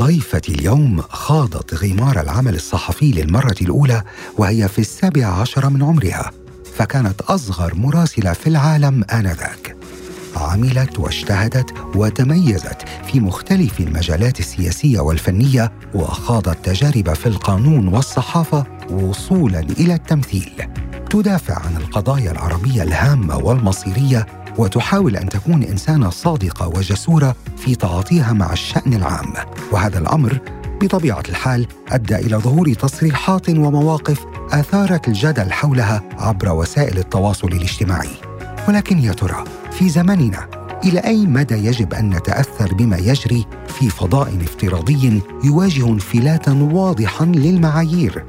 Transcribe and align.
ضيفتي 0.00 0.52
اليوم 0.52 1.02
خاضت 1.08 1.74
غمار 1.74 2.20
العمل 2.20 2.54
الصحفي 2.54 3.12
للمرة 3.12 3.54
الأولى 3.60 4.02
وهي 4.38 4.68
في 4.68 4.78
السابع 4.78 5.26
عشر 5.26 5.70
من 5.70 5.82
عمرها 5.82 6.30
فكانت 6.76 7.20
أصغر 7.20 7.74
مراسلة 7.74 8.32
في 8.32 8.46
العالم 8.46 9.04
آنذاك. 9.12 9.76
عملت 10.36 10.98
واجتهدت 10.98 11.74
وتميزت 11.94 12.76
في 13.06 13.20
مختلف 13.20 13.80
المجالات 13.80 14.40
السياسية 14.40 15.00
والفنية 15.00 15.72
وخاضت 15.94 16.64
تجارب 16.64 17.14
في 17.14 17.26
القانون 17.26 17.88
والصحافة 17.88 18.66
وصولا 18.90 19.60
إلى 19.60 19.94
التمثيل. 19.94 20.52
تدافع 21.10 21.54
عن 21.54 21.76
القضايا 21.76 22.30
العربية 22.30 22.82
الهامة 22.82 23.36
والمصيرية 23.36 24.26
وتحاول 24.58 25.16
أن 25.16 25.28
تكون 25.28 25.62
إنسانة 25.62 26.10
صادقة 26.10 26.68
وجسورة 26.68 27.36
في 27.56 27.74
تعاطيها 27.74 28.32
مع 28.32 28.52
الشأن 28.52 28.94
العام. 28.94 29.32
وهذا 29.72 29.98
الأمر 29.98 30.38
بطبيعة 30.82 31.22
الحال 31.28 31.66
أدى 31.88 32.16
إلى 32.16 32.36
ظهور 32.36 32.74
تصريحات 32.74 33.48
ومواقف 33.48 34.26
آثارت 34.52 35.08
الجدل 35.08 35.52
حولها 35.52 36.02
عبر 36.18 36.52
وسائل 36.52 36.98
التواصل 36.98 37.48
الاجتماعي. 37.48 38.10
ولكن 38.68 38.98
يا 38.98 39.12
ترى 39.12 39.44
في 39.72 39.88
زمننا 39.88 40.60
إلى 40.84 40.98
أي 41.00 41.26
مدى 41.26 41.54
يجب 41.54 41.94
أن 41.94 42.10
نتأثر 42.10 42.74
بما 42.74 42.96
يجري 42.96 43.46
في 43.68 43.90
فضاء 43.90 44.36
افتراضي 44.42 45.22
يواجه 45.44 45.88
انفلاتا 45.88 46.52
واضحا 46.52 47.24
للمعايير؟ 47.24 48.24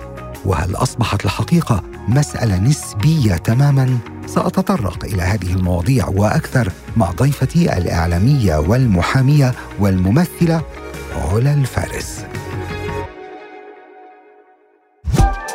وهل 0.45 0.75
أصبحت 0.75 1.25
الحقيقة 1.25 1.83
مسألة 2.07 2.59
نسبية 2.59 3.35
تماما؟ 3.35 3.97
سأتطرق 4.25 5.05
إلى 5.05 5.21
هذه 5.21 5.53
المواضيع 5.53 6.07
وأكثر 6.07 6.71
مع 6.97 7.11
ضيفتي 7.11 7.77
الإعلامية 7.77 8.55
والمحامية 8.57 9.53
والممثلة 9.79 10.61
علا 11.15 11.53
الفارس. 11.53 12.25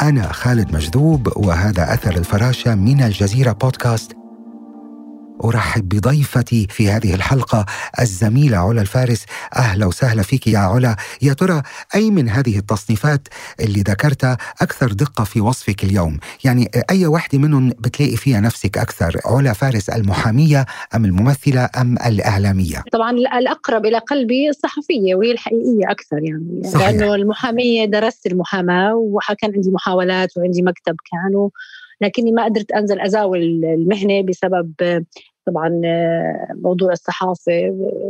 أنا 0.03 0.33
خالد 0.33 0.75
مجذوب 0.75 1.33
وهذا 1.37 1.95
أثر 1.95 2.17
الفراشة 2.17 2.75
من 2.75 3.03
الجزيرة 3.03 3.53
بودكاست 3.53 4.26
أرحب 5.45 5.89
بضيفتي 5.89 6.67
في 6.71 6.91
هذه 6.91 7.15
الحلقة 7.15 7.67
الزميلة 8.01 8.57
علا 8.57 8.81
الفارس. 8.81 9.25
أهلا 9.57 9.87
وسهلا 9.87 10.23
فيك 10.23 10.47
يا 10.47 10.59
علا. 10.59 10.97
يا 11.23 11.33
ترى 11.33 11.63
أي 11.95 12.11
من 12.11 12.29
هذه 12.29 12.59
التصنيفات 12.59 13.29
اللي 13.61 13.81
ذكرتها 13.81 14.39
أكثر 14.63 14.93
دقة 14.93 15.25
في 15.25 15.41
وصفك 15.41 15.85
اليوم؟ 15.85 16.19
يعني 16.45 16.71
أي 16.91 17.07
واحدة 17.07 17.39
منهم 17.39 17.69
بتلاقي 17.69 18.17
فيها 18.17 18.41
نفسك 18.41 18.79
أكثر؟ 18.79 19.21
علا 19.25 19.53
فارس 19.53 19.91
المحامية 19.91 20.67
أم 20.95 21.05
الممثلة 21.05 21.69
أم 21.81 21.97
الإعلامية؟ 22.07 22.85
طبعا 22.93 23.11
الأقرب 23.11 23.87
إلى 23.87 23.99
قلبي 23.99 24.49
الصحفية 24.49 25.15
وهي 25.15 25.33
الحقيقية 25.33 25.91
أكثر 25.91 26.19
يعني. 26.23 26.71
صحيح. 26.73 26.89
لأنه 26.89 27.15
المحامية 27.15 27.85
درست 27.85 28.27
المحاماة 28.27 28.95
وكان 28.95 29.53
عندي 29.55 29.71
محاولات 29.71 30.37
وعندي 30.37 30.63
مكتب 30.63 30.97
كانوا 31.13 31.51
لكني 32.01 32.33
ما 32.33 32.45
قدرت 32.45 32.73
أنزل 32.73 33.01
أزاول 33.01 33.65
المهنة 33.65 34.23
بسبب 34.23 34.73
طبعا 35.47 35.81
موضوع 36.55 36.93
الصحافة 36.93 37.53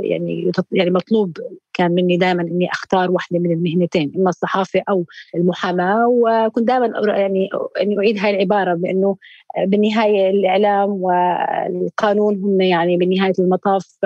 يعني 0.03 0.53
يعني 0.73 0.91
مطلوب 0.91 1.39
كان 1.75 1.91
مني 1.91 2.17
دائما 2.17 2.43
إني 2.43 2.69
أختار 2.73 3.11
واحدة 3.11 3.39
من 3.39 3.53
المهنتين 3.53 4.13
إما 4.17 4.29
الصحافة 4.29 4.83
أو 4.89 5.05
المحاماة 5.35 6.09
وكنت 6.09 6.69
دائما 6.69 6.93
يعني 7.09 7.49
إني 7.81 7.99
أعيد 7.99 8.19
هاي 8.19 8.31
العبارة 8.31 8.75
بأنه 8.75 9.17
بالنهاية 9.59 10.31
الإعلام 10.31 10.91
والقانون 10.91 12.45
هم 12.45 12.61
يعني 12.61 12.97
بنهايه 12.97 13.33
المطاف 13.39 13.99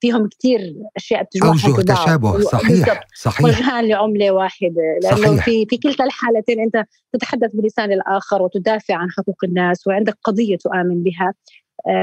فيهم 0.00 0.28
كثير 0.28 0.74
أشياء 0.96 1.28
أوجه 1.42 1.82
تشابه 1.82 2.40
صحيح 2.40 3.00
صحيح. 3.14 3.44
وجهان 3.44 3.88
لعملة 3.88 4.30
واحدة 4.30 4.98
لأنه 5.02 5.16
صحيح. 5.16 5.44
في 5.44 5.66
في 5.66 5.76
كلتا 5.76 6.04
الحالتين 6.04 6.60
أنت 6.60 6.84
تتحدث 7.12 7.50
بلسان 7.54 7.92
الآخر 7.92 8.42
وتدافع 8.42 8.94
عن 8.94 9.10
حقوق 9.10 9.44
الناس 9.44 9.86
وعندك 9.86 10.18
قضية 10.24 10.56
تؤمن 10.56 11.02
بها. 11.02 11.34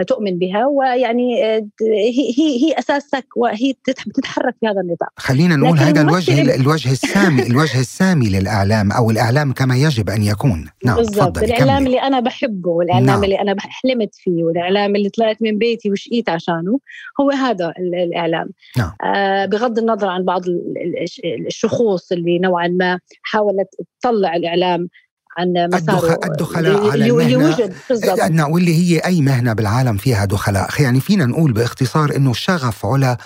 تؤمن 0.08 0.40
بها 0.40 0.66
ويعني 0.66 1.46
آه، 1.46 1.68
هي 1.82 2.34
هي 2.38 2.64
هي 2.64 2.74
أساسك 2.80 3.28
وهي 3.36 3.74
بتتحرك 4.08 4.56
في 4.60 4.68
هذا 4.68 4.82
النطاق 4.82 5.10
خلينا 5.18 5.56
نقول 5.56 5.78
هذا 5.78 6.02
الوجه 6.02 6.56
الوجه 6.56 6.92
السامي 6.92 7.48
الوجه 7.48 7.80
السامي 7.80 8.30
للإعلام 8.30 8.92
أو 8.92 9.12
الإعلام 9.12 9.54
كما 9.54 9.76
يجب 9.78 10.10
أن 10.10 10.24
يكون 10.24 10.70
نعم 10.86 10.96
بالضبط 10.96 11.38
الإعلام. 11.38 11.86
اللي 11.86 12.02
أنا 12.02 12.20
بحبه 12.20 12.70
والإعلام 12.70 13.06
نعم. 13.06 13.24
اللي 13.24 13.42
أنا 13.42 13.56
حلمت 13.60 14.16
فيه 14.16 14.44
والإعلام 14.44 14.96
اللي 14.96 15.10
طلعت 15.10 15.38
من 15.42 15.58
بيتي 15.58 15.92
وشقيت 15.92 16.30
عشانه 16.30 16.80
هو 17.22 17.32
هذا 17.32 17.74
الإعلام 17.80 18.50
نعم. 18.78 18.92
آه 19.04 19.46
بغض 19.46 19.80
النظر 19.80 20.08
عن 20.08 20.26
بعض 20.26 20.44
الشخوص 21.48 22.12
اللي 22.12 22.40
نوعا 22.40 22.68
ما 22.68 23.00
حاولت 23.24 23.68
تطلع 24.02 24.36
الإعلام 24.36 24.90
عن 25.38 25.70
مساره 25.74 26.20
الدخلاء 26.26 26.92
على 26.92 27.06
المهنة. 27.06 27.70
بالضبط. 27.90 28.50
واللي 28.50 28.76
هي 28.76 29.00
أي 29.00 29.22
مهنة 29.22 29.54
بالعالم 29.54 29.98
فيها 29.98 30.26
دخلاء. 30.26 30.70
يعني 30.80 31.00
فينا 31.00 31.26
نقول 31.26 31.52
باختصار 31.54 32.16
أنه 32.16 32.34
شغف 32.34 32.86
علا 32.86 33.18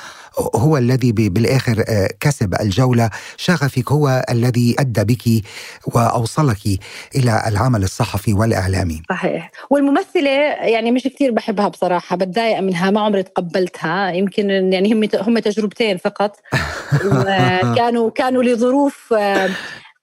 هو 0.55 0.77
الذي 0.77 1.11
بالآخر 1.11 1.83
آه، 1.87 2.09
كسب 2.19 2.55
الجولة، 2.61 3.09
شغفك 3.37 3.91
هو 3.91 4.25
الذي 4.29 4.75
أدى 4.79 5.03
بك 5.03 5.45
وأوصلك 5.85 6.79
إلى 7.15 7.43
العمل 7.47 7.83
الصحفي 7.83 8.33
والإعلامي. 8.33 9.01
صحيح، 9.09 9.51
والممثلة 9.69 10.29
يعني 10.61 10.91
مش 10.91 11.03
كثير 11.03 11.31
بحبها 11.31 11.67
بصراحة، 11.67 12.15
بتضايق 12.15 12.59
منها 12.59 12.91
ما 12.91 13.01
عمري 13.01 13.23
تقبلتها، 13.23 14.11
يمكن 14.11 14.49
يعني 14.49 14.93
هم 14.93 15.09
هم 15.13 15.39
تجربتين 15.39 15.97
فقط. 15.97 16.35
وكانوا 17.05 18.09
كانوا 18.09 18.43
لظروف 18.43 19.13
آه، 19.13 19.49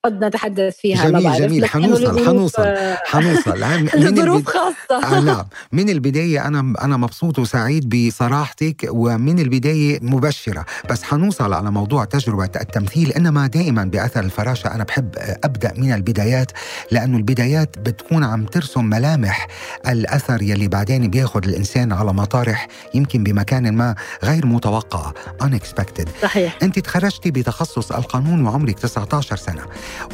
قد 0.07 0.25
نتحدث 0.25 0.77
فيها 0.77 1.09
جميل 1.11 1.23
ما 1.25 1.39
جميل. 1.39 1.67
حنوصل 1.67 2.27
حنوصل 2.27 2.75
حنوصل. 3.05 3.65
لظروف 4.03 4.47
خاصة. 4.47 5.17
آه 5.17 5.21
نعم. 5.21 5.47
من 5.73 5.89
البداية 5.91 6.47
أنا 6.47 6.75
أنا 6.85 6.97
مبسوط 6.97 7.39
وسعيد 7.39 7.89
بصراحتك 7.89 8.89
ومن 8.91 9.39
البداية 9.39 9.99
مبشرة. 10.03 10.65
بس 10.91 11.03
حنوصل 11.03 11.53
على 11.53 11.71
موضوع 11.71 12.05
تجربة 12.05 12.45
التمثيل 12.45 13.13
إنما 13.13 13.47
دائما 13.47 13.85
بأثر 13.85 14.21
الفراشة 14.21 14.75
أنا 14.75 14.85
بحب 14.85 15.09
أبدأ 15.45 15.73
من 15.77 15.93
البدايات 15.93 16.53
لأنه 16.91 17.17
البدايات 17.17 17.79
بتكون 17.79 18.25
عم 18.25 18.47
ترسم 18.47 18.85
ملامح 18.85 19.47
الأثر 19.89 20.43
يلي 20.43 20.69
بعدين 20.69 21.11
بياخذ 21.11 21.49
الإنسان 21.49 21.93
على 21.93 22.13
مطارح 22.13 22.69
يمكن 22.95 23.25
بمكان 23.25 23.75
ما 23.75 23.95
غير 24.25 24.47
متوقعة 24.47 25.15
unexpected. 25.43 26.09
صحيح. 26.23 26.59
أنت 26.63 26.79
تخرجتي 26.79 27.31
بتخصص 27.31 27.93
القانون 27.93 28.47
وعمرك 28.47 28.79
19 28.79 29.37
سنة. 29.37 29.63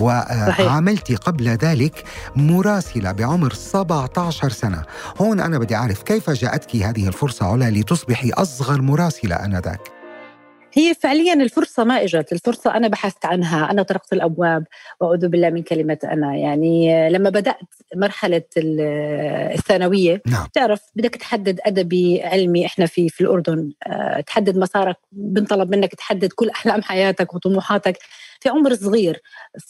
وعملت 0.01 1.13
قبل 1.13 1.49
ذلك 1.49 2.05
مراسلة 2.37 3.13
بعمر 3.13 3.53
17 3.53 4.49
سنة. 4.49 4.83
هون 5.21 5.41
أنا 5.41 5.59
بدي 5.59 5.75
أعرف 5.75 6.03
كيف 6.03 6.31
جاءتك 6.31 6.77
هذه 6.77 7.09
الفرصة 7.09 7.47
علا 7.47 7.71
لتصبحي 7.71 8.31
أصغر 8.31 8.83
مراسلة 8.83 9.37
آنذاك؟ 9.37 9.81
هي 10.75 10.95
فعليا 10.95 11.35
الفرصة 11.35 11.85
ما 11.85 12.03
إجت، 12.05 12.33
الفرصة 12.33 12.77
أنا 12.77 12.89
بحثت 12.89 13.27
عنها، 13.27 13.71
أنا 13.71 13.83
طرقت 13.83 14.13
الأبواب 14.13 14.65
وأعوذ 15.01 15.29
بالله 15.29 15.51
من 15.51 15.63
كلمة 15.63 15.99
أنا، 16.05 16.37
يعني 16.37 17.11
لما 17.11 17.31
بدأت 17.31 17.57
مرحلة 17.97 18.43
الثانوية 18.57 20.23
نعم. 20.27 20.47
تعرف 20.55 20.81
بدك 20.97 21.15
تحدد 21.15 21.61
أدبي 21.67 22.23
علمي 22.23 22.67
إحنا 22.67 22.87
في 22.87 23.09
في 23.09 23.21
الأردن، 23.21 23.73
أه 23.87 24.21
تحدد 24.21 24.59
مسارك، 24.59 24.97
بنطلب 25.13 25.71
منك 25.71 25.95
تحدد 25.95 26.33
كل 26.33 26.51
أحلام 26.51 26.83
حياتك 26.83 27.35
وطموحاتك. 27.35 27.99
في 28.43 28.49
عمر 28.49 28.75
صغير. 28.75 29.23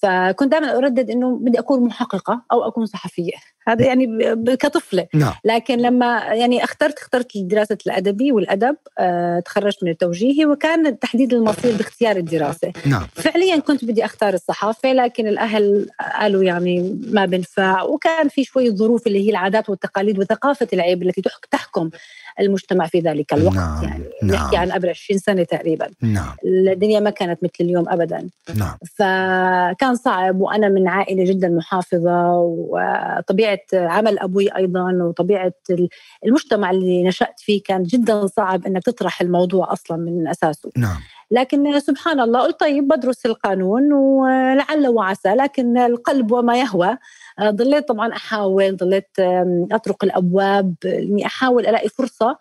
فكنت 0.02 0.52
دائما 0.52 0.76
أردد 0.76 1.10
إنه 1.10 1.36
بدي 1.36 1.58
أكون 1.58 1.84
محققة 1.84 2.42
أو 2.52 2.68
أكون 2.68 2.86
صحفية. 2.86 3.32
هذا 3.68 3.86
يعني 3.86 4.36
كطفلة. 4.56 5.06
نعم. 5.14 5.32
لكن 5.44 5.78
لما 5.78 6.19
يعني 6.19 6.64
اخترت 6.64 6.98
اخترت 6.98 7.26
دراسة 7.36 7.78
الأدبي 7.86 8.32
والأدب 8.32 8.76
آه 8.98 9.40
تخرجت 9.40 9.84
من 9.84 9.90
التوجيهي 9.90 10.46
وكان 10.46 10.98
تحديد 10.98 11.34
المصير 11.34 11.76
باختيار 11.76 12.16
الدراسة. 12.16 12.72
نعم. 12.86 13.06
فعليا 13.12 13.58
كنت 13.58 13.84
بدي 13.84 14.04
أختار 14.04 14.34
الصحافة 14.34 14.92
لكن 14.92 15.26
الأهل 15.26 15.86
قالوا 16.18 16.44
يعني 16.44 17.00
ما 17.06 17.25
بنفع. 17.26 17.82
وكان 17.82 18.28
في 18.28 18.44
شوية 18.44 18.70
ظروف 18.70 19.06
اللي 19.06 19.26
هي 19.26 19.30
العادات 19.30 19.70
والتقاليد 19.70 20.18
وثقافة 20.18 20.68
العيب 20.72 21.02
التي 21.02 21.22
تحكم. 21.50 21.90
المجتمع 22.40 22.87
في 22.87 23.00
ذلك 23.00 23.32
الوقت 23.32 23.55
نعم. 23.55 23.84
يعني 23.84 24.05
نعم. 24.23 24.32
نحكي 24.32 24.56
عن 24.56 24.73
قبل 24.73 24.88
20 24.88 25.19
سنة 25.19 25.43
تقريبا 25.43 25.88
نعم. 26.02 26.37
الدنيا 26.44 27.00
ما 27.00 27.11
كانت 27.11 27.44
مثل 27.44 27.52
اليوم 27.61 27.88
ابدا 27.88 28.29
نعم. 28.55 28.76
فكان 28.99 29.94
صعب 29.94 30.40
وأنا 30.40 30.69
من 30.69 30.88
عائلة 30.88 31.25
جدا 31.25 31.49
محافظة 31.49 32.31
وطبيعة 32.38 33.58
عمل 33.73 34.19
أبوي 34.19 34.56
أيضا 34.56 34.93
وطبيعة 34.93 35.52
المجتمع 36.26 36.70
اللي 36.70 37.05
نشأت 37.05 37.40
فيه 37.40 37.62
كان 37.62 37.82
جدا 37.82 38.26
صعب 38.26 38.67
إنك 38.67 38.82
تطرح 38.82 39.20
الموضوع 39.20 39.73
أصلا 39.73 39.96
من 39.96 40.28
أساسه 40.28 40.70
نعم. 40.76 40.99
لكن 41.32 41.81
سبحان 41.81 42.20
الله 42.20 42.40
قلت 42.40 42.61
طيب 42.61 42.88
بدرس 42.88 43.26
القانون 43.26 43.93
ولعل 43.93 44.88
وعسى 44.88 45.28
لكن 45.28 45.78
القلب 45.78 46.32
وما 46.32 46.61
يهوى 46.61 46.99
ضليت 47.40 47.88
طبعا 47.88 48.12
أحاول 48.12 48.76
ضليت 48.76 49.08
أطرق 49.73 50.05
الأبواب 50.05 50.75
إني 50.84 51.26
أحاول 51.26 51.67
ألاقي 51.67 51.88
فرصة 51.88 52.38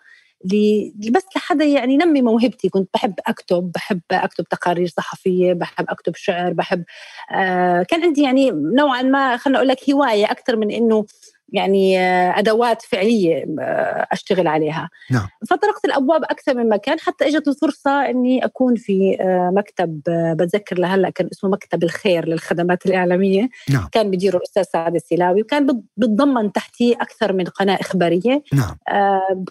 بس 1.12 1.24
لحدا 1.36 1.66
يعني 1.66 1.98
نمي 1.98 2.22
موهبتي. 2.22 2.70
كنت 2.70 2.90
بحب 2.94 3.14
أكتب 3.28 3.72
بحب 3.76 4.02
أكتب 4.12 4.44
تقارير 4.44 4.88
صحفية 4.88 5.54
بحب 5.54 5.86
أكتب 5.90 6.16
شعر 6.16 6.54
بحب 6.54 6.84
آه 7.32 7.84
كان 7.84 8.04
عندي 8.04 8.22
يعني 8.22 8.52
نوعا 8.52 9.02
ما 9.02 9.38
خلينا 9.38 9.58
أقول 9.58 9.68
لك 9.68 9.90
هواية 9.90 10.32
أكثر 10.32 10.56
من 10.56 10.72
إنه 10.72 11.06
يعني 11.51 12.00
آه، 12.00 12.39
أدوات 12.39 12.81
فعلية 12.81 13.45
آه، 13.59 14.07
أشتغل 14.12 14.48
عليها 14.48 14.89
نعم. 15.12 15.27
فطرقت 15.50 15.86
الأبواب 15.86 16.24
أكثر 16.24 16.53
من 16.53 16.69
مكان 16.69 17.00
حتى 17.00 17.27
اجت 17.27 17.48
الفرصه 17.48 18.09
إني 18.09 18.45
أكون 18.45 18.75
في 18.75 19.18
آه، 19.21 19.51
مكتب 19.56 20.01
بتذكر 20.07 20.80
لهلا 20.80 21.09
كان 21.09 21.30
اسمه 21.31 21.50
مكتب 21.50 21.83
الخير 21.83 22.27
للخدمات 22.27 22.86
الإعلامية 22.86 23.50
نعم. 23.69 23.88
كان 23.92 24.12
بديره 24.12 24.38
الأستاذ 24.38 24.63
سعد 24.63 24.95
السلاوي 24.95 25.42
وكان 25.42 25.83
بتضمن 25.98 26.51
تحتيه 26.51 26.95
أكثر 26.95 27.33
من 27.33 27.44
قناة 27.44 27.77
إخبارية 27.81 28.44
نعم. 28.53 28.75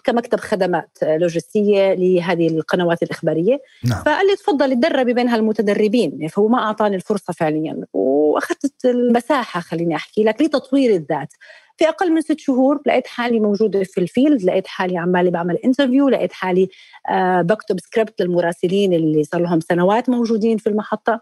كمكتب 0.03 0.39
خدمات 0.39 0.97
لوجستية 1.03 1.93
لهذه 1.93 2.47
القنوات 2.47 3.03
الإخبارية 3.03 3.61
نعم. 3.85 4.03
فقال 4.03 4.27
لي 4.27 4.35
تفضلي 4.35 4.75
تدربي 4.75 5.13
بين 5.13 5.27
هالمتدربين 5.29 6.27
فهو 6.27 6.47
ما 6.47 6.59
أعطاني 6.59 6.95
الفرصة 6.95 7.33
فعليا 7.33 7.85
وأخذت 7.93 8.85
المساحة 8.85 9.59
خليني 9.59 9.95
أحكي 9.95 10.23
لك 10.23 10.41
لتطوير 10.41 10.95
الذات 10.95 11.33
في 11.81 11.89
أقل 11.89 12.11
من 12.11 12.21
ست 12.21 12.39
شهور 12.39 12.81
لقيت 12.85 13.07
حالي 13.07 13.39
موجودة 13.39 13.83
في 13.83 13.97
ال 14.01 14.08
field 14.08 14.43
لقيت 14.43 14.67
حالي 14.67 14.97
عمالي 14.97 15.31
بعمل 15.31 15.57
interview 15.65 16.09
لقيت 16.09 16.33
حالي 16.33 16.69
آه 17.09 17.41
بكتب 17.41 17.79
سكريبت 17.79 18.21
للمراسلين 18.21 18.93
اللي 18.93 19.23
صار 19.23 19.41
لهم 19.41 19.59
سنوات 19.59 20.09
موجودين 20.09 20.57
في 20.57 20.67
المحطة 20.67 21.21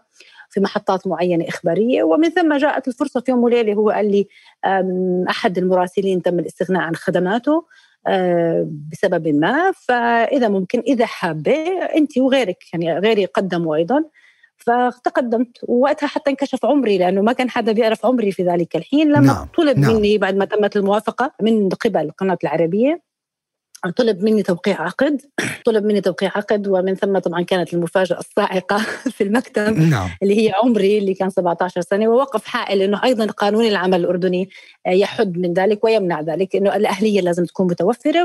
في 0.50 0.60
محطات 0.60 1.06
معينة 1.06 1.48
إخبارية. 1.48 2.02
ومن 2.02 2.30
ثم 2.30 2.56
جاءت 2.56 2.88
الفرصة 2.88 3.20
في 3.20 3.30
يوم 3.30 3.42
وليلة 3.44 3.72
هو 3.72 3.90
قال 3.90 4.12
لي 4.12 4.28
أحد 5.30 5.58
المراسلين 5.58 6.22
تم 6.22 6.38
الاستغناء 6.38 6.82
عن 6.82 6.94
خدماته 6.94 7.66
آه، 8.06 8.68
بسبب 8.92 9.28
ما. 9.28 9.72
فإذا 9.72 10.48
ممكن 10.48 10.80
إذا 10.80 11.06
حابة 11.06 11.64
انت 11.96 12.18
وغيرك 12.18 12.58
يعني 12.72 12.98
غيري 12.98 13.24
قدموا 13.24 13.76
أيضا. 13.76 14.04
فتقدمت 14.60 15.58
ووقتها 15.62 16.06
حتى 16.06 16.30
انكشف 16.30 16.64
عمري 16.64 16.98
لأنه 16.98 17.22
ما 17.22 17.32
كان 17.32 17.50
حدا 17.50 17.72
بيعرف 17.72 18.06
عمري 18.06 18.32
في 18.32 18.42
ذلك 18.42 18.76
الحين 18.76 19.08
لما 19.08 19.26
نعم. 19.26 19.46
طلب 19.56 19.78
نعم. 19.78 19.94
مني 19.94 20.18
بعد 20.18 20.36
ما 20.36 20.44
تمت 20.44 20.76
الموافقة 20.76 21.32
من 21.42 21.68
قبل 21.68 22.00
القناة 22.00 22.38
العربية 22.44 23.10
طلب 23.96 24.22
مني 24.22 24.42
توقيع 24.42 24.82
عقد 24.82 25.20
طلب 25.66 25.84
مني 25.84 26.00
توقيع 26.00 26.32
عقد 26.36 26.68
ومن 26.68 26.94
ثم 26.94 27.18
طبعا 27.18 27.42
كانت 27.42 27.74
المفاجأة 27.74 28.18
الصاعقة 28.18 28.78
في 29.16 29.24
المكتب 29.24 29.78
نعم. 29.78 30.08
اللي 30.22 30.46
هي 30.46 30.52
عمري 30.62 30.98
اللي 30.98 31.14
كان 31.14 31.30
17 31.30 31.80
سنة 31.80 32.08
ووقف 32.08 32.44
حائل 32.44 32.82
أنه 32.82 33.04
أيضا 33.04 33.26
قانون 33.26 33.64
العمل 33.64 34.00
الأردني 34.00 34.48
يحد 34.86 35.38
من 35.38 35.52
ذلك 35.52 35.84
ويمنع 35.84 36.20
ذلك 36.20 36.56
أنه 36.56 36.76
الأهلية 36.76 37.20
لازم 37.20 37.44
تكون 37.44 37.66
متوفرة 37.66 38.24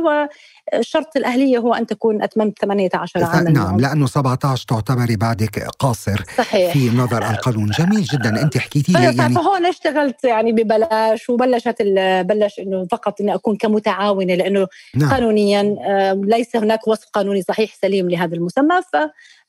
شرط 0.81 1.17
الأهلية 1.17 1.57
هو 1.57 1.73
أن 1.73 1.85
تكون 1.85 2.21
أتممت 2.21 2.59
18 2.59 3.23
عاما 3.23 3.50
نعم 3.50 3.79
لأنه 3.79 4.07
17 4.07 4.65
تعتبري 4.67 5.15
بعدك 5.15 5.67
قاصر 5.79 6.23
صحيح. 6.38 6.73
في 6.73 6.89
نظر 6.89 7.29
القانون 7.29 7.69
جميل 7.69 8.03
جدا 8.03 8.41
أنت 8.41 8.57
حكيتي 8.57 8.91
لي 8.91 9.03
يعني 9.03 9.35
فهون 9.35 9.65
اشتغلت 9.65 10.23
يعني 10.23 10.51
ببلاش 10.51 11.29
وبلشت 11.29 11.81
بلش 12.21 12.59
أنه 12.59 12.88
فقط 12.91 13.21
أني 13.21 13.35
أكون 13.35 13.56
كمتعاونة 13.57 14.35
لأنه 14.35 14.67
نعم. 14.95 15.09
قانونيا 15.09 15.75
ليس 16.13 16.56
هناك 16.56 16.88
وصف 16.88 17.09
قانوني 17.13 17.41
صحيح 17.41 17.75
سليم 17.81 18.09
لهذا 18.09 18.35
المسمى 18.35 18.81
ف 18.94 18.95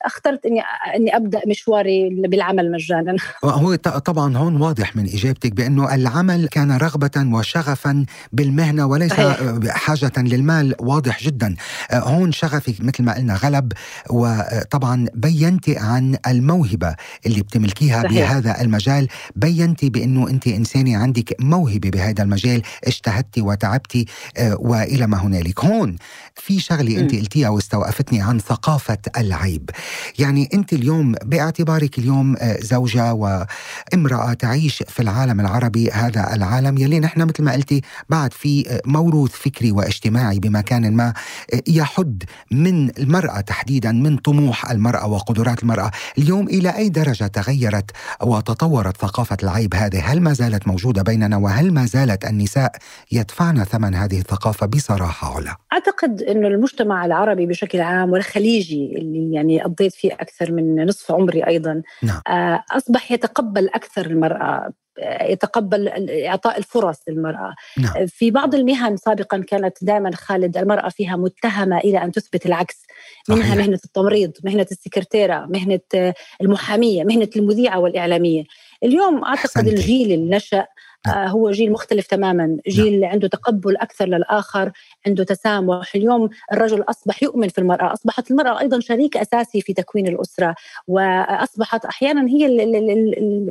اخترت 0.05 0.45
إني 0.45 0.61
إني 0.95 1.15
أبدأ 1.15 1.41
مشواري 1.47 2.09
بالعمل 2.27 2.71
مجانا. 2.71 3.15
هو 3.43 3.75
طبعا 3.75 4.37
هون 4.37 4.61
واضح 4.61 4.95
من 4.95 5.03
إجابتك 5.03 5.51
بأنه 5.51 5.95
العمل 5.95 6.47
كان 6.47 6.71
رغبة 6.71 7.11
وشغفا 7.17 8.05
بالمهنة 8.31 8.85
وليس 8.85 9.11
صحيح. 9.11 9.37
حاجة 9.67 10.11
للمال. 10.17 10.75
واضح 10.79 11.23
جدا. 11.23 11.55
هون 11.93 12.31
شغفك 12.31 12.75
مثل 12.79 13.03
ما 13.03 13.15
قلنا 13.15 13.35
غلب 13.35 13.71
وطبعا 14.09 15.07
بينتي 15.13 15.77
عن 15.77 16.17
الموهبة 16.27 16.95
اللي 17.25 17.41
بتملكيها 17.41 18.03
صحيح. 18.03 18.11
بهذا 18.11 18.61
المجال. 18.61 19.07
بينتي 19.35 19.89
بأنه 19.89 20.29
أنت 20.29 20.47
إنسانة 20.47 20.97
عندك 20.97 21.35
موهبة 21.39 21.89
بهذا 21.89 22.23
المجال 22.23 22.61
اجتهدتي 22.83 23.41
وتعبتي 23.41 24.05
وإلى 24.53 25.07
ما 25.07 25.17
هنالك. 25.17 25.65
هون 25.65 25.95
في 26.35 26.59
شغلة 26.59 26.99
أنت 26.99 27.15
قلتيها 27.15 27.49
واستوقفتني 27.49 28.21
عن 28.21 28.39
ثقافة 28.39 28.97
العيب. 29.17 29.69
يعني 30.19 30.49
أنت 30.53 30.73
اليوم 30.73 31.15
باعتبارك 31.25 31.99
اليوم 31.99 32.35
آه، 32.39 32.57
زوجة 32.61 33.13
وامرأة 33.13 34.33
تعيش 34.33 34.83
في 34.87 34.99
العالم 34.99 35.39
العربي 35.39 35.91
هذا 35.91 36.33
العالم 36.33 36.77
يلي 36.77 36.99
نحن 36.99 37.21
مثل 37.21 37.43
ما 37.43 37.53
قلتي 37.53 37.81
بعد 38.09 38.33
في 38.33 38.69
آه، 38.69 38.81
موروث 38.85 39.31
فكري 39.31 39.71
واجتماعي 39.71 40.39
بمكان 40.39 40.93
ما 40.95 41.13
آه، 41.53 41.61
يحد 41.67 42.23
من 42.51 42.89
المرأة 42.99 43.41
تحديدا 43.41 43.91
من 43.91 44.17
طموح 44.17 44.71
المرأة 44.71 45.07
وقدرات 45.07 45.63
المرأة. 45.63 45.91
اليوم 46.17 46.47
إلى 46.47 46.69
أي 46.77 46.89
درجة 46.89 47.27
تغيرت 47.27 47.91
وتطورت 48.21 48.97
ثقافة 48.97 49.37
العيب 49.43 49.75
هذه؟ 49.75 50.11
هل 50.11 50.21
ما 50.21 50.33
زالت 50.33 50.67
موجودة 50.67 51.01
بيننا؟ 51.01 51.37
وهل 51.37 51.73
ما 51.73 51.85
زالت 51.85 52.25
النساء 52.25 52.71
يدفعن 53.11 53.63
ثمن 53.63 53.95
هذه 53.95 54.19
الثقافة 54.19 54.65
بصراحة 54.65 55.35
علا؟ 55.35 55.57
أعتقد 55.73 56.21
أنه 56.21 56.47
المجتمع 56.47 57.05
العربي 57.05 57.45
بشكل 57.45 57.81
عام 57.81 58.11
والخليجي 58.11 58.95
اللي 58.97 59.33
يعني 59.33 59.65
قضيت 59.77 59.93
فيه 59.93 60.13
أكثر 60.13 60.51
من 60.51 60.85
نصف 60.85 61.11
عمري 61.11 61.47
أيضا 61.47 61.81
نعم. 62.03 62.21
آه، 62.27 62.63
أصبح 62.71 63.11
يتقبل 63.11 63.69
أكثر 63.69 64.05
المرأة 64.05 64.73
آه، 64.99 65.23
يتقبل 65.23 66.09
إعطاء 66.09 66.57
الفرص 66.57 66.97
للمرأة 67.07 67.55
نعم. 67.77 68.07
في 68.07 68.31
بعض 68.31 68.55
المهن 68.55 68.97
سابقا 68.97 69.37
كانت 69.47 69.77
دائما 69.81 70.11
خالد 70.15 70.57
المرأة 70.57 70.89
فيها 70.89 71.15
متهمة 71.15 71.77
إلى 71.77 72.03
أن 72.03 72.11
تثبت 72.11 72.45
العكس 72.45 72.85
منها 73.29 73.41
صحيح. 73.41 73.55
مهنة 73.55 73.79
التمريض 73.85 74.31
مهنة 74.43 74.67
السكرتيرة 74.71 75.45
مهنة 75.49 76.13
المحامية 76.41 77.03
مهنة 77.03 77.29
المذيعة 77.35 77.79
والإعلامية 77.79 78.43
اليوم 78.83 79.23
أعتقد 79.23 79.43
حسنتي. 79.43 79.69
الجيل 79.69 80.11
اللي 80.11 80.35
نشا. 80.35 80.59
آه، 80.59 80.67
هو 81.09 81.51
جيل 81.51 81.71
مختلف 81.71 82.07
تماما. 82.07 82.57
جيل 82.67 82.99
نعم. 82.99 83.11
عنده 83.11 83.27
تقبل 83.27 83.77
أكثر 83.77 84.05
للآخر 84.05 84.71
عنده 85.07 85.23
تسامح. 85.23 85.95
اليوم 85.95 86.29
الرجل 86.53 86.83
أصبح 86.89 87.23
يؤمن 87.23 87.47
في 87.47 87.57
المرأة 87.57 87.93
أصبحت 87.93 88.31
المرأة 88.31 88.59
أيضا 88.59 88.79
شريك 88.79 89.17
أساسي 89.17 89.61
في 89.61 89.73
تكوين 89.73 90.07
الأسرة 90.07 90.55
وأصبحت 90.87 91.85
أحيانا 91.85 92.27
هي 92.29 92.45
ال 92.45 92.61
ال 92.61 92.75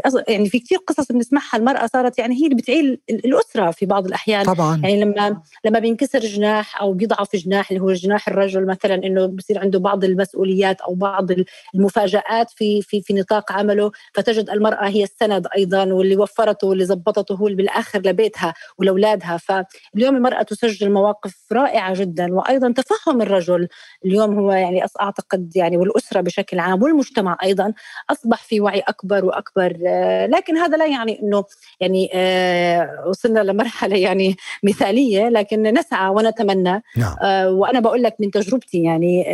ال 0.07 0.23
يعني 0.29 0.49
في 0.49 0.59
كثير 0.59 0.79
قصص 0.79 1.13
بنسمعها 1.13 1.57
المرأة 1.57 1.87
صارت 1.87 2.19
يعني 2.19 2.35
هي 2.35 2.45
اللي 2.45 2.55
بتعيل 2.55 3.01
الأسرة 3.11 3.71
في 3.71 3.87
بعض 3.87 4.07
الأحيان. 4.07 4.45
طبعا. 4.45 4.81
يعني 4.85 5.01
لما 5.01 5.41
لما 5.65 5.79
بينكسر 5.79 6.19
جناح 6.19 6.81
أو 6.81 6.93
بيضعف 6.93 7.37
جناح 7.37 7.71
اللي 7.71 7.83
هو 7.83 7.93
جناح 7.93 8.29
الرجل 8.29 8.67
مثلا 8.67 8.95
إنه 8.95 9.27
بصير 9.27 9.59
عنده 9.59 9.79
بعض 9.79 10.05
المسؤوليات 10.05 10.81
أو 10.81 10.95
بعض 10.95 11.29
المفاجآت 11.75 12.51
في 12.51 12.83
في 12.83 13.03
في 13.03 13.15
نطاق 13.15 13.53
عمله 13.53 13.91
فتجد 14.15 14.51
المرأة 14.51 14.89
هي 14.89 15.05
السند 15.05 15.47
أيضا 15.57 15.93
واللي 15.93 16.17
وفرته 16.17 16.67
واللي 16.67 16.85
زبطته 16.85 17.43
اللي 17.47 17.57
بالآخر 17.57 17.99
لبيتها 17.99 18.55
ولأولادها. 18.79 19.37
فاليوم 19.37 20.17
المرأة 20.17 20.43
تسجل 20.43 20.93
مواقف 20.93 21.35
رائعة 21.53 21.95
جدا 21.95 22.35
وأيضا 22.35 22.73
تفهم 22.73 23.23
الرجل. 23.23 23.69
اليوم 24.05 24.39
هو 24.39 24.53
يعني 24.53 24.83
أعتقد 25.01 25.53
يعني 25.57 25.77
والأسرة 25.77 26.21
بشكل 26.21 26.59
عام 26.59 26.83
والمجتمع 26.83 27.37
أيضا 27.43 27.73
أصبح 28.11 28.43
في 28.43 28.61
وعي 28.61 28.81
أكبر 28.81 29.25
وأكبر. 29.25 29.79
آه، 29.87 30.27
لكن 30.27 30.57
هذا 30.57 30.77
لا 30.77 30.87
يعني 30.87 31.21
إنه 31.23 31.45
يعني 31.81 32.11
آه، 32.15 33.05
وصلنا 33.09 33.41
لمرحلة 33.41 33.97
يعني 33.97 34.37
مثالية 34.63 35.29
لكن 35.29 35.63
نسعى 35.63 36.11
ونتمنى. 36.11 36.83
نعم. 36.97 37.17
آه، 37.23 37.51
وأنا 37.51 37.81
بقول 37.81 38.03
لك 38.03 38.17
من 38.21 38.31
تجربتي 38.31 38.83
يعني 38.83 39.25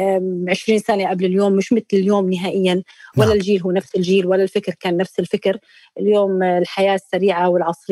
20 0.48 0.78
سنة 0.78 1.10
قبل 1.10 1.24
اليوم 1.24 1.52
مش 1.52 1.72
مثل 1.72 1.84
اليوم 1.92 2.30
نهائيا. 2.30 2.82
ولا 3.16 3.26
نعم. 3.26 3.36
الجيل 3.36 3.62
هو 3.62 3.70
نفس 3.70 3.94
الجيل 3.96 4.26
ولا 4.26 4.42
الفكر 4.42 4.74
كان 4.80 4.96
نفس 4.96 5.18
الفكر. 5.18 5.58
اليوم 5.98 6.42
الحياة 6.42 6.94
السريعه 6.94 7.48
والعصرية 7.48 7.91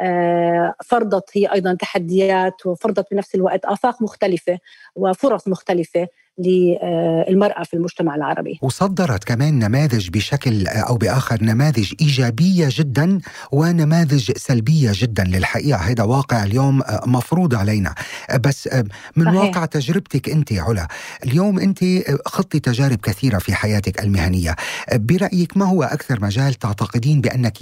آه، 0.00 0.74
فرضت 0.86 1.30
هي 1.32 1.52
أيضا 1.52 1.74
تحديات 1.74 2.66
وفرضت 2.66 3.06
بنفس 3.12 3.34
الوقت 3.34 3.64
آفاق 3.64 4.02
مختلفة 4.02 4.58
وفرص 4.96 5.48
مختلفة 5.48 6.08
للمرأة 6.38 7.62
في 7.62 7.74
المجتمع 7.74 8.14
العربي 8.14 8.58
وصدرت 8.62 9.24
كمان 9.24 9.58
نماذج 9.58 10.10
بشكل 10.10 10.66
أو 10.66 10.96
بآخر 10.96 11.44
نماذج 11.44 11.92
إيجابية 12.00 12.68
جدا 12.70 13.20
ونماذج 13.52 14.32
سلبية 14.32 14.90
جدا 14.94 15.24
للحقيقة 15.24 15.78
هذا 15.78 16.04
واقع 16.04 16.44
اليوم 16.44 16.82
مفروض 17.06 17.54
علينا 17.54 17.94
بس 18.40 18.68
من 19.16 19.24
صحيح. 19.24 19.40
واقع 19.40 19.64
تجربتك 19.64 20.28
أنت 20.28 20.52
علا 20.52 20.88
اليوم 21.24 21.58
أنت 21.58 21.84
خضتي 22.26 22.60
تجارب 22.60 22.98
كثيرة 22.98 23.38
في 23.38 23.54
حياتك 23.54 24.02
المهنية 24.02 24.56
برأيك 24.94 25.56
ما 25.56 25.64
هو 25.64 25.82
أكثر 25.82 26.20
مجال 26.20 26.54
تعتقدين 26.54 27.20
بأنك 27.20 27.58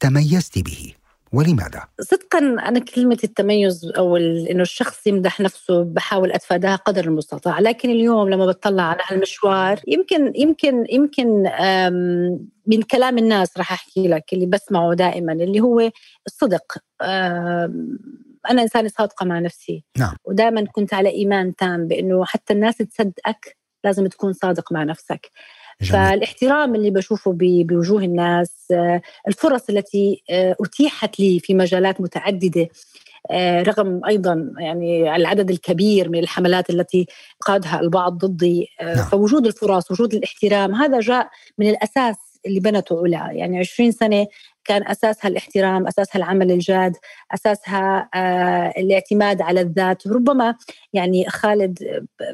تميزت 0.00 0.58
به؟ 0.58 1.01
ولماذا؟ 1.32 1.82
صدقا 2.00 2.38
أنا 2.38 2.78
كلمة 2.78 3.18
التميز 3.24 3.92
أو 3.96 4.16
إنه 4.16 4.62
الشخص 4.62 5.06
يمدح 5.06 5.40
نفسه 5.40 5.82
بحاول 5.82 6.32
أتفاداها 6.32 6.76
قدر 6.76 7.04
المستطاع، 7.04 7.60
لكن 7.60 7.90
اليوم 7.90 8.28
لما 8.28 8.46
بطلع 8.46 8.82
على 8.82 9.00
المشوار 9.12 9.80
يمكن 9.86 10.32
يمكن 10.36 10.86
يمكن 10.90 11.42
من 12.66 12.82
كلام 12.82 13.18
الناس 13.18 13.58
راح 13.58 13.72
أحكي 13.72 14.08
لك 14.08 14.32
اللي 14.32 14.46
بسمعه 14.46 14.94
دائما 14.94 15.32
اللي 15.32 15.60
هو 15.60 15.90
الصدق 16.26 16.78
أنا 18.50 18.62
إنسانة 18.62 18.88
صادقة 18.88 19.26
مع 19.26 19.38
نفسي 19.38 19.84
نعم. 19.98 20.14
ودائما 20.24 20.64
كنت 20.64 20.94
على 20.94 21.08
إيمان 21.08 21.56
تام 21.56 21.88
بإنه 21.88 22.24
حتى 22.24 22.52
الناس 22.52 22.76
تصدقك 22.76 23.56
لازم 23.84 24.06
تكون 24.06 24.32
صادق 24.32 24.72
مع 24.72 24.84
نفسك 24.84 25.30
جميل. 25.82 25.92
فالاحترام 25.92 26.74
اللي 26.74 26.90
بشوفه 26.90 27.32
بوجوه 27.36 28.02
الناس 28.02 28.50
آه، 28.72 29.02
الفرص 29.28 29.70
التي 29.70 30.22
آه، 30.30 30.56
أتيحت 30.60 31.20
لي 31.20 31.40
في 31.40 31.54
مجالات 31.54 32.00
متعددة 32.00 32.68
آه، 33.30 33.62
رغم 33.62 34.00
أيضا 34.06 34.52
يعني 34.58 35.16
العدد 35.16 35.50
الكبير 35.50 36.08
من 36.08 36.18
الحملات 36.18 36.70
التي 36.70 37.06
قادها 37.40 37.80
البعض 37.80 38.18
ضدي 38.18 38.68
نعم. 38.82 38.96
فوجود 38.96 39.46
الفرص 39.46 39.90
وجود 39.90 40.14
الاحترام 40.14 40.74
هذا 40.74 41.00
جاء 41.00 41.28
من 41.58 41.70
الأساس 41.70 42.31
اللي 42.46 42.60
بنته 42.60 43.02
علا 43.04 43.32
يعني 43.32 43.58
20 43.58 43.92
سنة 43.92 44.26
كان 44.64 44.86
أساسها 44.88 45.28
الاحترام 45.28 45.86
أساسها 45.86 46.18
العمل 46.18 46.50
الجاد 46.50 46.96
أساسها 47.34 48.08
آه 48.14 48.72
الاعتماد 48.80 49.42
على 49.42 49.60
الذات. 49.60 50.06
ربما 50.06 50.54
يعني 50.92 51.28
خالد 51.28 51.78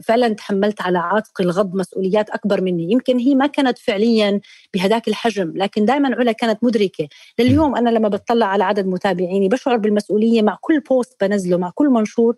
فعلا 0.05 0.29
تحملت 0.35 0.83
على 0.83 0.99
عاتق 0.99 1.41
الغض 1.41 1.75
مسؤوليات 1.75 2.31
أكبر 2.31 2.61
مني. 2.61 2.93
يمكن 2.93 3.19
هي 3.19 3.35
ما 3.35 3.47
كانت 3.47 3.79
فعليا 3.79 4.41
بهذاك 4.75 5.09
الحجم 5.09 5.53
لكن 5.57 5.85
دائما 5.85 6.17
علا 6.17 6.33
كانت 6.33 6.65
مدركة. 6.65 7.09
لليوم 7.39 7.77
أنا 7.77 7.91
لما 7.91 8.09
بطلع 8.09 8.47
على 8.47 8.65
عدد 8.65 8.87
متابعيني 8.87 9.49
بشعر 9.49 9.77
بالمسؤولية 9.77 10.43
مع 10.43 10.59
كل 10.61 10.81
بوست 10.81 11.25
بنزله 11.25 11.57
مع 11.59 11.71
كل 11.75 11.89
منشور. 11.89 12.37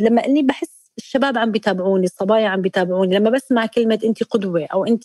لما 0.00 0.26
إني 0.26 0.42
بحس 0.42 0.69
الشباب 1.10 1.38
عم 1.38 1.50
بيتابعوني 1.50 2.04
الصبايا 2.04 2.48
عم 2.48 2.60
بيتابعوني. 2.62 3.14
لما 3.16 3.30
بسمع 3.30 3.66
كلمة 3.66 3.98
أنت 4.04 4.24
قدوة 4.24 4.66
أو 4.72 4.86
أنت 4.86 5.04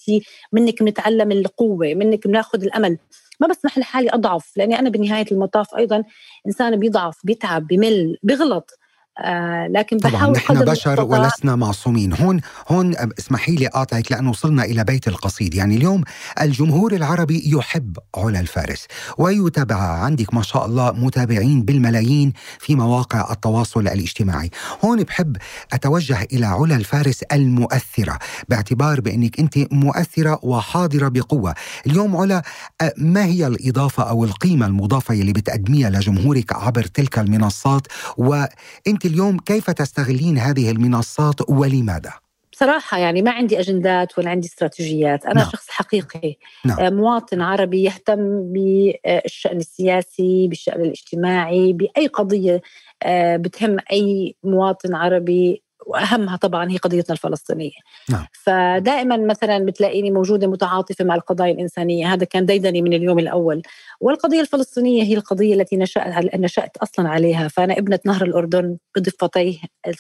منك 0.52 0.84
بنتعلم 0.84 1.32
القوة 1.32 1.94
منك 1.94 2.28
بناخذ 2.28 2.64
الأمل 2.64 2.98
ما 3.40 3.48
بسمح 3.48 3.78
لحالي 3.78 4.10
أضعف 4.10 4.58
لأني 4.58 4.80
أنا 4.80 4.90
بنهاية 4.90 5.26
المطاف 5.32 5.76
أيضا 5.78 6.04
إنسان 6.48 6.80
بيضعف 6.80 7.18
بيتعب 7.24 7.68
بمل 7.68 8.18
بيغلط 8.24 8.80
آه 9.20 9.68
لكن 9.68 9.98
طبعا 9.98 10.28
نحن 10.32 10.66
بشر 10.66 11.02
ولسنا 11.02 11.56
معصومين. 11.56 12.14
هون 12.14 12.42
هون 12.68 12.96
اسمحي 13.20 13.56
لي 13.56 13.68
أقاطعك 13.68 14.12
لأنه 14.12 14.30
وصلنا 14.30 14.64
إلى 14.64 14.84
بيت 14.84 15.08
القصيد. 15.08 15.56
يعني 15.56 15.78
اليوم 15.78 16.04
الجمهور 16.42 16.94
العربي 16.94 17.44
يحب 17.46 17.98
علا 18.18 18.40
الفارس 18.40 18.88
ويتابع 19.18 19.76
عندك 19.76 20.34
ما 20.34 20.42
شاء 20.42 20.66
الله 20.66 20.92
متابعين 20.92 21.62
بالملايين 21.62 22.34
في 22.60 22.76
مواقع 22.76 23.32
التواصل 23.32 23.80
الاجتماعي. 23.88 24.50
هون 24.86 25.04
بحب 25.04 25.38
أتوجه 25.74 26.28
إلى 26.34 26.46
علا 26.46 26.76
الفارس 26.76 27.24
المؤثرة 27.24 28.20
باعتبار 28.50 29.02
بأنك 29.02 29.40
أنت 29.40 29.74
مؤثرة 29.74 30.40
وحاضرة 30.44 31.08
بقوة. 31.08 31.54
اليوم 31.88 32.18
علا 32.18 32.44
آه، 32.82 32.94
ما 32.98 33.26
هي 33.26 33.48
الإضافة 33.48 34.04
أو 34.04 34.24
القيمة 34.24 34.66
المضافة 34.66 35.14
اللي 35.14 35.34
بتقدميها 35.34 35.90
لجمهورك 35.90 36.54
عبر 36.54 36.84
تلك 36.84 37.20
المنصات؟ 37.20 37.88
وأنت 38.18 39.05
اليوم 39.06 39.38
كيف 39.38 39.70
تستغلين 39.72 40.38
هذه 40.38 40.72
المنصات 40.72 41.50
ولماذا؟ 41.50 42.14
بصراحة 42.56 42.98
يعني 42.98 43.22
ما 43.22 43.32
عندي 43.32 43.60
أجندات 43.60 44.20
ولا 44.20 44.30
عندي 44.30 44.48
استراتيجيات 44.48 45.26
أنا 45.26 45.42
نعم. 45.42 45.50
شخص 45.50 45.70
حقيقي 45.70 46.36
نعم. 46.66 46.80
آه، 46.80 46.90
مواطن 46.90 47.42
عربي 47.42 47.84
يهتم 47.84 48.54
بالشأن 48.54 49.58
السياسي 49.58 50.48
بالشأن 50.48 50.82
الاجتماعي 50.82 51.74
بأي 51.74 52.08
قضية 52.08 52.62
آه، 53.04 53.38
بتهم 53.38 53.78
أي 53.92 54.36
مواطن 54.44 54.96
عربي 54.96 55.64
وأهمها 55.86 56.36
طبعا 56.36 56.72
هي 56.72 56.78
قضيتنا 56.78 57.14
الفلسطينية. 57.14 57.80
نعم. 58.10 58.26
فدائما 58.44 59.18
مثلا 59.18 59.66
بتلاقيني 59.66 60.12
موجودة 60.12 60.48
متعاطفة 60.48 61.06
مع 61.06 61.16
القضايا 61.16 61.54
الإنسانية. 61.54 62.14
هذا 62.14 62.24
كان 62.24 62.46
ديدني 62.46 62.82
من 62.82 62.94
اليوم 62.94 63.20
الأول. 63.20 63.62
والقضية 64.02 64.42
الفلسطينية 64.42 65.04
هي 65.04 65.14
القضية 65.14 65.54
التي 65.54 65.78
نشات 65.78 66.36
نشأت 66.36 66.78
أصلا 66.78 67.10
عليها. 67.10 67.48
فأنا 67.48 67.78
ابنة 67.78 68.00
نهر 68.06 68.24
الأردن 68.24 68.78
بضفتيه 68.98 69.58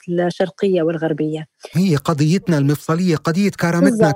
الشرقية 0.10 0.82
والغربية. 0.82 1.48
هي 1.74 1.96
قضيتنا 1.96 2.58
المفصلية 2.58 3.16
قضية 3.16 3.50
كرامتنا 3.50 4.12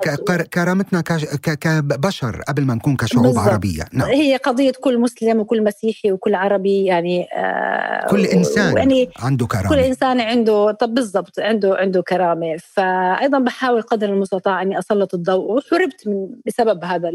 كرامتنا 0.53 1.01
كبشر 1.01 2.41
قبل 2.47 2.63
ما 2.63 2.75
نكون 2.75 2.95
كشعوب 2.95 3.25
بالزبط. 3.25 3.47
عربية. 3.47 3.85
نعم. 3.93 4.09
هي 4.09 4.35
قضية 4.35 4.71
كل 4.81 4.99
مسلم 4.99 5.39
وكل 5.39 5.63
مسيحي 5.63 6.11
وكل 6.11 6.35
عربي 6.35 6.85
يعني 6.85 7.27
آه 7.35 8.07
كل 8.09 8.25
إنسان 8.25 8.77
يعني 8.77 9.09
عنده 9.19 9.47
كرامة. 9.47 9.69
كل 9.69 9.79
إنسان 9.79 10.21
عنده 10.21 10.71
طب 10.71 10.93
بالضبط 10.93 11.39
عنده 11.39 11.58
عنده 11.65 12.01
كرامة. 12.01 12.57
فايضا 12.57 13.39
بحاول 13.39 13.81
قدر 13.81 14.09
المستطاع 14.09 14.61
إني 14.61 14.79
أسلط 14.79 15.13
الضوء 15.13 15.51
وحربت 15.51 16.07
من 16.07 16.27
بسبب 16.45 16.83
هذا 16.83 17.09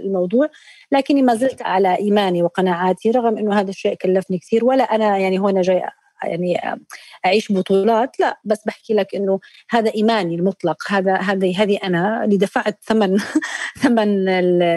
الموضوع. 0.00 0.48
لكني 0.92 1.22
ما 1.22 1.34
زلت 1.34 1.62
على 1.62 1.98
إيماني 1.98 2.42
وقناعاتي 2.42 3.10
رغم 3.10 3.38
إنه 3.38 3.60
هذا 3.60 3.70
الشيء 3.70 3.94
كلفني 3.94 4.38
كثير. 4.38 4.64
ولا 4.64 4.84
أنا 4.84 5.18
يعني 5.18 5.38
هنا 5.38 5.62
جاي 5.62 5.82
يعني 6.24 6.78
أعيش 7.26 7.52
بطولات 7.52 8.20
لا. 8.20 8.40
بس 8.44 8.64
بحكي 8.66 8.94
لك 8.94 9.14
إنه 9.14 9.40
هذا 9.70 9.94
إيماني 9.94 10.34
المطلق. 10.34 10.76
هذا 10.88 11.16
هذه 11.16 11.62
هذه 11.62 11.78
أنا 11.84 12.24
اللي 12.24 12.36
دفعت 12.36 12.78
ثمن 12.84 13.18
ثمن 13.82 14.26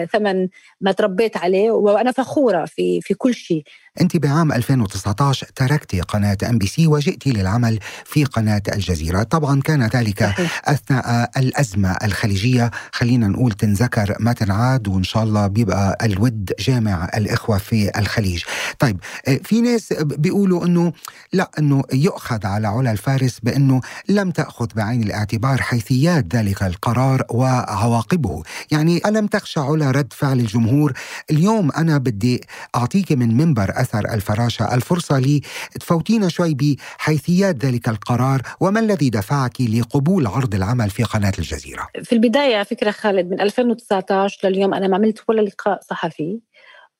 ثمن 0.06 0.48
ما 0.80 0.92
تربيت 0.92 1.36
عليه. 1.36 1.70
وأنا 1.70 2.12
فخورة 2.12 2.64
في 2.64 3.00
في 3.00 3.14
كل 3.14 3.34
شيء. 3.34 3.62
أنت 4.00 4.16
بعام 4.16 4.52
2019 4.52 5.46
تركت 5.56 5.94
قناة 5.94 6.36
أم 6.48 6.58
بي 6.58 6.66
سي 6.66 6.86
وجئت 6.86 7.26
للعمل 7.26 7.78
في 8.04 8.24
قناة 8.24 8.62
الجزيرة. 8.74 9.22
طبعا 9.22 9.60
كان 9.60 9.82
ذلك 9.86 10.22
أثناء 10.64 11.30
الأزمة 11.36 11.90
الخليجية. 11.90 12.70
خلينا 12.92 13.28
نقول 13.28 13.52
تنذكر 13.52 14.16
ما 14.20 14.32
تنعاد 14.32 14.88
وإن 14.88 15.02
شاء 15.02 15.22
الله 15.22 15.46
بيبقى 15.46 15.98
الود 16.02 16.52
جامع 16.58 17.10
الإخوة 17.14 17.58
في 17.58 17.98
الخليج. 17.98 18.42
طيب 18.78 19.00
في 19.44 19.60
ناس 19.60 19.92
بيقولوا 19.92 20.66
أنه 20.66 20.92
لا 21.32 21.50
أنه 21.58 21.82
يؤخذ 21.92 22.46
على 22.46 22.68
علا 22.68 22.92
الفارس 22.92 23.38
بأنه 23.42 23.80
لم 24.08 24.30
تأخذ 24.30 24.66
بعين 24.76 25.02
الاعتبار 25.02 25.62
حيثيات 25.62 26.36
ذلك 26.36 26.62
القرار 26.62 27.22
وعواقبه. 27.30 28.42
يعني 28.70 29.00
ألم 29.06 29.26
تخشى 29.26 29.60
علا 29.60 29.90
رد 29.90 30.12
فعل 30.12 30.38
الجمهور؟ 30.40 30.92
اليوم 31.30 31.70
أنا 31.72 31.98
بدي 31.98 32.40
أعطيك 32.76 33.12
من 33.12 33.36
منبر 33.36 33.81
أثر 33.82 34.14
الفراشة 34.14 34.74
الفرصة 34.74 35.18
لي. 35.18 35.40
تفوتينا 35.80 36.28
شوي 36.28 36.54
بحيثيات 36.54 37.64
ذلك 37.64 37.88
القرار. 37.88 38.42
وما 38.60 38.80
الذي 38.80 39.10
دفعك 39.10 39.60
لقبول 39.60 40.26
عرض 40.26 40.54
العمل 40.54 40.90
في 40.90 41.02
قناة 41.02 41.32
الجزيرة؟ 41.38 41.88
في 42.04 42.12
البداية 42.12 42.62
فكرة 42.62 42.90
خالد 42.90 43.30
من 43.30 43.40
2019 43.40 44.48
لليوم 44.48 44.74
أنا 44.74 44.88
ما 44.88 44.96
عملت 44.96 45.22
ولا 45.28 45.40
لقاء 45.40 45.80
صحفي. 45.90 46.40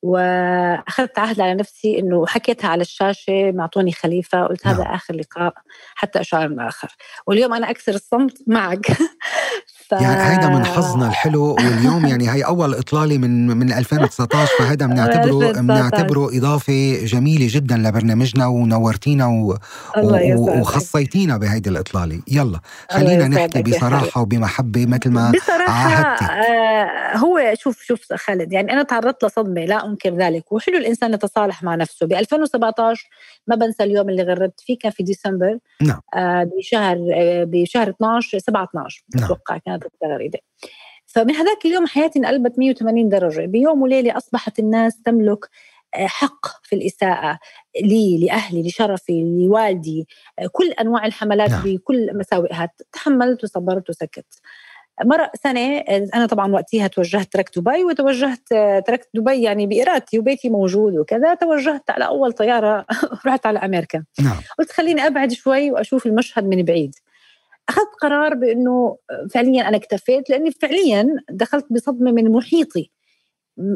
وأخذت 0.03 1.19
عهد 1.19 1.41
على 1.41 1.55
نفسي 1.55 1.99
إنه 1.99 2.27
حكيتها 2.27 2.69
على 2.69 2.83
الشاشة 2.83 3.53
معطوني 3.53 3.93
خليفة. 3.93 4.47
قلت 4.47 4.67
هذا 4.67 4.85
نعم. 4.85 4.95
آخر 4.95 5.15
لقاء 5.15 5.55
حتى 5.95 6.21
اشعر 6.21 6.57
آخر. 6.59 6.97
واليوم 7.27 7.55
أنا 7.55 7.71
أكسر 7.71 7.95
الصمت 7.95 8.39
معك. 8.47 8.87
ف... 9.99 10.03
يعني 10.03 10.31
هيدا 10.31 10.49
من 10.49 10.65
حظنا 10.65 11.09
الحلو 11.09 11.55
واليوم 11.55 12.07
يعني 12.07 12.31
هي 12.31 12.43
أول 12.45 12.75
إطلالة 12.75 13.19
من 13.19 13.47
من 13.47 13.73
2019 13.73 14.53
فهذا 14.59 14.87
بنعتبره 14.87 15.53
بنعتبره 15.61 16.39
إضافة 16.39 17.05
جميلة 17.05 17.47
جدا 17.51 17.77
لبرنامجنا 17.77 18.47
ونورتينا 18.47 19.27
و... 19.27 19.59
و... 19.99 20.61
وخصيتينا 20.61 21.37
بهيدي 21.37 21.71
الإطلالة. 21.71 22.21
يلا 22.29 22.61
خلينا 22.91 23.29
نحكي 23.29 23.63
بصراحة 23.63 24.21
وبمحبة 24.21 24.87
مثل 24.87 25.11
ما 25.11 25.31
بصراحة. 25.31 26.25
آه 26.25 27.17
هو 27.17 27.55
شوف 27.55 27.83
شوف 27.83 28.13
خالد 28.13 28.53
يعني 28.53 28.73
أنا 28.73 28.83
تعرضت 28.83 29.25
لصدمة 29.25 29.65
لا 29.65 29.87
أنكر 29.87 30.15
ذلك. 30.15 30.53
وحلو 30.53 30.77
الإنسان 30.77 31.15
يتصالح 31.15 31.63
مع 31.63 31.75
نفسه. 31.75 32.07
ب 32.07 32.13
2017 32.13 33.09
ما 33.47 33.57
بنسى 33.57 33.85
اليوم 33.85 34.09
اللي 34.09 34.23
غردت 34.23 34.61
فيه 34.61 34.79
كان 34.79 34.93
في 34.93 35.03
ديسمبر. 35.03 35.59
نعم. 35.83 36.01
آه 36.15 36.51
بشهر 36.59 36.97
آه 37.15 37.45
بشهر 37.45 37.91
12 37.91 38.39
7 38.39 38.65
12 38.65 39.05
نعم. 39.15 39.25
أتوقع 39.25 39.59
كانت 39.83 39.95
التغريده 39.95 40.39
فمن 41.07 41.35
هذاك 41.35 41.65
اليوم 41.65 41.87
حياتي 41.87 42.19
انقلبت 42.19 42.59
180 42.59 43.09
درجة. 43.09 43.47
بيوم 43.47 43.83
وليلة 43.83 44.17
أصبحت 44.17 44.59
الناس 44.59 45.03
تملك 45.03 45.49
آه، 45.95 46.07
حق 46.07 46.47
في 46.63 46.77
الإساءة 46.77 47.39
لي 47.83 48.27
لأهلي 48.27 48.63
لشرفي 48.63 49.23
لوالدي 49.23 50.07
آه، 50.39 50.47
كل 50.53 50.73
أنواع 50.73 51.07
الحملات 51.07 51.51
نعم. 51.51 51.63
بكل 51.65 52.19
مساوئها. 52.19 52.69
تحملت 52.93 53.45
وصبرت 53.45 53.91
وسكت. 53.91 54.27
مر 55.05 55.29
سنة 55.43 55.79
أنا 56.15 56.27
طبعا 56.27 56.53
وقتها 56.53 56.87
توجهت 56.87 57.33
تركت 57.33 57.59
دبي 57.59 57.85
وتوجهت 57.85 58.49
تركت 58.87 59.09
دبي 59.15 59.43
يعني 59.43 59.67
بإرادتي 59.67 60.19
وبيتي 60.19 60.49
موجود 60.49 60.99
وكذا. 60.99 61.35
توجهت 61.35 61.91
على 61.91 62.07
أول 62.07 62.33
طيارة 62.33 62.87
رحت 63.27 63.47
على 63.47 63.59
أمريكا. 63.59 64.05
نعم. 64.21 64.37
قلت 64.59 64.73
خليني 64.73 65.07
أبعد 65.07 65.33
شوي 65.33 65.71
وأشوف 65.71 66.07
المشهد 66.07 66.45
من 66.45 66.63
بعيد. 66.63 66.95
أخذت 67.69 67.89
قرار 68.03 68.35
بأنه 68.35 68.97
فعليا 69.35 69.69
أنا 69.69 69.77
اكتفيت 69.77 70.31
لأني 70.31 70.51
فعليا 70.51 71.07
دخلت 71.31 71.67
بصدمة 71.73 72.13
من 72.13 72.33
محيطي. 72.33 72.91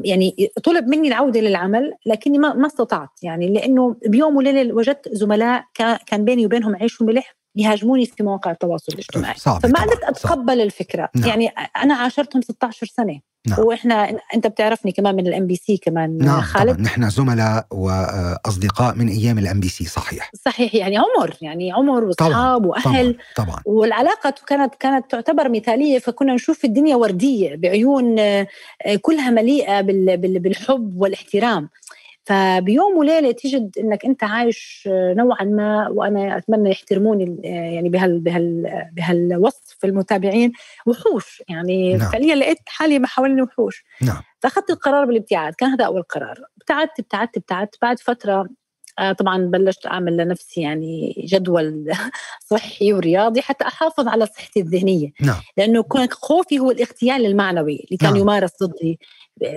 يعني 0.04 0.36
طلب 0.64 0.88
مني 0.88 1.08
العودة 1.08 1.40
للعمل 1.40 1.92
لكني 2.06 2.38
ما 2.38 2.54
ما 2.54 2.66
استطعت. 2.66 3.10
يعني 3.22 3.52
لأنه 3.54 3.96
بيوم 4.06 4.36
وليلة 4.36 4.74
وجدت 4.74 5.08
زملاء 5.14 5.64
كان 6.06 6.24
بيني 6.24 6.46
وبينهم 6.46 6.76
عيش 6.76 7.00
وملح 7.00 7.35
يهاجموني 7.56 8.06
في 8.06 8.22
مواقع 8.22 8.50
التواصل 8.50 8.92
الاجتماعي. 8.92 9.34
فما 9.34 9.82
قدرت 9.82 10.04
أتقبل 10.04 10.60
الفكرة. 10.60 11.08
نعم. 11.14 11.28
يعني 11.28 11.48
أنا 11.82 11.94
عاشرتهم 11.94 12.42
16 12.42 12.86
سنة. 12.86 13.20
نعم. 13.46 13.58
وإحنا 13.60 14.18
أنت 14.34 14.46
بتعرفني 14.46 14.92
كمان 14.92 15.14
من 15.14 15.26
ال 15.26 15.46
MBC 15.46 15.76
كمان 15.76 16.18
نعم 16.18 16.40
خالد. 16.40 16.72
طبعا 16.72 16.82
نحن 16.82 17.10
زملاء 17.10 17.66
وأصدقاء 17.70 18.94
من 18.94 19.08
أيام 19.08 19.38
ال 19.38 19.60
MBC 19.60 19.84
صحيح. 19.84 20.30
صحيح 20.44 20.74
يعني 20.74 20.98
عمر 20.98 21.36
يعني 21.40 21.72
عمر 21.72 22.04
وأصحاب 22.04 22.66
وأهل. 22.66 23.16
طبعا, 23.36 23.46
طبعا. 23.46 23.62
والعلاقة 23.66 24.34
كانت 24.46 24.74
كانت 24.74 25.10
تعتبر 25.10 25.48
مثالية 25.48 25.98
فكنا 25.98 26.34
نشوف 26.34 26.64
الدنيا 26.64 26.96
وردية 26.96 27.54
بعيون 27.54 28.18
آه، 28.18 28.46
كلها 29.02 29.30
مليئة 29.30 29.80
بالحب 29.80 31.00
والاحترام. 31.00 31.68
فبيوم 32.26 32.96
وليلة 32.96 33.32
تجد 33.32 33.70
إنك 33.78 34.04
أنت 34.04 34.24
عايش 34.24 34.88
نوعا 34.92 35.44
ما 35.44 35.88
وأنا 35.88 36.38
أتمنى 36.38 36.70
يحترموني 36.70 37.40
يعني 37.44 37.88
بهال 37.88 38.20
بهال 38.20 38.64
بهالوصف 38.92 39.84
المتابعين 39.84 40.52
وحوش 40.86 41.42
يعني 41.48 41.96
نعم. 41.96 42.10
فعليا 42.10 42.34
لقيت 42.34 42.58
حالي 42.66 42.98
ما 42.98 43.06
حواليني 43.06 43.42
وحوش 43.42 43.84
نعم. 44.02 44.22
فأخذت 44.40 44.70
القرار 44.70 45.04
بالابتعاد 45.04 45.54
كان 45.54 45.70
هذا 45.70 45.84
أول 45.84 46.02
قرار 46.02 46.38
ابتعدت 46.60 46.98
ابتعدت 47.00 47.36
ابتعدت 47.36 47.74
بعد 47.82 47.98
فترة 47.98 48.48
آه، 48.98 49.12
طبعا 49.12 49.38
بلشت 49.38 49.86
أعمل 49.86 50.16
لنفسي 50.16 50.60
يعني 50.60 51.24
جدول 51.28 51.92
صحي 52.50 52.92
ورياضي 52.92 53.42
حتى 53.42 53.66
أحافظ 53.66 54.08
على 54.08 54.26
صحتي 54.26 54.60
الذهنية 54.60 55.12
نعم. 55.20 55.40
لأنه 55.56 55.82
كان 55.82 56.08
خوفي 56.10 56.58
هو 56.58 56.70
الاغتيال 56.70 57.26
المعنوي 57.26 57.84
اللي 57.84 57.96
كان 57.96 58.10
نعم. 58.10 58.20
يمارس 58.20 58.50
ضدي 58.62 58.98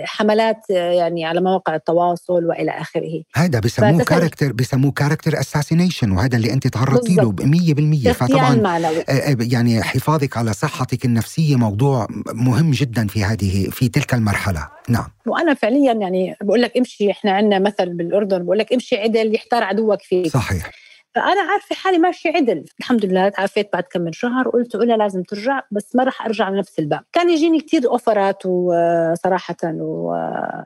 حملات 0.04 0.70
يعني 0.70 1.26
على 1.26 1.42
مواقع 1.42 1.76
التواصل 1.76 2.46
وإلى 2.46 2.72
آخره. 2.72 3.24
هذا 3.36 3.60
بسموه 3.60 4.04
character 4.04 4.54
بسموه 4.54 4.92
character 4.92 5.40
assassination 5.40 6.12
وهذا 6.12 6.38
اللي 6.38 6.54
أنت 6.54 6.68
تعرضتي 6.68 7.16
له 7.16 7.32
100% 7.32 8.12
فطبعا 8.12 8.56
معنوي. 8.56 9.00
آه، 9.00 9.12
آه، 9.12 9.38
يعني 9.40 9.84
حفاظك 9.84 10.38
على 10.38 10.54
صحتك 10.54 11.06
النفسية 11.06 11.56
موضوع 11.56 12.08
مهم 12.34 12.72
جدا 12.72 13.08
في 13.08 13.24
هذه 13.24 13.70
في 13.70 13.90
تلك 13.90 14.14
المرحلة. 14.14 14.68
نعم. 14.90 15.08
وأنا 15.26 15.54
فعليا 15.54 15.94
يعني 15.94 16.36
بقول 16.42 16.62
لك 16.62 16.78
امشي 16.78 17.12
إحنا 17.12 17.32
عندنا 17.32 17.60
مثل 17.60 17.94
بالأردن 17.94 18.46
بقول 18.46 18.58
لك 18.58 18.74
امشي 18.74 18.96
عدل 18.96 19.36
يحتار 19.36 19.64
عدوك 19.64 20.02
فيك. 20.02 20.28
صحيح. 20.28 20.72
فأنا 21.16 21.42
عارفة 21.42 21.76
حالي 21.76 21.98
ماشي 21.98 22.30
عدل. 22.30 22.66
الحمد 22.80 23.06
لله 23.06 23.30
تعافيت 23.30 23.70
بعد 23.74 23.84
كم 23.84 24.02
من 24.02 24.12
شهر 24.12 24.48
وقلت 24.48 24.76
علا 24.76 24.98
لازم 24.98 25.24
ترجع 25.24 25.62
بس 25.72 25.96
ما 25.96 26.04
راح 26.04 26.26
أرجع 26.26 26.50
لنفس 26.50 26.80
الباب. 26.80 27.04
كان 27.14 27.30
يجيني 27.30 27.60
كثير 27.60 27.90
أوفرات 27.90 28.46
وصراحه 28.46 29.56
و 29.64 30.14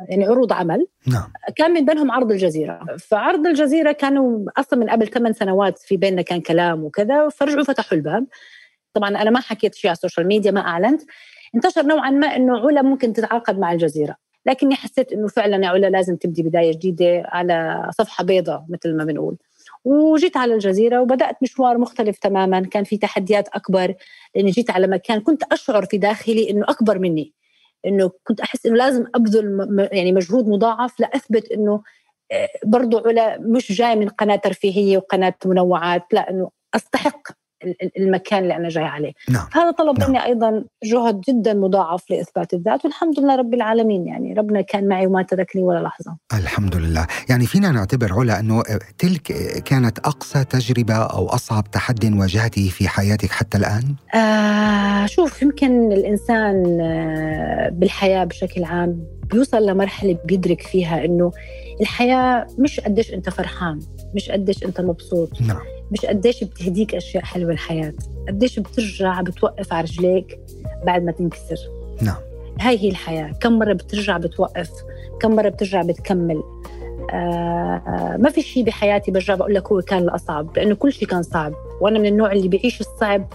يعني 0.10 0.26
عروض 0.26 0.54
عمل. 0.54 0.88
نعم. 1.08 1.32
كان 1.56 1.72
من 1.72 1.86
بينهم 1.86 2.12
عرض 2.12 2.32
الجزيرة. 2.32 2.80
فعرض 3.00 3.48
الجزيرة 3.48 3.92
كانوا 3.92 4.46
أصلا 4.58 4.80
من 4.80 4.90
قبل 4.90 5.08
ثمان 5.08 5.34
سنوات 5.34 5.80
في 5.80 5.98
بيننا 5.98 6.22
كان 6.22 6.42
كلام 6.42 6.84
وكذا 6.84 7.30
فرجعوا 7.30 7.64
فتحوا 7.64 7.98
الباب. 7.98 8.26
طبعا 8.94 9.10
أنا 9.10 9.30
ما 9.30 9.40
حكيت 9.40 9.76
شيء 9.76 9.90
على 9.90 9.96
ال 9.96 10.00
social 10.00 10.28
media 10.28 10.52
ما 10.52 10.62
أعلنت. 10.62 11.02
انتشر 11.56 11.84
نوعا 11.86 12.10
ما 12.10 12.28
إنه 12.28 12.60
علا 12.60 12.82
ممكن 12.82 13.14
تتعاقد 13.14 13.60
مع 13.60 13.72
الجزيرة. 13.72 14.16
لكني 14.46 14.76
حسيت 14.76 15.14
إنه 15.14 15.28
فعلا 15.28 15.66
يا 15.66 15.70
علا 15.70 15.88
لازم 15.88 16.16
تبدي 16.16 16.44
بداية 16.44 16.72
جديدة 16.72 17.24
على 17.26 17.88
صفحة 17.98 18.24
بيضاء 18.24 18.66
مثل 18.70 18.98
ما 18.98 19.04
بنقول. 19.04 19.38
وجيت 19.86 20.38
على 20.38 20.54
الجزيرة 20.54 21.02
وبدأت 21.02 21.38
مشوار 21.42 21.78
مختلف 21.78 22.18
تماما. 22.20 22.62
كان 22.62 22.84
في 22.84 22.98
تحديات 22.98 23.48
أكبر 23.48 23.96
لأني 24.36 24.52
جيت 24.52 24.72
على 24.72 24.88
مكان 24.88 25.20
كنت 25.20 25.44
أشعر 25.52 25.86
في 25.86 25.98
داخلي 25.98 26.50
أنه 26.50 26.66
أكبر 26.70 27.00
مني. 27.00 27.34
أنه 27.86 28.12
كنت 28.24 28.40
أحس 28.42 28.66
أنه 28.66 28.76
لازم 28.76 29.06
أبذل 29.16 29.68
يعني 29.92 30.12
مجهود 30.12 30.48
مضاعف 30.48 31.00
لأثبت 31.00 31.52
أنه 31.52 31.84
آه، 32.32 32.50
برضو 32.66 32.98
علا 32.98 33.38
مش 33.40 33.72
جاي 33.72 33.96
من 33.96 34.10
قناة 34.10 34.36
ترفيهية 34.36 34.98
وقناة 34.98 35.34
منوعات 35.46 36.04
لا 36.14 36.30
أنه 36.30 36.50
أستحق 36.76 37.43
المكان 37.98 38.44
اللي 38.44 38.56
أنا 38.56 38.70
جاي 38.70 38.84
عليه. 38.84 39.12
نعم. 39.30 39.48
هذا 39.54 39.72
طلب 39.72 40.00
نعم. 40.00 40.10
مني 40.10 40.26
أيضا 40.26 40.64
جهد 40.84 41.22
جدا 41.22 41.54
مضاعف 41.54 42.12
لإثبات 42.12 42.54
الذات 42.54 42.86
والحمد 42.86 43.20
لله 43.20 43.36
رب 43.36 43.54
العالمين 43.54 44.08
يعني 44.08 44.34
ربنا 44.34 44.62
كان 44.62 44.88
معي 44.88 45.08
وما 45.08 45.22
تركني 45.22 45.62
ولا 45.64 45.80
لحظة. 45.80 46.18
الحمد 46.34 46.76
لله. 46.76 47.08
يعني 47.30 47.46
فينا 47.46 47.72
نعتبر 47.72 48.14
علا 48.14 48.40
أنه 48.40 48.64
تلك 48.98 49.22
كانت 49.66 50.00
أقصى 50.00 50.44
تجربة 50.44 50.96
أو 50.96 51.28
أصعب 51.28 51.72
تحد 51.72 52.14
واجهته 52.14 52.70
في 52.70 52.88
حياتك 52.88 53.32
حتى 53.32 53.58
الآن؟ 53.58 53.96
آه 54.16 55.06
شوف 55.06 55.42
يمكن 55.42 55.92
الإنسان 55.92 56.82
آه، 56.82 57.70
بالحياة 57.70 58.24
بشكل 58.24 58.64
عام 58.64 59.04
بيوصل 59.32 59.66
لمرحلة 59.66 60.18
بيدرك 60.26 60.62
فيها 60.62 61.06
إنه 61.06 61.32
الحياة 61.82 62.48
مش 62.60 62.80
قديش 62.80 63.14
أنت 63.14 63.30
فرحان 63.30 63.80
مش 64.16 64.30
قديش 64.30 64.64
أنت 64.64 64.82
مبسوط. 64.82 65.42
نعم. 65.42 65.62
مش 65.94 66.06
قديش 66.06 66.44
بتهديك 66.44 66.96
أشياء 66.96 67.24
حلوة 67.24 67.52
الحياة 67.52 67.94
قديش 68.28 68.60
بترجع 68.60 69.22
بتوقف 69.22 69.74
على 69.74 69.88
رجليك 69.88 70.40
بعد 70.86 71.04
ما 71.04 71.12
تنكسر. 71.12 71.58
نعم. 72.02 72.16
هاي 72.60 72.78
هي 72.78 72.90
الحياة 72.90 73.32
كم 73.42 73.60
مرة 73.60 73.74
بترجع 73.74 74.18
بتوقف 74.18 74.70
كم 75.22 75.36
مرة 75.36 75.50
بترجع 75.50 75.82
بتكمل. 75.82 76.44
آه 77.14 78.18
ما 78.20 78.30
في 78.30 78.42
شيء 78.42 78.64
بحياتي 78.64 79.12
برجع 79.12 79.36
بقول 79.36 79.54
لك 79.54 79.72
هو 79.72 79.82
كان 79.82 80.04
الأصعب 80.04 80.58
لأنه 80.58 80.76
كل 80.76 80.94
شيء 80.94 81.08
كان 81.08 81.24
صعب. 81.24 81.54
وأنا 81.82 82.00
من 82.00 82.06
النوع 82.06 82.32
اللي 82.32 82.48
بيعيش 82.48 82.82
الصعب 82.82 83.28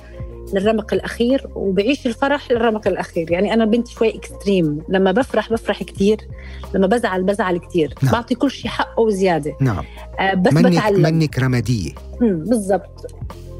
للرمق 0.54 0.94
الأخير 0.94 1.46
وبعيش 1.54 2.06
الفرح 2.06 2.50
للرمق 2.50 2.88
الأخير. 2.88 3.32
يعني 3.32 3.54
أنا 3.54 3.64
بنت 3.64 3.88
شوي 3.88 4.16
اكستريم 4.16 4.82
لما 4.88 5.12
بفرح 5.12 5.52
بفرح 5.52 5.82
كثير 5.82 6.16
لما 6.74 6.86
بزعل 6.86 7.22
بزعل 7.22 7.58
كثير 7.58 7.94
نعم. 8.02 8.12
بعطي 8.12 8.34
كل 8.34 8.50
شيء 8.50 8.70
حقه 8.70 9.00
وزيادة. 9.00 9.56
نعم. 9.60 9.84
آه 10.20 10.34
بس 10.34 10.52
منك 10.52 10.72
بتعلم. 10.72 11.02
منك 11.02 11.38
رمادية. 11.38 11.90
بالضبط. 12.20 13.06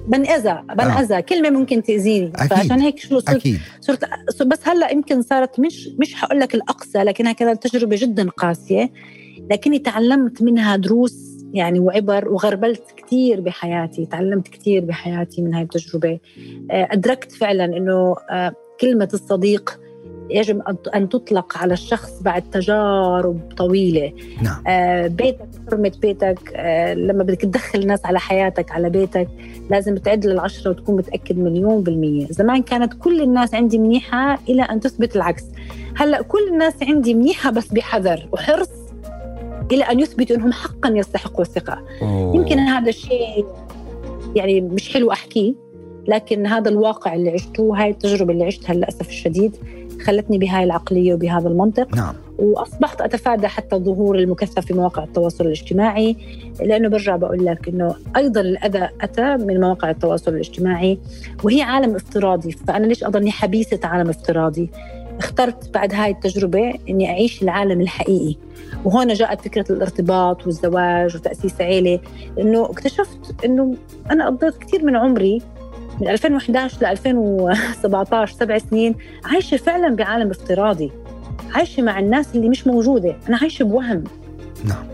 بنأذى 0.08 0.62
بنأذى. 0.74 1.16
آه. 1.16 1.20
كلمة 1.20 1.50
ممكن 1.50 1.82
تأذيني. 1.82 2.32
أكيد. 2.34 2.48
فعشان 2.48 2.80
هيك 2.80 2.98
شو 2.98 3.18
صرت 3.18 3.28
أكيد. 3.28 3.60
صرت 3.80 4.04
بس 4.46 4.58
هلأ 4.62 4.92
يمكن 4.92 5.22
صارت 5.22 5.60
مش 5.60 5.88
مش 5.98 6.14
حقول 6.14 6.40
لك 6.40 6.54
الأقصى 6.54 6.98
لكنها 6.98 7.32
كانت 7.32 7.66
تجربة 7.66 7.96
جدا 8.00 8.28
قاسية. 8.30 8.90
لكني 9.50 9.78
تعلمت 9.78 10.42
منها 10.42 10.76
دروس 10.76 11.37
يعني 11.54 11.80
وعبر 11.80 12.28
وغربلت 12.28 12.82
كثير 12.96 13.40
بحياتي 13.40 14.06
تعلمت 14.06 14.48
كثير 14.48 14.84
بحياتي 14.84 15.42
من 15.42 15.54
هاي 15.54 15.62
التجربة. 15.62 16.18
آه، 16.70 16.88
أدركت 16.90 17.32
فعلا 17.32 17.64
أنه 17.64 18.16
آه، 18.30 18.52
كلمة 18.80 19.08
الصديق 19.14 19.80
يجب 20.30 20.62
أن 20.94 21.08
تطلق 21.08 21.58
على 21.58 21.72
الشخص 21.72 22.22
بعد 22.22 22.42
تجارب 22.50 23.40
طويلة. 23.56 24.12
نعم. 24.42 24.62
آه 24.66 25.06
بيتك 25.06 25.48
حرمة 25.70 25.92
بيتك 26.02 26.52
آه 26.56 26.94
لما 26.94 27.22
بدك 27.22 27.40
تدخل 27.40 27.78
الناس 27.78 28.06
على 28.06 28.18
حياتك 28.18 28.72
على 28.72 28.90
بيتك 28.90 29.28
لازم 29.70 29.96
تعد 29.96 30.26
للعشرة 30.26 30.70
وتكون 30.70 30.96
متأكد 30.96 31.38
مليون 31.38 31.82
بالمية. 31.82 32.26
زمان 32.30 32.62
كانت 32.62 32.94
كل 32.94 33.22
الناس 33.22 33.54
عندي 33.54 33.78
منيحة 33.78 34.38
إلى 34.48 34.62
أن 34.62 34.80
تثبت 34.80 35.16
العكس. 35.16 35.44
هلأ 35.96 36.22
كل 36.22 36.48
الناس 36.52 36.82
عندي 36.82 37.14
منيحة 37.14 37.50
بس 37.50 37.68
بحذر 37.68 38.28
وحرص 38.32 38.70
إلى 39.72 39.84
أن 39.84 40.00
يثبتوا 40.00 40.36
أنهم 40.36 40.52
حقا 40.52 40.88
يستحقوا 40.88 41.44
الثقة. 41.44 41.84
أوه. 42.02 42.36
يمكن 42.36 42.58
هذا 42.58 42.88
الشيء 42.88 43.46
يعني 44.36 44.60
مش 44.60 44.92
حلو 44.92 45.12
أحكيه 45.12 45.54
لكن 46.08 46.46
هذا 46.46 46.68
الواقع 46.68 47.14
اللي 47.14 47.30
عشته 47.30 47.82
هاي 47.82 47.90
التجربة 47.90 48.32
اللي 48.32 48.44
عشتها 48.44 48.74
للأسف 48.74 49.08
الشديد 49.08 49.56
خلتني 50.02 50.38
بهاي 50.38 50.64
العقلية 50.64 51.14
وبهذا 51.14 51.48
المنطق. 51.48 51.96
نعم. 51.96 52.14
وأصبحت 52.38 53.00
أتفادى 53.00 53.48
حتى 53.48 53.76
الظهور 53.76 54.18
المكثف 54.18 54.66
في 54.66 54.74
مواقع 54.74 55.04
التواصل 55.04 55.46
الاجتماعي 55.46 56.16
لأنه 56.60 56.88
برجع 56.88 57.16
بقول 57.16 57.46
لك 57.46 57.68
إنه 57.68 57.94
أيضا 58.16 58.40
الأذى 58.40 58.88
أتى 59.00 59.36
من 59.36 59.60
مواقع 59.60 59.90
التواصل 59.90 60.34
الاجتماعي 60.34 60.98
وهي 61.44 61.62
عالم 61.62 61.94
افتراضي. 61.94 62.50
فأنا 62.52 62.86
ليش 62.86 63.04
اضلني 63.04 63.30
حبيسة 63.30 63.80
عالم 63.84 64.08
افتراضي؟ 64.08 64.70
اخترت 65.18 65.74
بعد 65.74 65.94
هاي 65.94 66.10
التجربة 66.10 66.74
إني 66.88 67.10
أعيش 67.10 67.42
العالم 67.42 67.80
الحقيقي. 67.80 68.36
وهون 68.84 69.12
جاءت 69.12 69.40
فكرة 69.40 69.72
الارتباط 69.72 70.46
والزواج 70.46 71.16
وتأسيس 71.16 71.60
عيلة. 71.60 72.00
لأنه 72.36 72.64
اكتشفت 72.64 73.44
إنه 73.44 73.74
أنا 74.10 74.26
قضيت 74.26 74.58
كثير 74.58 74.84
من 74.84 74.96
عمري 74.96 75.42
من 76.00 76.08
2011 76.08 76.82
ل 76.82 76.86
2017 76.86 78.34
سبع 78.34 78.58
سنين 78.58 78.94
عايشة 79.24 79.56
فعلا 79.56 79.96
بعالم 79.96 80.30
افتراضي. 80.30 80.90
عايشة 81.54 81.82
مع 81.82 81.98
الناس 81.98 82.36
اللي 82.36 82.48
مش 82.48 82.66
موجودة. 82.66 83.16
أنا 83.28 83.36
عايشة 83.36 83.62
بوهم. 83.62 84.04
نعم. 84.64 84.86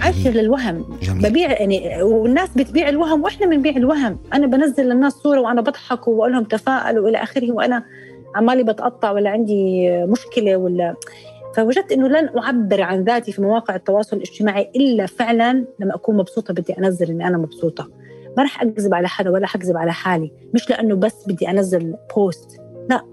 عايشة 0.00 0.30
للوهم. 0.30 0.98
جميل. 1.02 1.30
ببيع 1.30 1.52
يعني 1.52 2.02
والناس 2.02 2.48
بتبيع 2.56 2.88
الوهم 2.88 3.22
وإحنا 3.22 3.46
بنبيع 3.46 3.76
الوهم. 3.76 4.18
أنا 4.34 4.46
بنزل 4.46 4.84
للناس 4.84 5.12
صورة 5.12 5.40
وأنا 5.40 5.60
بضحك 5.60 6.08
وبقول 6.08 6.32
لهم 6.32 6.44
تفائلوا 6.44 7.08
إلى 7.08 7.18
آخره 7.18 7.52
وأنا 7.52 7.84
عمالي 8.34 8.62
بتقطع 8.62 9.10
ولا 9.10 9.30
عندي 9.30 9.90
مشكلة 10.06 10.56
ولا 10.56 10.94
فوجدت 11.56 11.92
إنه 11.92 12.08
لن 12.08 12.38
أعبر 12.38 12.82
عن 12.82 13.04
ذاتي 13.04 13.32
في 13.32 13.42
مواقع 13.42 13.74
التواصل 13.76 14.16
الاجتماعي 14.16 14.70
إلا 14.76 15.06
فعلا 15.06 15.66
لما 15.78 15.94
أكون 15.94 16.16
مبسوطة 16.16 16.54
بدي 16.54 16.78
أنزل 16.78 17.10
إني 17.10 17.26
أنا 17.26 17.38
مبسوطة. 17.38 17.90
ما 18.36 18.42
راح 18.42 18.62
أكذب 18.62 18.94
على 18.94 19.08
حدا 19.08 19.30
ولا 19.30 19.46
حكذب 19.46 19.76
على 19.76 19.92
حالي. 19.92 20.32
مش 20.54 20.70
لأنه 20.70 20.94
بس 20.94 21.24
بدي 21.28 21.50
أنزل 21.50 21.96
بوست 22.16 22.60
لا 22.90 23.04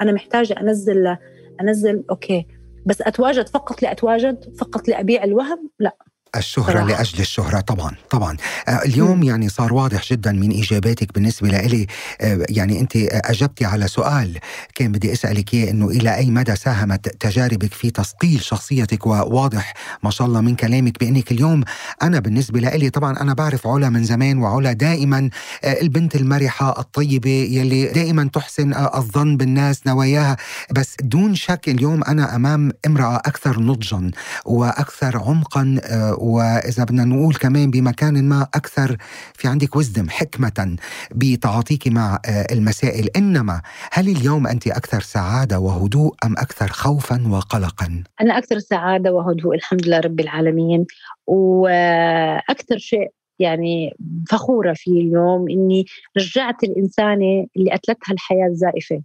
أنا 0.00 0.12
محتاجة 0.12 0.60
أنزل 0.60 1.16
أنزل 1.60 2.04
أوكي. 2.10 2.46
بس 2.86 3.02
أتواجد 3.02 3.48
فقط 3.48 3.82
لأتواجد؟ 3.82 4.56
فقط 4.58 4.88
لأبيع 4.88 5.24
الوهم؟ 5.24 5.70
لا. 5.78 5.96
الشهرة 6.38 6.72
صراحة. 6.72 6.86
لأجل 6.86 7.20
الشهرة 7.20 7.60
طبعا 7.60 7.90
طبعا. 8.10 8.36
آه، 8.68 8.70
اليوم 8.84 9.20
م. 9.20 9.22
يعني 9.22 9.48
صار 9.48 9.72
واضح 9.74 10.02
جدا 10.12 10.32
من 10.32 10.52
إجاباتك 10.58 11.14
بالنسبة 11.14 11.48
لي 11.48 11.86
آه، 12.20 12.46
يعني 12.48 12.80
أنت 12.80 12.96
أجبتي 12.96 13.64
على 13.64 13.88
سؤال. 13.88 14.38
كان 14.74 14.92
بدي 14.92 15.12
أسألك 15.12 15.54
إياه 15.54 15.70
أنه 15.70 15.86
إلى 15.88 16.16
أي 16.16 16.30
مدى 16.30 16.56
ساهمت 16.56 17.08
تجاربك 17.08 17.74
في 17.74 17.90
تصقيل 17.90 18.42
شخصيتك؟ 18.42 19.06
وواضح 19.06 19.74
ما 20.02 20.10
شاء 20.10 20.26
الله 20.26 20.40
من 20.40 20.54
كلامك 20.56 21.00
بأنك 21.00 21.32
اليوم 21.32 21.64
أنا 22.02 22.18
بالنسبة 22.20 22.60
لي 22.60 22.90
طبعا 22.90 23.20
أنا 23.20 23.34
بعرف 23.34 23.66
علا 23.66 23.88
من 23.88 24.04
زمان 24.04 24.38
وعلا 24.38 24.72
دائما 24.72 25.30
البنت 25.64 26.16
المرحة 26.16 26.80
الطيبة 26.80 27.30
يلي 27.30 27.86
دائما 27.86 28.30
تحسن 28.32 28.74
الظن 28.74 29.36
بالناس 29.36 29.86
نواياها. 29.86 30.36
بس 30.72 30.96
دون 31.02 31.34
شك 31.34 31.68
اليوم 31.68 32.04
أنا 32.04 32.36
أمام 32.36 32.72
امرأة 32.86 33.16
أكثر 33.16 33.60
نضجا 33.60 34.10
وأكثر 34.44 35.18
عمقا 35.18 35.80
وإذا 36.26 36.84
بدنا 36.84 37.04
نقول 37.04 37.34
كمان 37.34 37.70
بمكان 37.70 38.24
ما 38.24 38.42
أكثر 38.54 38.96
في 39.34 39.48
عندك 39.48 39.76
وزدم 39.76 40.08
حكمة 40.08 40.76
بتعاطيك 41.14 41.88
مع 41.88 42.18
آه، 42.26 42.46
المسائل. 42.52 43.08
إنما 43.16 43.62
هل 43.92 44.08
اليوم 44.08 44.46
أنت 44.46 44.66
أكثر 44.66 45.00
سعادة 45.00 45.58
وهدوء 45.58 46.14
أم 46.24 46.32
أكثر 46.32 46.66
خوفا 46.66 47.28
وقلقا؟ 47.28 48.04
أنا 48.20 48.38
أكثر 48.38 48.58
سعادة 48.58 49.12
وهدوء 49.12 49.54
الحمد 49.54 49.86
لله 49.86 50.00
رب 50.00 50.20
العالمين. 50.20 50.86
وأكثر 51.26 52.78
شيء 52.78 53.10
يعني 53.38 53.96
فخورة 54.30 54.72
فيه 54.72 55.00
اليوم 55.00 55.50
إني 55.50 55.84
رجعت 56.18 56.64
الإنسانة 56.64 57.46
اللي 57.56 57.74
أتلتها 57.74 58.12
الحياة 58.12 58.46
الزائفة. 58.46 59.02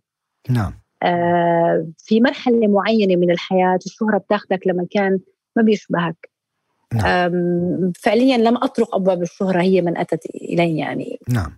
نعم. 0.50 0.74
آه 1.04 1.88
في 1.98 2.22
مرحلة 2.22 2.68
معينة 2.68 3.16
من 3.16 3.32
الحياة 3.32 3.80
الشهرة 3.86 4.18
بتاخدك 4.18 4.68
لمكان 4.68 5.20
ما 5.56 5.64
بيشبهك. 5.64 6.31
نعم. 6.94 7.92
فعليا 8.00 8.38
لم 8.38 8.58
أطرق 8.58 8.96
أبواب 8.96 9.22
الشهرة 9.22 9.62
هي 9.62 9.82
من 9.82 9.98
أتت 9.98 10.26
إلي 10.26 10.78
يعني. 10.78 11.20
نعم. 11.30 11.58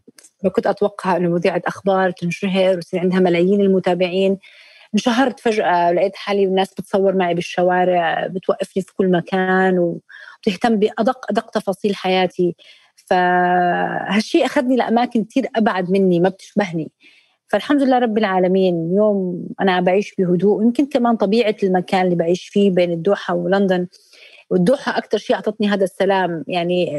كنت 0.55 0.67
أتوقع 0.67 1.17
أنه 1.17 1.29
مذيعة 1.29 1.61
أخبار 1.67 2.11
تنشهر 2.11 2.75
ويصير 2.75 2.99
عندها 2.99 3.19
ملايين 3.19 3.61
المتابعين. 3.61 4.37
انشهرت 4.93 5.39
فجأة 5.39 5.91
لقيت 5.91 6.15
حالي 6.15 6.43
الناس 6.43 6.73
بتصور 6.73 7.15
معي 7.15 7.33
بالشوارع 7.33 8.27
بتوقفني 8.27 8.83
في 8.83 8.93
كل 8.93 9.11
مكان 9.11 9.79
وبتهتم 9.79 10.75
بأدق 10.75 11.25
أدق 11.31 11.49
تفاصيل 11.49 11.95
حياتي. 11.95 12.55
فهالشيء 12.95 14.45
أخذني 14.45 14.75
لأماكن 14.75 15.23
كثير 15.23 15.47
أبعد 15.55 15.91
مني 15.91 16.19
ما 16.19 16.29
بتشبهني. 16.29 16.91
فالحمد 17.47 17.81
لله 17.81 17.99
رب 17.99 18.17
العالمين 18.17 18.87
اليوم 18.91 19.47
أنا 19.61 19.81
بعيش 19.81 20.15
بهدوء 20.17 20.63
يمكن 20.63 20.85
كمان 20.85 21.15
طبيعة 21.15 21.55
المكان 21.63 22.05
اللي 22.05 22.15
بعيش 22.15 22.47
فيه 22.47 22.71
بين 22.71 22.91
الدوحة 22.91 23.33
ولندن 23.33 23.87
والدوحة 24.53 24.97
أكثر 24.97 25.17
شيء 25.17 25.35
أعطتني 25.35 25.69
هذا 25.69 25.83
السلام. 25.83 26.43
يعني 26.47 26.91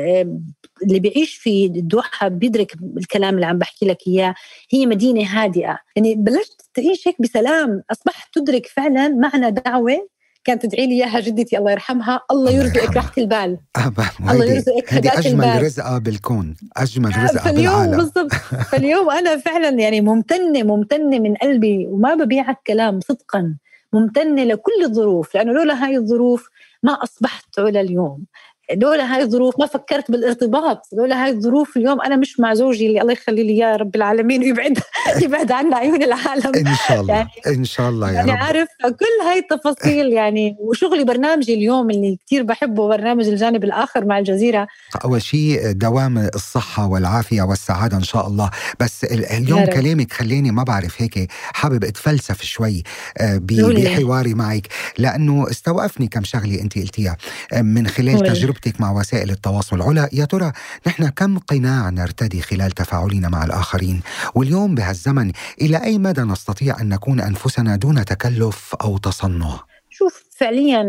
اللي 0.82 1.00
بيعيش 1.00 1.34
في 1.34 1.66
الدوحة 1.66 2.28
بيدرك 2.28 2.74
الكلام 2.96 3.34
اللي 3.34 3.46
عم 3.46 3.58
بحكي 3.58 3.86
لك 3.86 3.98
إياه. 4.06 4.34
هي 4.70 4.86
مدينة 4.86 5.24
هادئة. 5.24 5.78
يعني 5.96 6.14
بلشت 6.14 6.62
تعيش 6.74 7.08
هيك 7.08 7.22
بسلام. 7.22 7.82
أصبحت 7.90 8.34
تدرك 8.34 8.66
فعلا 8.66 9.08
معنى 9.08 9.50
دعوة 9.50 10.08
كانت 10.44 10.66
تدعي 10.66 10.86
لي 10.86 10.94
إياها 10.94 11.20
جدتي 11.20 11.58
الله 11.58 11.70
يرحمها. 11.70 12.20
الله 12.30 12.50
يرزقك 12.50 12.96
راحة 12.96 13.12
البال. 13.18 13.58
الله 14.30 14.44
يرزقك 14.44 14.94
هدي 14.94 15.08
أجمل 15.08 15.44
البال. 15.44 15.62
رزقة 15.62 15.98
بالكون. 15.98 16.56
أجمل 16.76 17.12
آه، 17.12 17.24
رزقة 17.24 17.44
فاليوم 17.44 17.74
بالعالم. 17.74 17.96
بالضبط. 17.96 18.32
فاليوم 18.70 19.10
أنا 19.10 19.36
فعلا 19.36 19.68
يعني 19.68 20.00
ممتنة 20.00 20.62
ممتنة 20.62 21.18
من 21.18 21.34
قلبي 21.34 21.86
وما 21.86 22.14
ببيعك 22.14 22.58
كلام 22.66 23.00
صدقا. 23.00 23.54
ممتنة 23.92 24.44
لكل 24.44 24.84
الظروف 24.84 25.34
لأنه 25.34 25.52
لولا 25.52 25.84
هاي 25.84 25.96
الظروف 25.96 26.48
ما 26.84 26.92
أصبحت 26.92 27.60
علا 27.60 27.80
اليوم. 27.80 28.26
لولا 28.72 29.14
هاي 29.14 29.22
الظروف 29.22 29.60
ما 29.60 29.66
فكرت 29.66 30.10
بالارتباط 30.10 30.82
لولا 30.92 31.24
هاي 31.24 31.30
الظروف 31.30 31.76
اليوم 31.76 32.00
أنا 32.00 32.16
مش 32.16 32.40
مع 32.40 32.54
زوجي 32.54 32.86
اللي 32.86 33.00
الله 33.00 33.12
يخلي 33.12 33.42
لي 33.42 33.52
إياه 33.52 33.76
رب 33.76 33.96
العالمين 33.96 34.42
ويبعد 34.42 34.78
يبعد 35.22 35.52
عنا 35.52 35.76
عيون 35.76 36.02
العالم. 36.02 36.52
إن 36.56 36.74
شاء 36.88 37.00
الله 37.00 37.14
يعني 37.14 37.30
إن 37.46 37.64
شاء 37.64 37.88
الله 37.88 38.08
يا 38.08 38.14
يعني 38.14 38.30
رب. 38.30 38.36
عارف 38.36 38.68
كل 38.82 39.26
هاي 39.26 39.38
التفاصيل 39.38 40.12
يعني 40.12 40.56
وشغلي 40.60 41.04
برنامجي 41.04 41.54
اليوم 41.54 41.90
اللي 41.90 42.18
كثير 42.26 42.42
بحبه 42.42 42.88
برنامج 42.88 43.28
الجانب 43.28 43.64
الآخر 43.64 44.04
مع 44.04 44.18
الجزيرة. 44.18 44.66
أول 45.04 45.22
شيء 45.22 45.72
دوام 45.72 46.18
الصحة 46.18 46.86
والعافية 46.86 47.42
والسعادة 47.42 47.96
إن 47.96 48.02
شاء 48.02 48.26
الله. 48.26 48.50
بس 48.80 49.04
اليوم 49.04 49.64
كلامك 49.64 50.12
خليني 50.12 50.50
ما 50.50 50.62
بعرف 50.62 51.02
هيك 51.02 51.28
حابب 51.32 51.84
أتفلسف 51.84 52.42
شوي 52.42 52.82
آه، 53.18 53.40
بحواري 53.42 54.34
معك. 54.34 54.68
لأنه 54.98 55.50
استوقفني 55.50 56.08
كم 56.08 56.24
شغلة 56.24 56.60
أنت 56.60 56.78
قلتيها 56.78 57.16
آه، 57.52 57.62
من 57.62 57.86
خلال 57.86 58.20
تجربه 58.20 58.53
تجربتك 58.54 58.80
مع 58.80 58.92
وسائل 58.92 59.30
التواصل 59.30 59.82
علا 59.82 60.08
يا 60.12 60.24
ترى 60.24 60.52
نحن 60.86 61.08
كم 61.08 61.38
قناع 61.38 61.90
نرتدي 61.90 62.40
خلال 62.40 62.70
تفاعلنا 62.70 63.28
مع 63.28 63.44
الآخرين 63.44 64.00
واليوم 64.34 64.74
بهالزمن 64.74 65.32
إلى 65.60 65.84
أي 65.84 65.98
مدى 65.98 66.20
نستطيع 66.20 66.80
أن 66.80 66.88
نكون 66.88 67.20
أنفسنا 67.20 67.76
دون 67.76 68.04
تكلف 68.04 68.74
أو 68.74 68.98
تصنع 68.98 69.60
شوف 69.90 70.24
فعليا 70.36 70.84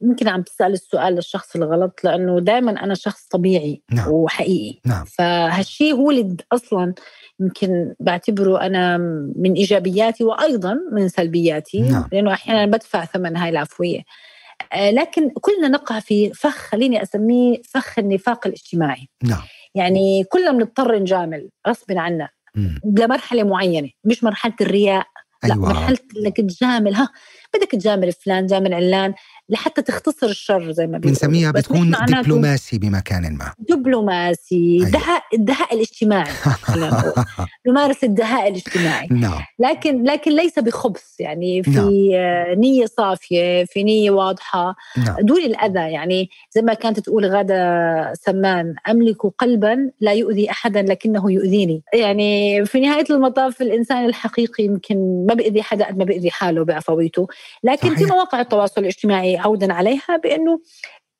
ممكن 0.00 0.28
عم 0.28 0.42
تسأل 0.42 0.72
السؤال 0.72 1.14
للشخص 1.14 1.56
الغلط 1.56 2.00
لأنه 2.04 2.40
دائما 2.40 2.84
أنا 2.84 2.94
شخص 2.94 3.26
طبيعي 3.30 3.82
نعم. 3.92 4.08
وحقيقي 4.08 4.80
نعم. 4.84 5.04
فهالشيء 5.04 5.94
هو 5.94 6.10
اللي 6.10 6.36
أصلا 6.52 6.94
يمكن 7.40 7.94
بعتبره 8.00 8.60
أنا 8.60 8.98
من 9.36 9.52
إيجابياتي 9.52 10.24
وأيضا 10.24 10.76
من 10.92 11.08
سلبياتي 11.08 11.80
نعم. 11.80 12.08
لأنه 12.12 12.32
أحيانا 12.32 12.66
بدفع 12.66 13.04
ثمن 13.04 13.36
هاي 13.36 13.50
العفوية 13.50 14.00
لكن 14.76 15.30
كلنا 15.30 15.68
نقع 15.68 16.00
في 16.00 16.32
فخ 16.32 16.56
خليني 16.56 17.02
أسميه 17.02 17.62
فخ 17.62 17.98
النفاق 17.98 18.46
الاجتماعي. 18.46 19.08
نعم. 19.22 19.42
يعني 19.74 20.24
كلنا 20.24 20.52
بنضطر 20.52 20.98
نجامل 20.98 21.48
غصب 21.68 21.92
عنا 21.92 22.28
لمرحلة 22.84 23.42
معينة 23.42 23.90
مش 24.04 24.24
مرحلة 24.24 24.54
الرياء 24.60 25.06
لا 25.44 25.54
أيوة. 25.54 25.68
مرحلة 25.68 25.98
إنك 26.16 26.36
تجامل 26.36 26.94
ها 26.94 27.08
بدك 27.54 27.70
تجامل 27.70 28.12
فلان 28.12 28.46
جامل 28.46 28.74
علان 28.74 29.14
لحتى 29.48 29.82
تختصر 29.82 30.26
الشر 30.26 30.72
زي 30.72 30.86
ما 30.86 30.98
بنسميها 30.98 31.50
بتكون 31.50 31.94
دبلوماسي 32.08 32.78
بمكان 32.78 33.36
ما 33.36 33.52
دبلوماسي 33.58 34.78
أيوة. 34.80 34.90
دهاء 34.90 35.22
الدهاء 35.34 35.74
الاجتماعي 35.74 36.32
نمارس 37.66 38.04
الدهاء 38.10 38.48
الاجتماعي 38.48 39.08
نعم. 39.10 39.40
لكن 39.58 40.02
لكن 40.02 40.30
ليس 40.30 40.58
بخبث 40.58 41.20
يعني 41.20 41.62
في 41.62 41.70
نعم. 41.70 42.60
نية 42.60 42.86
صافية 42.86 43.64
في 43.64 43.82
نية 43.82 44.10
واضحة 44.10 44.74
نعم. 44.96 45.16
دون 45.20 45.40
الأذى 45.40 45.92
يعني 45.92 46.30
زي 46.50 46.62
ما 46.62 46.74
كانت 46.74 47.00
تقول 47.00 47.26
غادة 47.26 48.14
سمان 48.14 48.74
أملك 48.88 49.26
قلبا 49.38 49.90
لا 50.00 50.12
يؤذي 50.12 50.50
احدا 50.50 50.82
لكنه 50.82 51.32
يؤذيني 51.32 51.82
يعني 51.94 52.64
في 52.66 52.80
نهاية 52.80 53.04
المطاف 53.10 53.62
الإنسان 53.62 54.04
الحقيقي 54.04 54.64
يمكن 54.64 55.26
ما 55.28 55.34
بيأذي 55.34 55.62
حدا 55.62 55.84
قد 55.84 55.98
ما 55.98 56.04
بيأذي 56.04 56.30
حاله 56.30 56.64
بعفويته 56.64 57.26
لكن 57.64 57.88
صحيح. 57.88 57.98
في 57.98 58.04
مواقع 58.04 58.40
التواصل 58.40 58.80
الاجتماعي 58.80 59.35
عودا 59.38 59.72
عليها 59.72 60.16
بأنه 60.22 60.60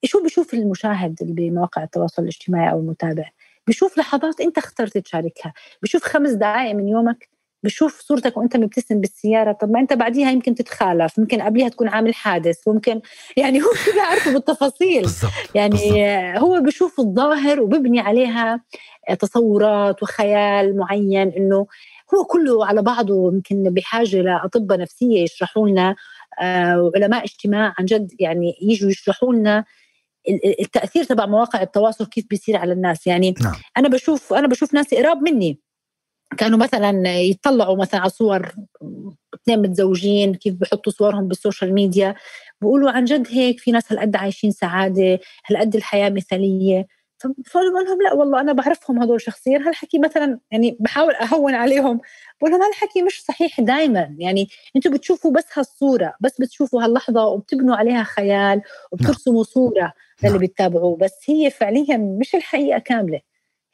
شو 0.05 0.23
بشوف 0.25 0.55
المشاهد 0.55 1.19
اللي 1.23 1.33
بمواقع 1.33 1.83
التواصل 1.83 2.23
الاجتماعي 2.23 2.71
أو 2.71 2.79
المتابع 2.79 3.31
بشوف 3.69 3.99
لحظات 3.99 4.41
أنت 4.41 4.59
اخترت 4.59 4.99
تشاركها 4.99 5.53
بشوف 5.83 6.03
خمس 6.05 6.31
دقائق 6.31 6.75
من 6.75 6.89
يومك 6.89 7.29
بشوف 7.63 8.01
صورتك 8.01 8.37
وأنت 8.37 8.57
مبتسم 8.57 9.01
بالسيارة 9.01 9.53
طب 9.53 9.71
ما 9.71 9.81
أنت 9.81 9.93
بعديها 9.93 10.31
يمكن 10.31 10.55
تتخالف 10.55 11.19
ممكن 11.19 11.43
قبليها 11.43 11.69
تكون 11.69 11.89
عامل 11.89 12.15
حادث 12.15 12.69
ممكن 12.69 13.01
يعني 13.37 13.63
هو 13.63 13.71
كذا 13.87 14.03
عارفه 14.03 14.33
بالتفاصيل 14.33 15.03
بالزبط. 15.03 15.31
يعني 15.55 15.71
بالزبط. 15.71 16.43
هو 16.43 16.61
بشوف 16.61 17.01
الظاهر 17.01 17.61
وببني 17.61 18.01
عليها 18.01 18.61
تصورات 19.19 20.03
وخيال 20.03 20.77
معين 20.77 21.33
إنه 21.37 21.67
هو 22.15 22.25
كله 22.25 22.67
على 22.67 22.83
بعضه 22.83 23.33
يمكن 23.33 23.63
بحاجة 23.63 24.17
لأطباء 24.17 24.79
نفسية 24.79 25.23
يشرحوا 25.23 25.69
لنا 25.69 25.97
وعلماء 26.43 27.25
اجتماع 27.25 27.75
عن 27.79 27.85
جد 27.85 28.13
يعني 28.21 28.55
يجوا 28.63 28.91
يشرحوا 28.91 29.35
لنا 29.35 29.65
التأثير 30.61 31.05
تبع 31.05 31.27
مواقع 31.27 31.63
التواصل 31.63 32.07
كيف 32.07 32.27
بيصير 32.31 32.57
على 32.57 32.73
الناس. 32.73 33.07
يعني 33.07 33.35
نعم. 33.43 33.55
أنا 33.77 33.89
بشوف 33.89 34.33
أنا 34.33 34.47
بشوف 34.47 34.75
ناس 34.75 34.95
قراب 34.95 35.23
مني 35.23 35.61
كانوا 36.39 36.59
مثلا 36.59 37.21
يطلعوا 37.21 37.77
مثلا 37.77 38.01
على 38.01 38.11
صور 38.11 38.55
اثنين 39.35 39.63
متزوجين 39.63 40.35
كيف 40.35 40.55
بحطوا 40.55 40.93
صورهم 40.93 41.29
بالسوشيال 41.29 41.75
ميديا. 41.75 42.15
بقولوا 42.61 42.91
عن 42.91 43.05
جد 43.05 43.27
هيك 43.31 43.61
في 43.61 43.73
ناس 43.73 43.93
هالقد 43.93 44.17
عايشين 44.17 44.51
سعادة 44.51 45.21
هالقد 45.47 45.77
الحياة 45.77 46.11
مثالية. 46.11 46.87
فبقول 47.47 47.85
لهم 47.85 48.03
لا 48.03 48.13
والله 48.15 48.41
أنا 48.41 48.53
بعرفهم 48.53 49.03
هدول 49.03 49.21
شخصيا 49.21 49.59
هالحكي 49.59 49.99
مثلا 49.99 50.41
يعني 50.51 50.77
بحاول 50.81 51.15
أهون 51.15 51.55
عليهم 51.55 52.01
بقول 52.41 52.53
لهم 52.53 52.63
هالحكي 52.63 53.03
مش 53.03 53.25
صحيح 53.25 53.61
دائما 53.61 54.17
يعني 54.19 54.49
أنتم 54.77 54.91
بتشوفوا 54.91 55.33
بس 55.33 55.45
هالصورة 55.55 56.15
بس 56.21 56.41
بتشوفوا 56.41 56.85
هاللحظة 56.85 57.27
وبتبنوا 57.27 57.77
عليها 57.77 58.03
خيال 58.03 58.63
وبترسموا 58.93 59.43
صورة 59.43 59.93
للي 60.23 60.31
نعم. 60.31 60.39
بيتابعوه 60.39 60.97
بس 60.97 61.13
هي 61.27 61.51
فعليا 61.51 61.97
مش 61.97 62.35
الحقيقة 62.35 62.79
كاملة 62.79 63.21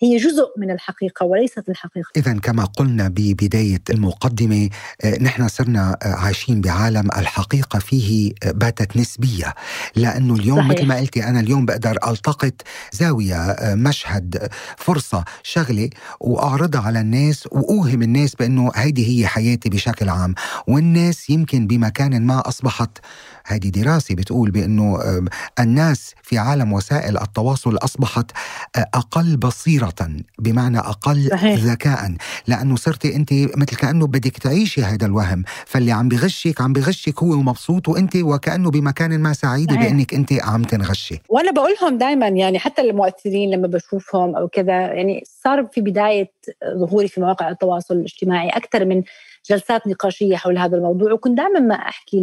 هي 0.02 0.16
جزء 0.16 0.46
من 0.58 0.70
الحقيقة 0.70 1.26
وليست 1.26 1.68
الحقيقة. 1.68 2.08
إذا 2.16 2.32
كما 2.32 2.64
قلنا 2.64 3.08
ببداية 3.08 3.82
المقدمة 3.90 4.68
آه، 5.04 5.18
نحن 5.22 5.48
صرنا 5.48 5.96
آه، 6.02 6.14
عايشين 6.14 6.60
بعالم 6.60 7.08
الحقيقة 7.16 7.78
فيه 7.78 8.32
آه، 8.42 8.50
باتت 8.50 8.96
نسبية. 8.96 9.54
لأنه 9.96 10.34
اليوم 10.34 10.58
صحيح. 10.58 10.70
مثل 10.70 10.86
ما 10.86 10.96
قلتي 10.96 11.24
أنا 11.24 11.40
اليوم 11.40 11.66
بقدر 11.66 11.98
ألتقط 12.08 12.52
زاوية 12.92 13.56
مشهد 13.62 14.48
فرصة 14.76 15.24
شغلة 15.42 15.90
وأعرضها 16.20 16.80
على 16.80 17.00
الناس 17.00 17.46
وأوهم 17.52 18.02
الناس 18.02 18.34
بأنه 18.34 18.70
هيدي 18.74 19.06
هي 19.22 19.26
حياتي 19.26 19.68
بشكل 19.68 20.08
عام. 20.08 20.34
والناس 20.66 21.30
يمكن 21.30 21.66
بمكان 21.66 22.26
ما 22.26 22.48
أصبحت 22.48 22.98
هذه 23.46 23.68
دراسة 23.68 24.14
بتقول 24.14 24.50
بأنه 24.50 24.98
الناس 25.60 26.14
في 26.22 26.38
عالم 26.38 26.72
وسائل 26.72 27.18
التواصل 27.18 27.76
أصبحت 27.76 28.30
أقل 28.76 29.36
بصيرة. 29.36 29.91
بمعنى 30.38 30.78
أقل 30.78 31.28
صحيح. 31.30 31.58
ذكاء 31.58 32.12
لأنه 32.46 32.76
صرتي 32.76 33.16
أنت 33.16 33.32
مثل 33.32 33.76
كأنه 33.76 34.06
بدك 34.06 34.38
تعيشي 34.38 34.82
هذا 34.82 35.06
الوهم 35.06 35.44
فاللي 35.66 35.92
عم 35.92 36.08
بغشك 36.08 36.60
عم 36.60 36.72
بغشك 36.72 37.22
هو 37.22 37.36
مبسوط 37.36 37.88
وأنت 37.88 38.16
وكأنه 38.16 38.70
بمكان 38.70 39.20
ما 39.20 39.32
سعيدة 39.32 39.74
صحيح. 39.74 39.86
بأنك 39.86 40.14
أنت 40.14 40.32
عم 40.32 40.62
تنغشي 40.62 41.22
وأنا 41.28 41.50
بقولهم 41.50 41.98
دائما 41.98 42.28
يعني 42.28 42.58
حتى 42.58 42.82
المؤثرين 42.82 43.50
لما 43.50 43.66
بشوفهم 43.66 44.36
أو 44.36 44.48
كذا 44.48 44.72
يعني 44.72 45.22
صار 45.26 45.66
في 45.72 45.80
بداية 45.80 46.32
ظهوري 46.76 47.08
في 47.08 47.20
مواقع 47.20 47.48
التواصل 47.50 47.94
الاجتماعي 47.94 48.48
أكثر 48.48 48.84
من 48.84 49.02
جلسات 49.50 49.86
نقاشية 49.86 50.36
حول 50.36 50.58
هذا 50.58 50.76
الموضوع 50.76 51.12
وكنت 51.12 51.38
دائما 51.38 51.60
ما 51.60 51.74
أحكي 51.74 52.20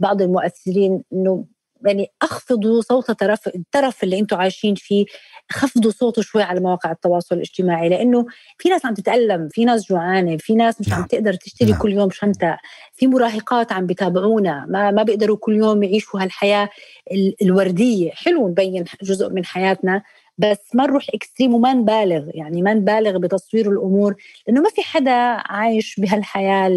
لبعض 0.00 0.22
المؤثرين 0.22 1.02
إنه 1.12 1.44
يعني 1.86 2.12
أخفضوا 2.22 2.80
صوت 2.80 3.10
طرف 3.10 3.48
الترف 3.48 4.04
اللي 4.04 4.18
أنتم 4.18 4.36
عايشين 4.36 4.74
فيه 4.74 5.04
خفضوا 5.50 5.90
صوته 5.90 6.22
شوي 6.22 6.42
على 6.42 6.60
مواقع 6.60 6.92
التواصل 6.92 7.34
الاجتماعي 7.34 7.88
لأنه 7.88 8.26
في 8.58 8.68
ناس 8.68 8.86
عم 8.86 8.94
تتألم 8.94 9.48
في 9.48 9.64
ناس 9.64 9.88
جوعانة 9.88 10.36
في 10.36 10.54
ناس 10.54 10.80
مش 10.80 10.88
نعم. 10.88 11.00
عم 11.00 11.06
تقدر 11.06 11.34
تشتري 11.34 11.70
نعم. 11.70 11.80
كل 11.80 11.92
يوم 11.92 12.10
شنطة 12.10 12.58
في 12.94 13.06
مراهقات 13.06 13.72
عم 13.72 13.86
بتابعونا 13.86 14.66
ما 14.68 14.90
ما 14.90 15.02
بيقدروا 15.02 15.36
كل 15.36 15.56
يوم 15.56 15.82
يعيشوا 15.82 16.22
هالحياة 16.22 16.68
الوردية 17.42 18.10
حلو 18.10 18.48
نبين 18.48 18.84
جزء 19.02 19.30
من 19.30 19.44
حياتنا 19.44 20.02
بس 20.38 20.58
ما 20.74 20.86
نروح 20.86 21.06
اكستريم 21.14 21.54
وما 21.54 21.72
نبالغ 21.72 22.28
يعني 22.34 22.62
ما 22.62 22.74
نبالغ 22.74 23.18
بتصوير 23.18 23.70
الأمور 23.70 24.14
لأنه 24.46 24.60
ما 24.60 24.70
في 24.70 24.82
حدا 24.82 25.42
عايش 25.46 26.00
بهالحياة 26.00 26.68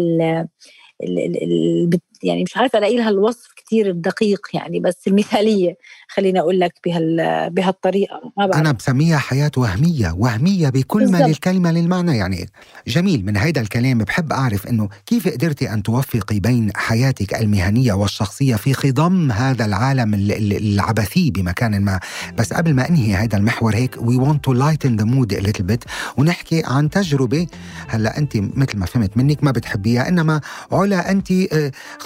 يعني 2.22 2.42
مش 2.42 2.56
عارفة 2.56 2.78
ألاقي 2.78 2.96
لها 2.96 3.08
الوصف 3.08 3.48
كثير 3.56 3.92
دقيق 3.92 4.40
يعني 4.54 4.80
بس 4.80 4.96
المثالية 5.08 5.76
خليني 6.08 6.40
أقول 6.40 6.60
لك 6.60 6.74
بهال 6.84 7.50
بهالطريقه 7.50 8.20
ما 8.36 8.46
بعرف. 8.46 8.56
أنا 8.60 8.72
بسميها 8.72 9.18
حياة 9.18 9.50
وهمية 9.56 10.14
وهمية 10.18 10.68
بكل 10.68 10.98
بالزبط. 10.98 11.20
ما 11.20 11.26
للكلمة 11.26 11.72
للمعنى 11.72 12.16
يعني 12.16 12.48
جميل 12.86 13.24
من 13.24 13.36
هيدا 13.36 13.60
الكلام 13.60 13.98
بحب 13.98 14.32
أعرف 14.32 14.66
إنه 14.66 14.88
كيف 15.06 15.28
قدرتي 15.28 15.72
أن 15.72 15.82
توفقي 15.82 16.40
بين 16.40 16.70
حياتك 16.74 17.34
المهنية 17.34 17.92
والشخصية 17.92 18.56
في 18.56 18.74
خضم 18.74 19.32
هذا 19.32 19.64
العالم 19.64 20.14
العبثي 20.14 21.30
بمكان 21.30 21.80
ما 21.80 22.00
بس 22.38 22.52
قبل 22.52 22.74
ما 22.74 22.88
أنهي 22.88 23.14
هذا 23.14 23.36
المحور 23.38 23.74
هيك 23.74 23.96
we 24.02 24.16
want 24.16 24.44
to 24.44 24.52
lighten 24.52 24.96
the 24.96 25.04
mood 25.04 25.34
little 25.34 25.64
bit 25.64 25.84
ونحكي 26.16 26.62
عن 26.66 26.90
تجربة 26.90 27.46
هلأ 27.88 28.18
انت 28.18 28.36
مثل 28.36 28.78
ما 28.78 28.86
فهمت 28.86 29.16
منك 29.16 29.44
ما 29.44 29.50
بتحبيها 29.50 30.08
إنما 30.08 30.40
علا 30.72 31.10
انت 31.10 31.32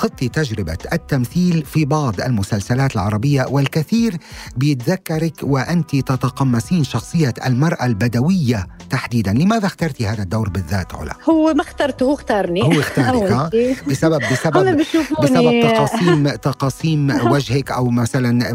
خضتي 0.04 0.28
تجربة 0.28 0.78
التمثيل 0.92 1.64
في 1.64 1.84
بعض 1.84 2.20
المسلسلات 2.20 2.94
العربية 2.94 3.46
والكثير 3.50 3.84
كثير 3.84 4.16
بيتذكرك 4.56 5.32
وأنت 5.42 5.96
تتقمصين 5.96 6.84
شخصية 6.84 7.34
المرأة 7.46 7.86
البدوية 7.86 8.66
تحديدا. 8.90 9.32
لماذا 9.32 9.66
اخترتي 9.66 10.06
هذا 10.06 10.22
الدور 10.22 10.48
بالذات 10.48 10.94
علا؟ 10.94 11.12
هو 11.30 11.54
ما 11.54 11.62
اخترته 11.62 12.04
هو 12.04 12.14
اختارني. 12.14 12.62
هو 12.62 12.80
اختارك 12.80 13.54
بسبب 13.88 14.22
بسبب 14.32 14.76
بسبب 15.22 15.62
تقاسيم 15.62 16.28
تقاسيم 16.28 17.10
وجهك 17.30 17.70
أو 17.70 17.90
مثلا 17.90 18.48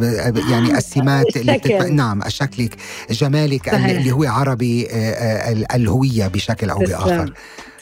يعني 0.49 0.77
السمات 0.77 1.37
اللي 1.37 1.57
بتتبع 1.57 1.87
نعم 1.87 2.21
شكلك 2.27 2.77
جمالك 3.11 3.69
صحيح. 3.69 3.85
اللي 3.85 4.11
هو 4.11 4.23
عربي 4.23 4.87
آه، 4.91 4.93
آه، 4.93 5.75
الهوية 5.75 6.27
بشكل 6.27 6.69
أو 6.69 6.79
بآخر. 6.79 7.33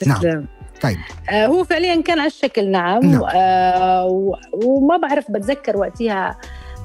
نعم. 0.05 0.45
طيب. 0.81 0.97
آه 1.29 1.45
هو 1.45 1.63
فعليا 1.63 2.01
كان 2.01 2.19
على 2.19 2.27
الشكل 2.27 2.71
نعم, 2.71 3.05
نعم. 3.05 3.23
آه 3.23 4.33
وما 4.53 4.97
بعرف 4.97 5.31
بتذكر 5.31 5.77
وقتها 5.77 6.37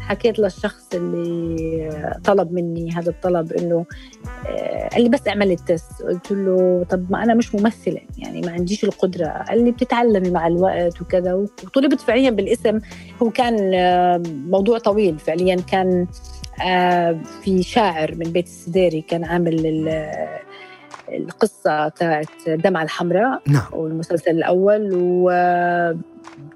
حكيت 0.03 0.39
للشخص 0.39 0.89
اللي 0.95 2.21
طلب 2.25 2.53
مني 2.53 2.93
هذا 2.93 3.11
الطلب 3.11 3.53
إنه 3.53 3.85
آه، 4.47 4.89
قال 4.89 5.03
لي 5.03 5.09
بس 5.09 5.29
اعملي 5.29 5.55
التست. 5.55 6.03
قلت 6.03 6.33
له 6.33 6.87
طب 6.91 7.13
ما 7.13 7.23
أنا 7.23 7.35
مش 7.35 7.55
ممثلة 7.55 8.01
يعني 8.19 8.41
ما 8.41 8.53
عنديش 8.53 8.85
القدرة. 8.85 9.27
قال 9.27 9.65
لي 9.65 9.71
بتتعلمي 9.71 10.31
مع 10.31 10.47
الوقت 10.47 11.01
وكذا. 11.01 11.35
وطلبت 11.35 12.01
فعليا 12.01 12.31
بالاسم. 12.31 12.81
هو 13.23 13.31
كان 13.31 13.75
آه، 13.75 14.23
موضوع 14.27 14.79
طويل. 14.79 15.19
فعليا 15.19 15.57
كان 15.57 16.07
آه، 16.67 17.19
في 17.43 17.63
شاعر 17.63 18.15
من 18.15 18.33
بيت 18.33 18.47
السديري 18.47 19.01
كان 19.01 19.25
عامل 19.25 19.89
القصة 21.17 21.89
تاعت 21.89 22.27
الدمعة 22.49 22.83
الحمراء 22.83 23.43
نعم. 23.47 23.67
والمسلسل 23.73 24.31
الأول 24.31 24.91
و 24.93 25.31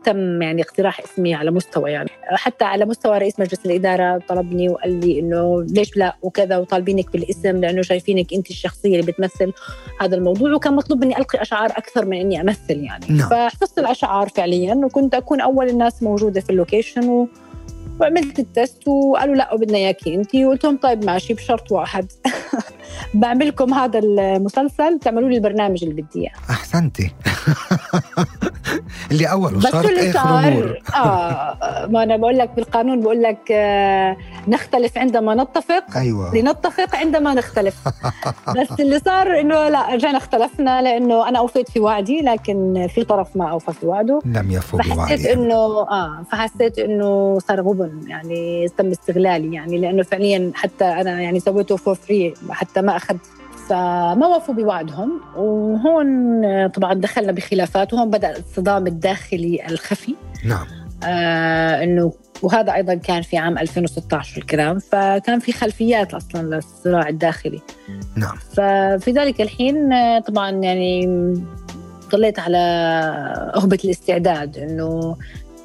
تم 0.04 0.42
يعني 0.42 0.62
اقتراح 0.62 1.00
اسمي 1.00 1.34
على 1.34 1.50
مستوى 1.50 1.90
يعني 1.90 2.08
حتى 2.22 2.64
على 2.64 2.84
مستوى 2.84 3.18
رئيس 3.18 3.40
مجلس 3.40 3.66
الإدارة 3.66 4.22
طلبني 4.28 4.68
وقال 4.68 5.00
لي 5.00 5.20
إنه 5.20 5.62
ليش 5.62 5.96
لا 5.96 6.16
وكذا 6.22 6.56
وطالبينك 6.56 7.12
بالاسم 7.12 7.56
لأنه 7.56 7.82
شايفينك 7.82 8.34
أنت 8.34 8.50
الشخصية 8.50 9.00
اللي 9.00 9.12
بتمثل 9.12 9.52
هذا 10.00 10.16
الموضوع 10.16 10.52
وكان 10.52 10.76
مطلوب 10.76 11.04
مني 11.04 11.18
ألقي 11.18 11.42
أشعار 11.42 11.66
أكثر 11.66 12.04
من 12.04 12.16
إني 12.16 12.40
أمثل 12.40 12.76
يعني 12.76 13.06
نعم. 13.08 13.28
فحفظت 13.28 13.78
الأشعار 13.78 14.28
فعليا 14.28 14.74
وكنت 14.74 15.14
أكون 15.14 15.40
أول 15.40 15.68
الناس 15.68 16.02
موجودة 16.02 16.40
في 16.40 16.50
اللوكيشن 16.50 17.08
و... 17.08 17.28
وعملت 18.00 18.38
التست 18.38 18.88
وقالوا 18.88 19.34
لا 19.34 19.56
بدنا 19.56 19.78
إياكي 19.78 20.14
انت 20.14 20.34
وقلت 20.34 20.64
لهم 20.64 20.76
طيب 20.76 21.04
ماشي 21.04 21.34
بشرط 21.34 21.72
واحد 21.72 22.12
بعملكم 23.14 23.74
هذا 23.74 23.98
المسلسل 23.98 24.98
تعملوا 24.98 25.28
لي 25.28 25.36
البرنامج 25.36 25.84
اللي 25.84 26.02
بدي 26.02 26.20
إياه. 26.20 26.32
أحسنتي. 26.50 27.10
اللي 29.10 29.26
أول 29.26 29.56
وشرط 29.56 29.74
آخر 29.76 30.48
أمور. 30.48 30.78
آه 30.96 31.86
ما 31.90 32.02
أنا 32.02 32.16
بقول 32.16 32.38
لك 32.38 32.50
بالقانون 32.56 33.00
بقول 33.00 33.22
لك 33.22 33.38
آه 33.52 34.16
نختلف 34.48 34.98
عندما 34.98 35.34
نتفق. 35.34 35.96
أيوه. 35.96 36.34
لنتفق 36.34 36.96
عندما 36.96 37.34
نختلف. 37.34 37.74
بس 38.56 38.80
اللي 38.80 38.98
صار 38.98 39.40
إنه 39.40 39.68
لا 39.68 39.94
رجعنا 39.94 40.18
اختلفنا 40.18 40.82
لأنه 40.82 41.28
أنا 41.28 41.38
أوفيت 41.38 41.70
في 41.70 41.80
وعدي 41.80 42.20
لكن 42.20 42.86
في 42.94 43.04
طرف 43.04 43.36
ما 43.36 43.50
أوفى 43.50 43.72
في 43.72 43.86
وعده. 43.86 44.20
لم 44.24 44.50
يفِ 44.50 44.76
بوعده 44.76 44.94
فحسيت 45.06 45.26
إنه 45.26 45.54
آه 45.54 46.24
فحسيت 46.32 46.78
إنه 46.78 47.38
صار 47.38 47.60
غبن 47.60 48.00
يعني 48.06 48.68
تم 48.78 48.90
استغلالي 48.90 49.54
يعني 49.54 49.78
لأنه 49.78 50.02
فعليا 50.02 50.50
حتى 50.54 50.84
أنا 50.84 51.20
يعني 51.20 51.40
سويته 51.40 51.76
for 51.76 51.94
free 51.94 52.34
حتى 52.50 52.82
ما 52.82 52.96
أخذت 52.96 53.20
فما 53.68 54.26
وفوا 54.26 54.54
بوعدهم 54.54 55.20
وهون 55.36 56.68
طبعا 56.68 56.94
دخلنا 56.94 57.32
بخلافات 57.32 57.92
وهون 57.92 58.10
بدأ 58.10 58.36
الصدام 58.36 58.86
الداخلي 58.86 59.66
الخفي. 59.68 60.14
نعم. 60.44 60.66
آه 61.04 61.84
إنه 61.84 62.12
وهذا 62.42 62.74
أيضا 62.74 62.94
كان 62.94 63.22
في 63.22 63.36
عام 63.36 63.58
2016 63.58 64.38
الكلام 64.38 64.78
فكان 64.78 65.38
في 65.38 65.52
خلفيات 65.52 66.14
أصلا 66.14 66.42
للصراع 66.42 67.08
الداخلي. 67.08 67.60
نعم. 68.16 68.36
ففي 68.52 69.12
ذلك 69.12 69.40
الحين 69.40 69.90
طبعا 70.20 70.50
يعني 70.50 71.06
ضليت 72.12 72.38
على 72.38 72.58
أهبة 73.56 73.78
الاستعداد 73.84 74.58
إنه 74.58 75.16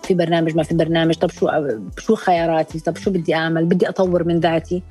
في 0.04 0.14
برنامج 0.14 0.56
ما 0.56 0.64
في 0.64 0.76
برنامج 0.76 1.16
طب 1.16 1.30
شو 1.30 1.50
شو 1.98 2.16
خياراتي؟ 2.16 2.80
طب 2.80 2.98
شو 2.98 3.12
بدي 3.12 3.36
أعمل؟ 3.36 3.66
بدي 3.66 3.90
أطور 3.90 4.24
من 4.24 4.40
ذاتي. 4.40 4.84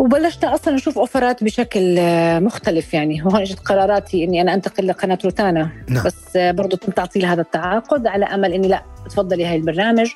وبلشت 0.00 0.44
أصلا 0.44 0.74
أشوف 0.74 0.98
أوفرات 0.98 1.44
بشكل 1.44 1.96
مختلف 2.40 2.94
يعني 2.94 3.24
هون 3.24 3.36
إجت 3.36 3.58
قراراتي 3.58 4.24
إني 4.24 4.40
أنا 4.40 4.54
أنتقل 4.54 4.86
لقناة 4.86 5.18
روتانا 5.24 5.70
نعم. 5.88 6.04
بس 6.04 6.36
برضه 6.36 6.76
تم 6.76 6.92
تعطي 6.92 7.26
هذا 7.26 7.40
التعاقد 7.40 8.06
على 8.06 8.24
أمل 8.24 8.52
إني 8.52 8.68
لا 8.68 8.82
تفضلي 9.10 9.46
هاي 9.46 9.56
البرنامج 9.56 10.10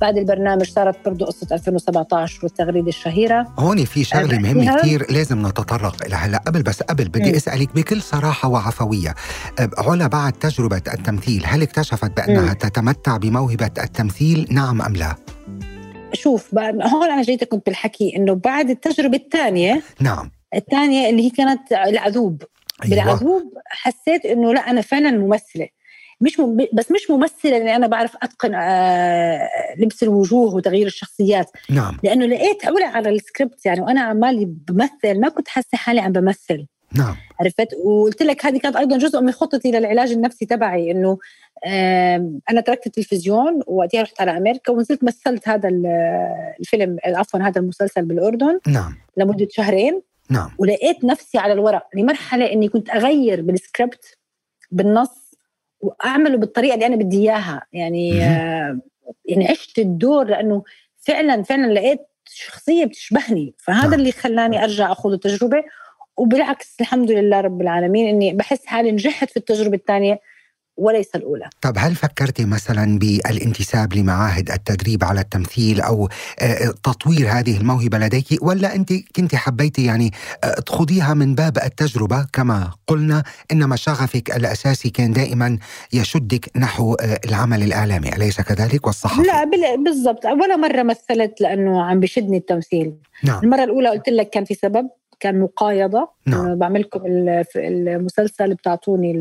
بعد 0.00 0.18
البرنامج 0.18 0.70
صارت 0.70 0.96
برضه 1.04 1.26
قصة 1.26 1.46
2017 1.52 2.40
والتغريدة 2.42 2.88
الشهيرة 2.88 3.46
هون 3.58 3.84
في 3.84 4.04
شغلة 4.04 4.38
مهمة 4.38 4.76
كثير 4.76 5.12
لازم 5.12 5.46
نتطرق 5.46 6.08
لها 6.08 6.18
هلا 6.18 6.38
قبل 6.38 6.62
بس 6.62 6.82
قبل 6.82 7.08
بدي 7.08 7.32
م. 7.32 7.34
أسألك 7.34 7.74
بكل 7.74 8.02
صراحة 8.02 8.48
وعفوية 8.48 9.14
علا 9.78 10.06
بعد 10.06 10.32
تجربة 10.32 10.76
التمثيل 10.76 11.42
هل 11.46 11.62
اكتشفت 11.62 12.16
بأنها 12.16 12.50
م. 12.50 12.56
تتمتع 12.56 13.16
بموهبة 13.16 13.70
التمثيل 13.78 14.46
نعم 14.50 14.82
أم 14.82 14.96
لا؟ 14.96 15.16
شوف 16.14 16.54
هون 16.58 17.10
أنا 17.10 17.22
جيت 17.22 17.44
كنت 17.44 17.66
بالحكي 17.66 18.16
إنه 18.16 18.34
بعد 18.34 18.70
التجربة 18.70 19.16
الثانية 19.16 19.82
نعم. 20.00 20.30
الثانية 20.54 21.10
اللي 21.10 21.26
هي 21.26 21.30
كانت 21.30 21.72
العذوب. 21.72 22.42
أيوة. 22.84 22.96
بالعذوب 22.96 23.52
حسيت 23.66 24.26
إنه 24.26 24.52
لا 24.52 24.60
أنا 24.70 24.80
فعلا 24.80 25.10
ممثلة. 25.10 25.68
مش 26.20 26.40
م... 26.40 26.66
بس 26.72 26.92
مش 26.92 27.10
ممثلة 27.10 27.50
لأني 27.50 27.76
أنا 27.76 27.86
بعرف 27.86 28.16
أتقن 28.22 28.54
آه 28.54 29.48
لبس 29.78 30.02
الوجوه 30.02 30.54
وتغيير 30.54 30.86
الشخصيات. 30.86 31.50
نعم. 31.70 31.98
لأنه 32.02 32.26
لقيت 32.26 32.66
علا 32.66 32.86
على 32.86 33.08
السكريبت 33.08 33.66
يعني 33.66 33.80
وأنا 33.80 34.00
عمالي 34.00 34.44
بمثل 34.44 35.20
ما 35.20 35.28
كنت 35.28 35.48
حاسة 35.48 35.78
حالي 35.78 36.00
عم 36.00 36.12
بمثل. 36.12 36.66
نعم. 36.98 37.16
عرفت؟ 37.40 37.68
وقلت 37.84 38.22
لك 38.22 38.46
هذه 38.46 38.58
كانت 38.58 38.76
أيضا 38.76 38.98
جزء 38.98 39.20
من 39.20 39.32
خطتي 39.32 39.70
للعلاج 39.70 40.12
النفسي 40.12 40.46
تبعي 40.46 40.90
إنه 40.90 41.18
أنا 42.50 42.60
تركت 42.66 42.86
التلفزيون 42.86 43.60
وقتها 43.66 44.02
رحت 44.02 44.20
على 44.20 44.36
أمريكا 44.36 44.72
ونزلت 44.72 45.04
مثلت 45.04 45.48
هذا 45.48 45.68
الفيلم 46.60 46.96
عفوا 47.04 47.40
هذا 47.40 47.60
المسلسل 47.60 48.04
بالأردن 48.04 48.60
نعم. 48.66 48.96
لمدة 49.16 49.48
شهرين 49.50 50.02
نعم. 50.30 50.50
ولقيت 50.58 51.04
نفسي 51.04 51.38
على 51.38 51.52
الورق 51.52 51.88
لمرحلة 51.94 52.52
إني 52.52 52.68
كنت 52.68 52.90
أغير 52.90 53.42
بالسكريبت 53.42 54.18
بالنص 54.70 55.34
وأعمله 55.80 56.36
بالطريقة 56.36 56.74
اللي 56.74 56.86
أنا 56.86 56.96
بدي 56.96 57.18
إياها. 57.18 57.62
يعني 57.72 58.24
آه 58.24 58.80
يعني 59.24 59.48
عشت 59.48 59.78
الدور 59.78 60.24
لأنه 60.24 60.62
فعلا 60.98 61.42
فعلا 61.42 61.72
لقيت 61.72 62.00
شخصية 62.24 62.84
بتشبهني 62.84 63.54
فهذا 63.58 63.88
نعم. 63.88 63.94
اللي 63.94 64.12
خلاني 64.12 64.64
أرجع 64.64 64.92
أخوض 64.92 65.12
التجربة. 65.12 65.64
وبالعكس 66.16 66.76
الحمد 66.80 67.10
لله 67.10 67.40
رب 67.40 67.60
العالمين 67.60 68.08
إني 68.08 68.32
بحس 68.32 68.66
حالي 68.66 68.92
نجحت 68.92 69.30
في 69.30 69.36
التجربة 69.36 69.76
الثانية 69.76 70.20
وليس 70.76 71.14
الأولى. 71.14 71.50
طب 71.60 71.74
هل 71.78 71.94
فكرتي 71.94 72.44
مثلا 72.44 72.98
بالانتساب 72.98 73.94
لمعاهد 73.94 74.50
التدريب 74.50 75.04
على 75.04 75.20
التمثيل 75.20 75.80
أو 75.80 76.08
آه، 76.40 76.74
تطوير 76.82 77.28
هذه 77.28 77.56
الموهبة 77.56 77.98
لديك؟ 77.98 78.26
ولا 78.42 78.74
أنت 78.74 78.92
كنت 79.16 79.34
حبيتي 79.34 79.84
يعني 79.84 80.10
آه، 80.44 80.60
تخوضيها 80.60 81.14
من 81.14 81.34
باب 81.34 81.58
التجربة؟ 81.58 82.26
كما 82.32 82.70
قلنا 82.86 83.22
إنما 83.52 83.76
شغفك 83.76 84.36
الأساسي 84.36 84.90
كان 84.90 85.12
دائما 85.12 85.58
يشدك 85.92 86.56
نحو 86.56 86.94
آه، 86.94 87.20
العمل 87.28 87.62
الإعلامي 87.62 88.08
أليس 88.16 88.40
كذلك؟ 88.40 88.86
والصحفي؟ 88.86 89.22
لا 89.22 89.44
بالضبط. 89.76 90.24
ولا 90.26 90.56
مرة 90.56 90.82
مثلت 90.82 91.40
لأنه 91.40 91.82
عم 91.82 92.00
بشدني 92.00 92.36
التمثيل. 92.36 92.92
نعم. 93.24 93.40
المرة 93.44 93.64
الأولى 93.64 93.88
قلت 93.88 94.08
لك 94.08 94.30
كان 94.30 94.44
في 94.44 94.54
سبب؟ 94.54 94.88
كان 95.20 95.40
مقايضة 95.40 96.08
نعم. 96.26 96.58
بعملكم 96.58 97.00
المسلسل 97.56 98.54
بتعطوني 98.54 99.12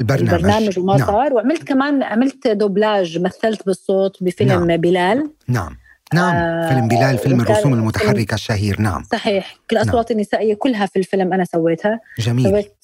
البرنامج, 0.00 0.34
البرنامج 0.34 0.78
وما 0.78 0.96
نعم. 0.96 1.06
صار. 1.06 1.34
وعملت 1.34 1.64
كمان 1.64 2.02
عملت 2.02 2.48
دوبلاج 2.48 3.18
مثلت 3.18 3.66
بالصوت 3.66 4.22
بفيلم 4.22 4.66
نعم. 4.66 4.80
بلال. 4.80 5.30
نعم. 5.48 5.76
نعم. 6.14 6.34
آه 6.36 6.68
فيلم 6.68 6.88
بلال 6.88 7.18
فيلم 7.18 7.40
الرسوم 7.40 7.74
المتحركة 7.74 8.34
الشهير. 8.34 8.80
نعم. 8.80 9.02
صحيح. 9.12 9.56
كل 9.70 9.76
الأصوات 9.76 10.10
نعم. 10.10 10.18
النسائية 10.18 10.54
كلها 10.54 10.86
في 10.86 10.98
الفيلم 10.98 11.32
أنا 11.32 11.44
سويتها. 11.44 12.00
جميل. 12.18 12.44
سويت 12.44 12.76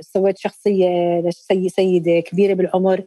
سويت 0.00 0.38
شخصية 0.38 1.68
سيدة 1.68 2.20
كبيرة 2.20 2.54
بالعمر. 2.54 3.02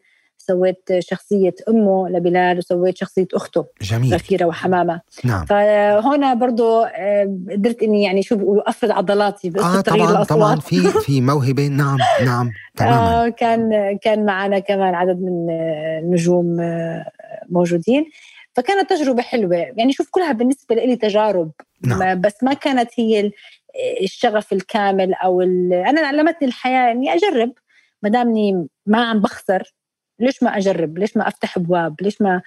سويت 0.47 0.89
شخصية 0.99 1.55
أمه 1.69 2.09
لبلال 2.09 2.57
وسويت 2.57 2.97
شخصية 2.97 3.27
أخته 3.33 3.65
جميل. 3.81 4.13
غفيرة 4.13 4.45
وحمامة. 4.45 5.01
نعم. 5.23 5.45
فهنا 5.45 6.33
برضو 6.33 6.81
آه، 6.81 7.37
قدرت 7.51 7.83
إني 7.83 8.03
يعني 8.03 8.23
شو 8.23 8.35
بيقولوا 8.35 8.69
أفرض 8.69 8.91
عضلاتي 8.91 9.47
آه 9.59 9.81
طبعا 9.81 10.09
الأصوات. 10.11 10.29
طبعا 10.29 10.55
في 10.59 10.81
في 11.01 11.21
موهبة. 11.21 11.67
نعم 11.67 11.97
نعم 12.25 12.51
تماما. 12.77 13.25
آه 13.25 13.29
كان 13.29 13.97
كان 14.01 14.25
معنا 14.25 14.59
كمان 14.59 14.95
عدد 14.95 15.21
من 15.21 15.47
النجوم 16.03 16.59
آه، 16.59 17.05
موجودين. 17.49 18.05
فكانت 18.55 18.89
تجربة 18.89 19.21
حلوة. 19.21 19.55
يعني 19.55 19.93
شوف 19.93 20.07
كلها 20.11 20.31
بالنسبة 20.31 20.75
لي 20.75 20.95
تجارب. 20.95 21.51
نعم. 21.85 22.21
بس 22.21 22.43
ما 22.43 22.53
كانت 22.53 22.89
هي 22.99 23.31
الشغف 24.01 24.53
الكامل 24.53 25.13
أو 25.13 25.41
أنا 25.41 26.01
علمتني 26.01 26.47
الحياة 26.47 26.91
إني 26.91 27.13
أجرب. 27.13 27.51
ما 28.03 28.09
دامني 28.09 28.67
ما 28.85 29.05
عم 29.05 29.19
بخسر 29.21 29.73
ليش 30.23 30.43
ما 30.43 30.57
أجرب؟ 30.57 30.97
ليش 30.97 31.17
ما 31.17 31.27
أفتح 31.27 31.57
أبواب؟ 31.57 31.95
ليش 32.01 32.21
ما 32.21 32.41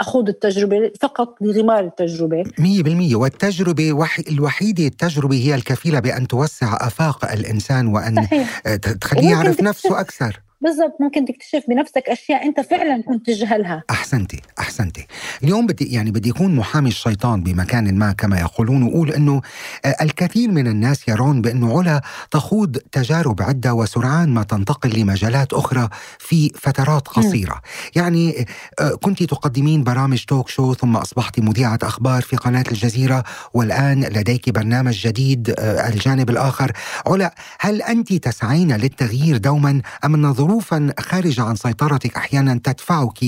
أخوض 0.00 0.28
التجربة؟ 0.28 0.92
فقط 1.00 1.34
لغمار 1.40 1.84
التجربة. 1.84 2.44
100% 2.44 3.14
والتجربة 3.14 3.92
وحي 3.92 4.24
الوحيدة 4.28 4.86
التجربة 4.86 5.36
هي 5.36 5.54
الكفيلة 5.54 6.00
بأن 6.00 6.26
توسع 6.28 6.76
آفاق 6.80 7.32
الإنسان 7.32 7.86
وأن 7.86 8.24
صحيح. 8.24 8.60
تخليه 8.76 9.30
يعرف 9.30 9.60
نفسه 9.60 10.00
أكثر. 10.00 10.40
بالضبط 10.60 10.96
ممكن 11.00 11.24
تكتشف 11.24 11.62
بنفسك 11.68 12.02
أشياء 12.08 12.46
أنت 12.46 12.60
فعلا 12.60 13.02
كنت 13.02 13.26
تجهلها. 13.26 13.82
أحسنتي 13.90 14.40
أحسنتي. 14.58 15.06
اليوم 15.42 15.66
بدي 15.66 15.84
يعني 15.84 16.10
بدي 16.10 16.28
يكون 16.28 16.56
محامي 16.56 16.88
الشيطان 16.88 17.42
بمكان 17.42 17.98
ما 17.98 18.12
كما 18.12 18.40
يقولون 18.40 18.82
وأقول 18.82 19.10
إنه 19.10 19.40
آه، 19.84 19.96
الكثير 20.02 20.50
من 20.50 20.66
الناس 20.66 21.08
يرون 21.08 21.42
بإنه 21.42 21.78
علا 21.78 22.02
تخوض 22.30 22.76
تجارب 22.92 23.42
عدة 23.42 23.74
وسرعان 23.74 24.28
ما 24.28 24.42
تنتقل 24.42 25.00
لمجالات 25.00 25.52
أخرى 25.52 25.88
في 26.18 26.52
فترات 26.54 27.08
قصيرة. 27.08 27.54
م. 27.54 27.60
يعني 27.96 28.46
آه، 28.80 28.90
كنت 28.90 29.22
تقدمين 29.22 29.84
برامج 29.84 30.24
توك 30.24 30.48
شو 30.48 30.74
ثم 30.74 30.96
اصبحت 30.96 31.40
مذيعة 31.40 31.78
أخبار 31.82 32.22
في 32.22 32.36
قناة 32.36 32.64
الجزيرة 32.68 33.24
والآن 33.54 34.04
لديك 34.04 34.50
برنامج 34.50 35.06
جديد 35.06 35.54
آه، 35.58 35.88
الجانب 35.88 36.30
الآخر. 36.30 36.72
علا 37.06 37.34
هل 37.60 37.82
انت 37.82 38.12
تسعين 38.12 38.72
للتغيير 38.76 39.36
دوما 39.36 39.82
أم 40.04 40.14
أن 40.14 40.49
ظروفا 40.50 40.92
خارجة 40.98 41.42
عن 41.42 41.54
سيطرتك 41.54 42.16
أحيانا 42.16 42.60
تدفعك 42.64 43.22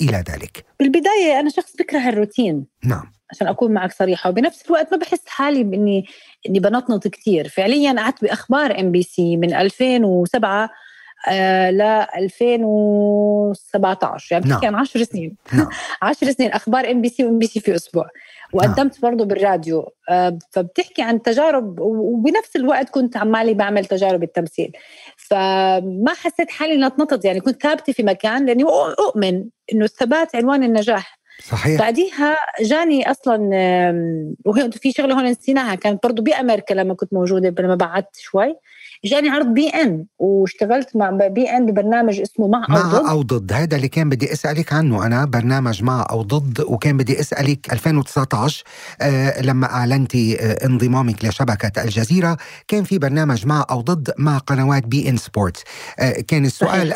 إلى 0.00 0.24
ذلك. 0.28 0.64
بالبداية 0.80 1.40
أنا 1.40 1.50
شخص 1.50 1.76
بكره 1.76 2.08
الروتين. 2.08 2.66
نعم. 2.84 3.12
عشان 3.30 3.46
أكون 3.46 3.72
معك 3.72 3.92
صريحة. 3.92 4.30
وبنفس 4.30 4.66
الوقت 4.66 4.92
ما 4.92 4.98
بحس 4.98 5.22
حالي 5.26 5.64
بإني 5.64 6.04
إني 6.48 6.60
بنطنط 6.60 7.08
كثير 7.08 7.48
فعليا 7.48 7.92
قعدت 7.92 8.22
بأخبار 8.22 8.80
إم 8.80 8.92
بي 8.92 9.02
سي 9.02 9.36
من 9.36 9.54
2007 9.54 10.70
آه 11.28 11.70
ل 11.70 11.82
2017 11.82 14.34
يعني 14.34 14.44
بحكي 14.44 14.66
نعم. 14.66 14.76
عن 14.76 14.80
10 14.80 15.04
سنين. 15.04 15.36
نعم. 15.52 15.68
10 16.02 16.30
سنين 16.30 16.50
أخبار 16.50 16.90
إم 16.90 17.02
بي 17.02 17.08
سي 17.08 17.24
وإم 17.24 17.38
بي 17.38 17.46
سي 17.46 17.60
في 17.60 17.74
أسبوع. 17.74 18.08
وقدمت 18.52 19.00
برضه 19.02 19.24
بالراديو. 19.24 19.92
آه 20.10 20.38
فبتحكي 20.50 21.02
عن 21.02 21.22
تجارب 21.22 21.80
وبنفس 21.80 22.56
الوقت 22.56 22.90
كنت 22.90 23.16
عمالي 23.16 23.54
بعمل 23.54 23.84
تجارب 23.84 24.22
التمثيل. 24.22 24.72
فما 25.16 26.12
حسيت 26.16 26.50
حالي 26.50 26.76
نطنطت 26.76 27.24
يعني 27.24 27.40
كنت 27.40 27.62
ثابتة 27.62 27.92
في 27.92 28.02
مكان 28.02 28.46
لأني 28.46 28.64
أؤمن 28.98 29.44
إنه 29.72 29.84
الثبات 29.84 30.36
عنوان 30.36 30.62
النجاح. 30.62 31.18
صحيح. 31.50 31.80
بعديها 31.80 32.36
جاني 32.60 33.10
أصلا 33.10 33.38
وهي 34.44 34.70
في 34.70 34.92
شغلة 34.92 35.14
هون 35.14 35.24
نسيناها 35.24 35.74
كانت 35.74 36.02
برضه 36.02 36.22
بأمريكا 36.22 36.74
لما 36.74 36.94
كنت 36.94 37.14
موجودة 37.14 37.62
لما 37.62 37.74
بعدت 37.74 38.16
شوي. 38.16 38.56
جاني 39.04 39.28
عرض 39.28 39.46
بي 39.46 39.68
إن 39.68 40.06
واشتغلت 40.18 40.96
مع 40.96 41.10
بي 41.10 41.50
إن 41.50 41.66
ببرنامج 41.66 42.20
اسمه 42.20 42.48
مع, 42.48 42.66
مع 42.68 42.80
أو 42.80 42.90
ضد. 42.90 43.06
أو 43.08 43.22
ضد. 43.22 43.52
هذا 43.52 43.76
اللي 43.76 43.88
كان 43.88 44.08
بدي 44.08 44.32
أسألك 44.32 44.72
عنه. 44.72 45.06
أنا 45.06 45.24
برنامج 45.24 45.82
مع 45.82 46.06
أو 46.10 46.22
ضد 46.22 46.60
وكان 46.60 46.96
بدي 46.96 47.20
أسألك 47.20 47.72
2019 47.72 48.64
آه 49.00 49.42
لما 49.42 49.66
اعلنتي 49.66 50.40
آه 50.40 50.66
انضمامك 50.66 51.24
لشبكة 51.24 51.82
الجزيرة 51.82 52.36
كان 52.68 52.84
في 52.84 52.98
برنامج 52.98 53.46
مع 53.46 53.66
أو 53.70 53.80
ضد 53.80 54.10
مع 54.18 54.38
قنوات 54.38 54.86
بي 54.86 55.08
إن 55.08 55.16
سبورتس. 55.16 55.62
آه 55.98 56.12
كان 56.12 56.44
السؤال 56.44 56.92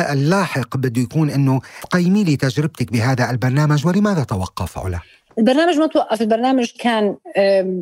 اللاحق 0.00 0.76
بده 0.76 1.02
يكون 1.02 1.30
إنه 1.30 1.60
قيمي 1.90 2.24
لي 2.24 2.36
تجربتك 2.36 2.92
بهذا 2.92 3.30
البرنامج 3.30 3.86
ولماذا 3.86 4.24
توقف 4.24 4.78
علا؟ 4.78 5.00
البرنامج 5.38 5.78
ما 5.78 5.86
توقف. 5.86 6.22
البرنامج 6.22 6.72
كان 6.78 7.16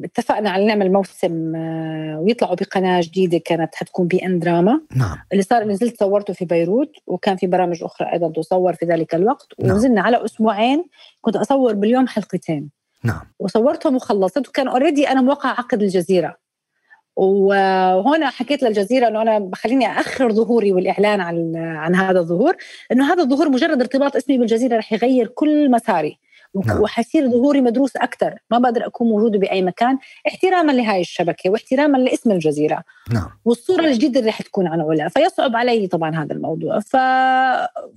اتفقنا 0.04 0.50
على 0.50 0.66
نعمل 0.66 0.92
موسم 0.92 1.56
آه، 1.56 2.20
ويطلعوا 2.20 2.54
بقناة 2.54 3.00
جديدة 3.00 3.38
كانت 3.38 3.74
حتكون 3.74 4.06
بي 4.06 4.26
إن 4.26 4.38
دراما. 4.38 4.80
نعم. 4.96 5.16
اللي 5.32 5.42
صار 5.42 5.64
نزلت 5.64 5.98
صورته 5.98 6.32
في 6.32 6.44
بيروت 6.44 6.92
وكان 7.06 7.36
في 7.36 7.46
برامج 7.46 7.82
أخرى 7.82 8.12
أيضا 8.12 8.32
تصور 8.32 8.72
في 8.72 8.86
ذلك 8.86 9.14
الوقت. 9.14 9.46
نعم. 9.58 9.72
ونزلنا 9.72 10.02
على 10.02 10.24
أسبوعين 10.24 10.84
كنت 11.20 11.36
أصور 11.36 11.74
باليوم 11.74 12.06
حلقتين. 12.06 12.70
نعم. 13.04 13.20
وصورتهم 13.38 13.96
وخلصت 13.96 14.48
وكان 14.48 14.68
اوريدي 14.68 15.08
أنا 15.08 15.20
موقع 15.20 15.48
عقد 15.48 15.82
الجزيرة. 15.82 16.42
وهنا 17.16 18.30
حكيت 18.30 18.62
للجزيرة 18.62 19.08
إنه 19.08 19.22
أنا 19.22 19.38
بخليني 19.38 19.86
اخر 19.86 20.32
ظهوري 20.32 20.72
والإعلان 20.72 21.20
عن 21.20 21.56
عن 21.56 21.94
هذا 21.94 22.20
الظهور. 22.20 22.56
إنه 22.92 23.12
هذا 23.12 23.22
الظهور 23.22 23.48
مجرد 23.48 23.80
ارتباط 23.80 24.16
اسمي 24.16 24.38
بالجزيرة 24.38 24.76
رح 24.76 24.92
يغير 24.92 25.26
كل 25.26 25.70
مساري. 25.70 26.18
وحصير 26.54 27.30
ظهوري 27.30 27.60
مدروس 27.60 27.96
أكثر 27.96 28.38
ما 28.50 28.58
بقدر 28.58 28.86
أكون 28.86 29.08
موجودة 29.08 29.38
بأي 29.38 29.62
مكان 29.62 29.98
احتراما 30.28 30.72
لهاي 30.72 31.00
الشبكة 31.00 31.50
واحتراما 31.50 31.98
لاسم 31.98 32.30
الجزيرة. 32.30 32.84
نعم. 33.12 33.28
والصورة 33.44 33.84
الجديدة 33.84 34.20
اللي 34.20 34.30
رح 34.30 34.42
تكون 34.42 34.66
عن 34.66 34.80
علا 34.80 35.08
فيصعب 35.08 35.56
علي 35.56 35.86
طبعا 35.86 36.24
هذا 36.24 36.32
الموضوع. 36.32 36.80
ف... 36.80 36.96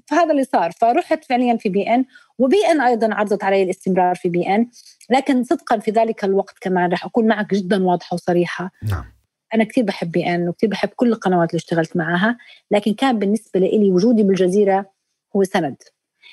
فهذا 0.06 0.32
اللي 0.32 0.44
صار. 0.44 0.72
فرحت 0.72 1.24
فعليا 1.24 1.58
في 1.58 1.70
بي 1.70 1.94
إن 1.96 2.06
وبي 2.39 2.58
إن 2.72 2.82
أيضا 2.82 3.13
عرضت 3.13 3.44
علي 3.44 3.63
الاستمرار 3.63 4.15
في 4.15 4.30
بي 4.30 4.56
إن. 4.56 4.68
لكن 5.10 5.44
صدقا 5.44 5.78
في 5.78 5.91
ذلك 5.91 6.24
الوقت 6.24 6.56
كمان 6.62 6.91
رح 6.91 7.06
أكون 7.06 7.28
معك 7.28 7.54
جدا 7.54 7.84
واضحة 7.84 8.13
وصريحة. 8.13 8.72
نعم. 8.89 9.06
أنا 9.54 9.63
كثير 9.63 9.84
بحب 9.84 10.12
بي 10.12 10.36
إن 10.36 10.50
وكثير 10.50 10.70
بحب 10.70 10.89
كل 10.96 11.12
القنوات 11.12 11.50
اللي 11.50 11.60
اشتغلت 11.60 11.98
معها. 11.98 12.38
لكن 12.72 12.94
كان 12.94 13.20
بالنسبة 13.20 13.60
لي 13.60 13.91
وجودي 13.91 14.24
بالجزيرة 14.24 14.86
هو 15.36 15.44
سند. 15.44 15.76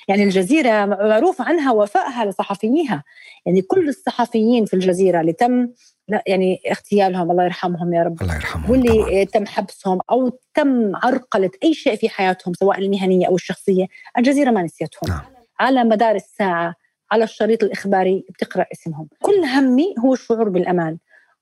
يعني 0.09 0.23
الجزيرة 0.23 0.85
معروف 0.85 1.41
عنها 1.43 1.73
وفائها 1.73 2.25
لصحفييها. 2.25 3.05
يعني 3.47 3.62
كل 3.62 3.89
الصحفيين 3.89 4.64
في 4.64 4.74
الجزيرة 4.74 5.20
اللي 5.20 5.33
تم 5.33 5.68
لا 6.09 6.22
يعني 6.26 6.61
اغتيالهم 6.70 7.31
الله 7.31 7.45
يرحمهم 7.45 7.95
يا 7.95 8.03
رب 8.03 8.22
الله 8.22 8.35
يرحمهم 8.35 8.70
واللي 8.70 9.03
طبعا. 9.03 9.24
تم 9.24 9.47
حبسهم 9.47 9.99
أو 10.11 10.39
تم 10.55 10.97
عرقلة 10.97 11.51
أي 11.64 11.74
شيء 11.74 11.97
في 11.97 12.09
حياتهم 12.09 12.55
سواء 12.55 12.79
المهنية 12.79 13.26
أو 13.26 13.35
الشخصية 13.35 13.87
الجزيرة 14.18 14.51
ما 14.51 14.62
نسيتهم. 14.62 15.11
نعم. 15.11 15.22
على 15.61 15.85
مدار 15.85 16.14
الساعة 16.14 16.74
على 17.12 17.24
الشريط 17.24 17.62
الإخباري 17.62 18.24
بتقرأ 18.31 18.66
اسمهم. 18.72 19.09
كل 19.22 19.45
همي 19.45 19.95
هو 20.05 20.12
الشعور 20.12 20.49
بالأمان 20.49 20.99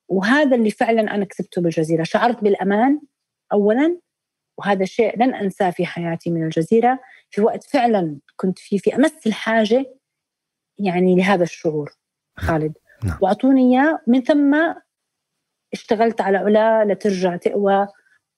وهذا 0.09 0.57
اللي 0.57 0.70
فعلا 0.70 1.14
أنا 1.14 1.24
كسبته 1.24 1.62
بالجزيرة. 1.62 2.03
شعرت 2.03 2.45
بالأمان 2.45 3.01
اولا 3.53 3.99
وهذا 4.59 4.84
شيء 4.84 5.18
لن 5.18 5.34
أنساه 5.34 5.70
في 5.70 5.87
حياتي 5.87 6.30
من 6.30 6.45
الجزيرة. 6.45 6.99
في 7.31 7.41
وقت 7.41 7.64
فعلا 7.64 8.18
كنت 8.37 8.59
فيه 8.59 8.78
في 8.78 8.97
أمس 8.97 9.26
الحاجة 9.26 9.97
يعني 10.78 11.16
لهذا 11.16 11.43
الشعور 11.43 11.93
خالد. 12.37 12.72
نعم. 13.05 13.18
وأعطوني 13.22 13.76
إياه 13.76 13.99
من 14.07 14.22
ثم 14.22 14.74
اشتغلت 15.72 16.20
على 16.20 16.39
علا 16.39 16.85
لترجع 16.85 17.37
تقوى 17.37 17.89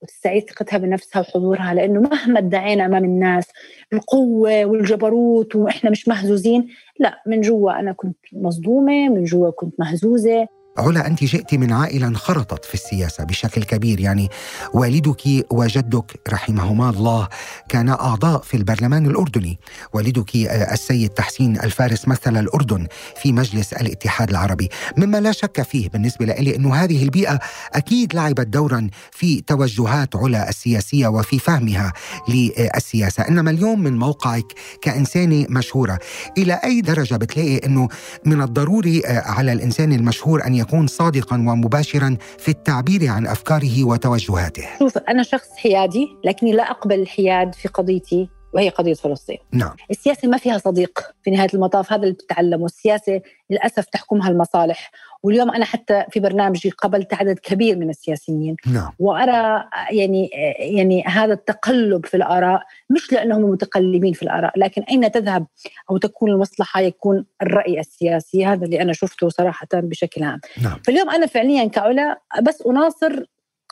وتستعيد 0.03 0.51
ثقتها 0.51 0.79
بنفسها 0.79 1.21
وحضورها 1.21 1.75
لأنه 1.75 2.01
مهما 2.01 2.39
ادعينا 2.39 2.87
أمام 2.87 3.05
الناس 3.05 3.49
القوة 3.93 4.65
والجبروت 4.65 5.57
وإحنا 5.57 5.91
مش 5.91 6.09
مهزوزين 6.09 6.69
لا 6.99 7.23
من 7.27 7.41
جوا 7.41 7.81
أنا 7.81 7.93
كنت 7.93 8.19
مصدومة 8.33 9.09
من 9.09 9.25
جوا 9.25 9.51
كنت 9.51 9.81
مهزوزة. 9.81 10.49
علا 10.79 11.07
أنت 11.07 11.25
جئت 11.25 11.55
من 11.55 11.73
عائلة 11.73 12.07
انخرطت 12.07 12.65
في 12.65 12.75
السياسة 12.75 13.25
بشكل 13.25 13.63
كبير. 13.63 14.01
يعني 14.01 14.29
والدك 14.75 15.47
وجدك 15.51 16.21
رحمهما 16.33 16.91
الله 16.91 17.29
كانا 17.69 18.01
أعضاء 18.01 18.41
في 18.43 18.57
البرلمان 18.57 19.07
الأردني. 19.07 19.59
والدك 19.93 20.37
آه، 20.37 20.73
السيد 20.73 21.09
تحسين 21.11 21.61
الفارس 21.61 22.09
مثل 22.09 22.37
الأردن 22.37 22.87
في 23.23 23.33
مجلس 23.33 23.73
الاتحاد 23.73 24.31
العربي. 24.31 24.69
مما 24.97 25.21
لا 25.21 25.33
شك 25.33 25.63
فيه 25.63 25.89
بالنسبة 25.89 26.27
لي 26.27 26.57
أنه 26.57 26.75
هذه 26.75 27.03
البيئة 27.03 27.39
أكيد 27.75 28.15
لعبت 28.15 28.47
دورا 28.47 28.89
في 29.11 29.41
توجهات 29.41 30.17
علا 30.17 30.49
السياسية 30.49 31.07
وفي 31.07 31.39
فهمها 31.39 31.93
للسياسة. 32.29 33.23
إنما 33.29 33.51
اليوم 33.51 33.81
من 33.81 33.99
موقعك 33.99 34.47
كإنسانة 34.83 35.47
مشهورة 35.51 35.99
إلى 36.39 36.61
أي 36.65 36.81
درجة 36.81 37.15
بتلاقي 37.15 37.57
أنه 37.57 37.89
من 38.27 38.43
الضروري 38.43 39.07
آه، 39.07 39.21
على 39.31 39.53
الإنسان 39.53 39.93
المشهور 39.93 40.47
أن 40.47 40.62
يكون 40.63 40.87
صادقا 40.87 41.37
ومباشرا 41.37 42.17
في 42.39 42.49
التعبير 42.49 43.09
عن 43.09 43.27
أفكاره 43.27 43.85
وتوجهاته. 43.85 44.65
شوف 44.79 44.99
أنا 44.99 45.23
شخص 45.23 45.49
حيادي 45.57 46.07
لكني 46.25 46.53
لا 46.53 46.71
أقبل 46.71 47.01
الحياد 47.01 47.55
في 47.55 47.69
قضيتي 47.69 48.29
وهي 48.53 48.69
قضية 48.69 48.95
فلسطين. 48.95 49.39
نعم. 49.53 49.77
السياسة 49.91 50.29
ما 50.29 50.37
فيها 50.37 50.59
صديق 50.59 51.15
في 51.23 51.31
نهاية 51.31 51.49
المطاف 51.55 51.93
هذا 51.93 52.03
اللي 52.03 52.15
بتتعلمه 52.15 52.65
السياسة 52.65 53.21
للأسف 53.51 53.85
تحكمها 53.85 54.31
المصالح. 54.31 54.91
واليوم 55.23 55.51
أنا 55.51 55.65
حتى 55.65 56.05
في 56.11 56.21
برنامجي 56.21 56.71
قابلت 56.71 57.15
عدد 57.15 57.39
كبير 57.39 57.79
من 57.79 57.91
السياسيين. 57.91 58.57
نعم. 58.67 58.91
وأرى 58.99 59.65
يعني 59.91 60.31
يعني 60.59 61.05
هذا 61.07 61.33
التقلب 61.33 62.07
في 62.07 62.17
الآراء 62.17 62.63
مش 62.91 63.13
لأنهم 63.13 63.43
متقلبين 63.43 64.13
في 64.13 64.23
الآراء 64.23 64.59
لكن 64.59 64.83
أين 64.83 65.11
تذهب؟ 65.11 65.47
أو 65.91 65.97
تكون 65.97 66.31
المصلحة 66.31 66.81
يكون 66.81 67.27
الرأي 67.43 67.81
السياسي؟ 67.81 68.47
هذا 68.47 68.65
اللي 68.65 68.83
أنا 68.83 68.93
شفته 68.93 69.29
صراحة 69.29 69.69
بشكل 69.75 70.23
عام. 70.23 70.41
نعم. 70.63 70.79
فاليوم 70.87 71.11
أنا 71.11 71.27
فعليا 71.27 71.65
كعلا 71.65 72.21
بس 72.43 72.63
أناصر 72.63 73.25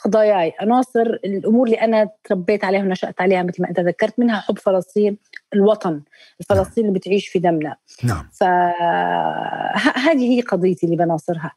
قضاياي. 0.05 0.53
عناصر 0.59 1.01
الأمور 1.01 1.67
اللي 1.67 1.81
أنا 1.81 2.09
تربيت 2.23 2.63
عليها 2.63 2.81
ونشأت 2.81 3.21
عليها 3.21 3.43
مثل 3.43 3.61
ما 3.61 3.69
أنت 3.69 3.79
ذكرت 3.79 4.19
منها 4.19 4.39
حب 4.39 4.59
فلسطين 4.59 5.17
الوطن 5.53 6.01
الفلسطين 6.39 6.85
اللي 6.85 6.99
بتعيش 6.99 7.27
في 7.27 7.39
دمنا. 7.39 7.75
نعم. 8.03 8.29
فهذه 8.31 10.35
هي 10.35 10.41
قضيتي 10.41 10.85
اللي 10.85 10.97
بناصرها. 10.97 11.51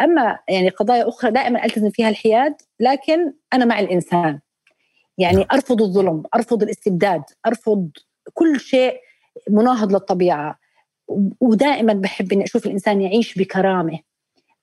أما 0.00 0.38
يعني 0.48 0.68
قضايا 0.68 1.08
أخرى 1.08 1.30
دائما 1.30 1.64
ألتزم 1.64 1.90
فيها 1.90 2.08
الحياد 2.08 2.54
لكن 2.80 3.32
أنا 3.52 3.64
مع 3.64 3.80
الإنسان. 3.80 4.38
يعني 5.18 5.36
نعم. 5.36 5.46
أرفض 5.52 5.82
الظلم 5.82 6.22
أرفض 6.34 6.62
الاستبداد 6.62 7.22
أرفض 7.46 7.90
كل 8.34 8.60
شيء 8.60 9.00
مناهض 9.50 9.92
للطبيعة. 9.92 10.58
ودائما 11.40 11.92
بحب 11.92 12.32
إني 12.32 12.44
أشوف 12.44 12.66
الإنسان 12.66 13.00
يعيش 13.00 13.38
بكرامة. 13.38 13.98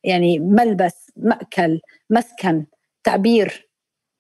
يعني 0.03 0.39
ملبس 0.39 1.11
مأكل 1.17 1.81
مسكن. 2.09 2.65
تعبير 3.08 3.70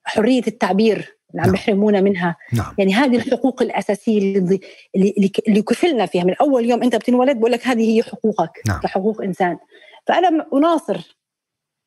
حرية 0.03 0.43
التعبير 0.47 1.17
اللي 1.31 1.41
عم 1.41 1.47
نعم. 1.47 1.55
منها 2.01 2.35
نعم. 2.53 2.75
يعني 2.77 2.93
هذه 2.93 3.15
الحقوق 3.15 3.61
الأساسية 3.61 4.17
اللي 4.17 4.59
اللي, 4.95 5.31
اللي 5.47 5.61
كفلنا 5.61 6.05
فيها 6.05 6.23
من 6.23 6.35
أول 6.41 6.65
يوم 6.65 6.83
أنت 6.83 6.95
بتنولد 6.95 7.37
بقول 7.37 7.51
لك 7.51 7.67
هذه 7.67 7.97
هي 7.97 8.03
حقوقك 8.03 8.61
نعم. 8.67 8.79
كحقوق 8.79 9.21
إنسان 9.21 9.57
فأنا 10.07 10.47
أناصر 10.53 11.17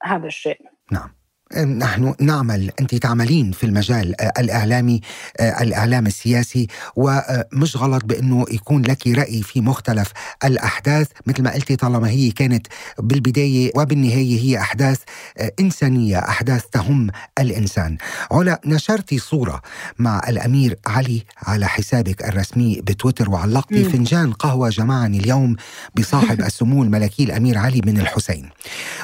هذا 0.02 0.26
الشيء 0.26 0.60
نعم 0.92 1.19
نحن 1.56 2.14
نعمل 2.20 2.70
أنت 2.80 2.94
تعملين 2.94 3.52
في 3.52 3.64
المجال 3.64 4.20
آه، 4.20 4.32
الإعلامي 4.38 5.00
آه، 5.40 5.62
الإعلام 5.62 6.06
السياسي 6.06 6.66
ومش 6.96 7.76
غلط 7.76 8.04
بأنه 8.04 8.44
يكون 8.50 8.82
لك 8.82 9.06
رأي 9.06 9.42
في 9.42 9.60
مختلف 9.60 10.12
الأحداث. 10.44 11.08
مثل 11.26 11.42
ما 11.42 11.52
قلتي 11.54 11.76
طالما 11.76 12.08
هي 12.08 12.30
كانت 12.30 12.66
بالبداية 12.98 13.72
وبالنهاية 13.76 14.40
هي 14.40 14.58
أحداث 14.58 14.98
آه، 15.38 15.52
إنسانية 15.60 16.18
أحداث 16.18 16.64
تهم 16.72 17.10
الإنسان. 17.38 17.96
علا 18.30 18.60
نشرتي 18.66 19.18
صورة 19.18 19.62
مع 19.98 20.20
الأمير 20.28 20.78
علي 20.86 21.24
على 21.42 21.68
حسابك 21.68 22.24
الرسمي 22.24 22.80
بتويتر 22.80 23.30
وعلقتي 23.30 23.84
فنجان 23.84 24.32
قهوة 24.32 24.68
جمعني 24.68 25.18
اليوم 25.18 25.56
بصاحب 25.94 26.40
السمو 26.50 26.82
الملكي 26.82 27.24
الأمير 27.24 27.58
علي 27.58 27.80
بن 27.80 28.00
الحسين. 28.00 28.50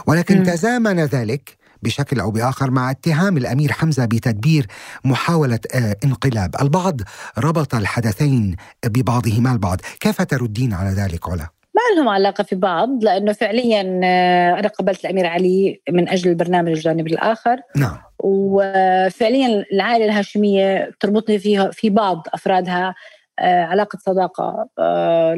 ولكن 0.07 0.43
تزامن 0.43 1.01
ذلك 1.01 1.66
بشكل 1.83 2.21
أو 2.21 2.31
بآخر 2.31 2.71
مع 2.71 2.91
اتهام 2.91 3.37
الأمير 3.37 3.73
حمزة 3.73 4.05
بتدبير 4.05 4.67
محاولة 5.05 5.61
آه، 5.75 5.97
انقلاب، 6.05 6.55
البعض 6.63 7.01
ربط 7.39 7.75
الحدثين 7.75 8.57
ببعضهما 8.87 9.53
البعض، 9.53 9.81
كيف 10.01 10.23
تردين 10.23 10.73
على 10.73 10.91
ذلك 10.91 11.29
علا؟ 11.29 11.47
ما 11.75 11.97
لهم 11.97 12.09
علاقة 12.09 12.45
في 12.45 12.57
بعض 12.57 13.05
لأنه 13.05 13.33
فعليا 13.33 14.01
آه، 14.05 14.59
أنا 14.59 14.69
قبلت 14.69 15.05
الأمير 15.05 15.27
علي 15.27 15.81
من 15.91 16.09
أجل 16.09 16.31
البرنامج 16.31 16.71
الجانب 16.71 17.07
الآخر. 17.07 17.57
نعم. 17.77 17.97
وفعليا 18.19 19.65
العائلة 19.73 20.05
الهاشمية 20.05 20.91
تربطني 21.01 21.39
فيها 21.39 21.71
في 21.71 21.91
بعض 21.91 22.27
أفرادها 22.35 22.95
آه، 23.39 23.65
علاقة 23.65 23.99
صداقة 23.99 24.69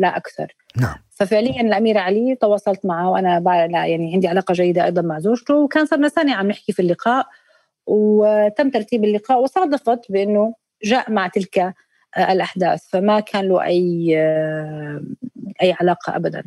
لا 0.01 0.17
أكثر. 0.17 0.47
نعم. 0.77 1.08
ففعليا 1.19 1.61
الأمير 1.61 1.99
علي 1.99 2.35
تواصلت 2.35 2.87
معه 2.87 3.11
وأنا 3.11 3.43
يعني 3.87 4.15
عندي 4.15 4.29
علاقة 4.29 4.53
جيدة 4.53 4.85
أيضا 4.85 5.03
مع 5.03 5.19
زوجته 5.19 5.55
وكان 5.55 5.87
صرنا 5.87 6.09
سنة 6.09 6.35
عم 6.35 6.49
نحكي 6.49 6.73
في 6.73 6.83
اللقاء 6.83 7.27
وتم 7.87 8.71
ترتيب 8.71 9.05
اللقاء 9.05 9.41
وصادفت 9.43 10.13
بأنه 10.13 10.55
جاء 10.85 11.11
مع 11.11 11.29
تلك 11.29 11.59
آه، 11.59 12.33
الأحداث 12.33 12.89
فما 12.89 13.21
كان 13.21 13.49
له 13.49 13.65
أي 13.65 14.15
آه، 14.19 15.03
أي 15.63 15.75
علاقة 15.81 16.17
ابدا. 16.17 16.45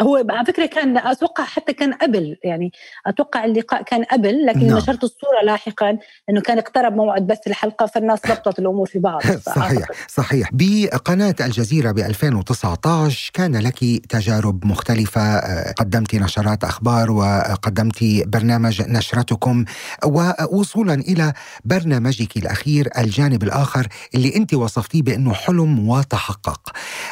هو 0.00 0.24
على 0.30 0.46
فكرة 0.46 0.66
كان 0.66 0.96
أتوقع 0.96 1.44
حتى 1.44 1.72
كان 1.72 1.92
قبل 1.92 2.36
يعني 2.44 2.72
أتوقع 3.06 3.44
اللقاء 3.44 3.82
كان 3.82 4.04
قبل 4.04 4.46
لكن 4.46 4.66
نعم. 4.66 4.76
نشرت 4.76 5.04
الصورة 5.04 5.42
لاحقا 5.44 5.98
إنه 6.30 6.40
كان 6.40 6.58
اقترب 6.58 6.96
موعد 6.96 7.26
بث 7.26 7.46
الحلقة 7.46 7.86
فالناس 7.86 8.26
ربطت 8.26 8.58
الأمور 8.58 8.86
في 8.86 8.98
بعض. 8.98 9.22
صحيح 9.56 9.88
صحيح. 10.08 10.50
بقناة 10.52 11.34
الجزيرة 11.40 11.92
ب 11.92 11.98
2019 11.98 13.30
كان 13.34 13.56
لك 13.56 13.78
تجارب 14.08 14.66
مختلفة. 14.66 15.20
آه، 15.20 15.72
قدمت 15.72 16.14
نشرات 16.14 16.64
أخبار 16.64 17.10
وقدمت 17.10 18.04
برنامج 18.26 18.82
نشرتكم. 18.82 19.64
ووصولا 20.04 20.94
إلى 20.94 21.32
برنامجك 21.64 22.36
الأخير 22.36 22.88
الجانب 22.98 23.42
الآخر 23.42 23.86
اللي 24.14 24.36
أنت 24.36 24.54
وصفتيه 24.54 25.02
بأنه 25.02 25.32
حلم 25.32 25.88
وتحقق. 25.88 26.70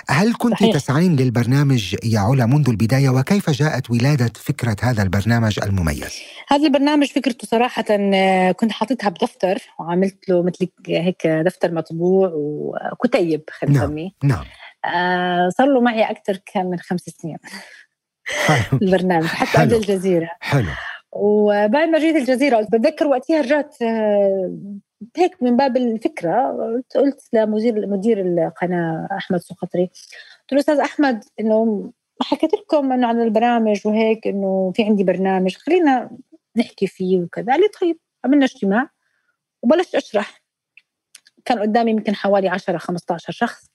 هل 0.08 0.34
كنت 0.38 0.54
صحيح. 0.54 0.74
تسعين 0.76 1.16
للبرنامج 1.16 1.96
يا 2.04 2.20
علا 2.20 2.46
منذ 2.46 2.73
البداية 2.74 3.08
وكيف 3.08 3.50
جاءت 3.50 3.90
ولادة 3.90 4.32
فكرة 4.36 4.76
هذا 4.82 5.02
البرنامج 5.02 5.58
المميز؟ 5.62 6.20
هذا 6.48 6.66
البرنامج 6.66 7.06
فكرته 7.06 7.46
صراحة 7.46 7.84
آه، 7.90 8.52
كنت 8.52 8.72
حاطتها 8.72 9.08
بدفتر 9.08 9.58
وعملت 9.78 10.28
له 10.28 10.42
مثل 10.42 10.68
هيك 10.88 11.26
دفتر 11.26 11.72
مطبوع 11.72 12.30
وكتيب 12.34 13.42
خلينا 13.50 13.78
نعم. 13.78 13.86
نسميه 13.86 14.10
نعم 14.24 14.44
آه 14.94 15.48
صار 15.48 15.66
له 15.66 15.80
معي 15.80 16.10
أكثر 16.10 16.36
كان 16.36 16.66
من 16.70 16.78
خمس 16.78 17.00
سنين 17.00 17.36
حلو. 18.46 18.78
البرنامج 18.82 19.26
حتى 19.26 19.58
قبل 19.58 19.74
الجزيرة 19.74 20.30
حلو 20.40 20.70
وبعد 21.12 21.88
ما 21.88 21.98
جيت 21.98 22.16
الجزيرة 22.16 22.60
بتذكر 22.60 23.06
وقتها 23.06 23.40
رجعت 23.40 23.82
آه، 23.82 24.58
هيك 25.16 25.42
من 25.42 25.56
باب 25.56 25.76
الفكرة 25.76 26.56
قلت 26.94 27.28
لمدير 27.32 27.86
مدير 27.86 28.20
القناة 28.20 29.08
أحمد 29.18 29.38
سقطري 29.38 29.90
قلت 30.40 30.52
له 30.52 30.58
أستاذ 30.58 30.78
أحمد 30.78 31.24
إنه 31.40 31.92
حكيت 32.22 32.54
لكم 32.54 32.92
إنه 32.92 33.06
عن 33.06 33.20
البرامج 33.20 33.86
وهيك 33.86 34.26
إنه 34.26 34.72
في 34.76 34.82
عندي 34.82 35.04
برنامج 35.04 35.56
خلينا 35.56 36.10
نحكي 36.56 36.86
فيه 36.86 37.18
وكذا. 37.18 37.52
قال 37.52 37.60
لي 37.60 37.68
طيب 37.80 37.98
عملنا 38.24 38.44
اجتماع 38.44 38.90
وبلشت 39.62 39.94
أشرح. 39.94 40.42
كان 41.44 41.58
قدامي 41.58 41.90
يمكن 41.90 42.14
حوالي 42.14 42.48
10 42.48 42.78
15 42.78 43.32
شخص. 43.32 43.70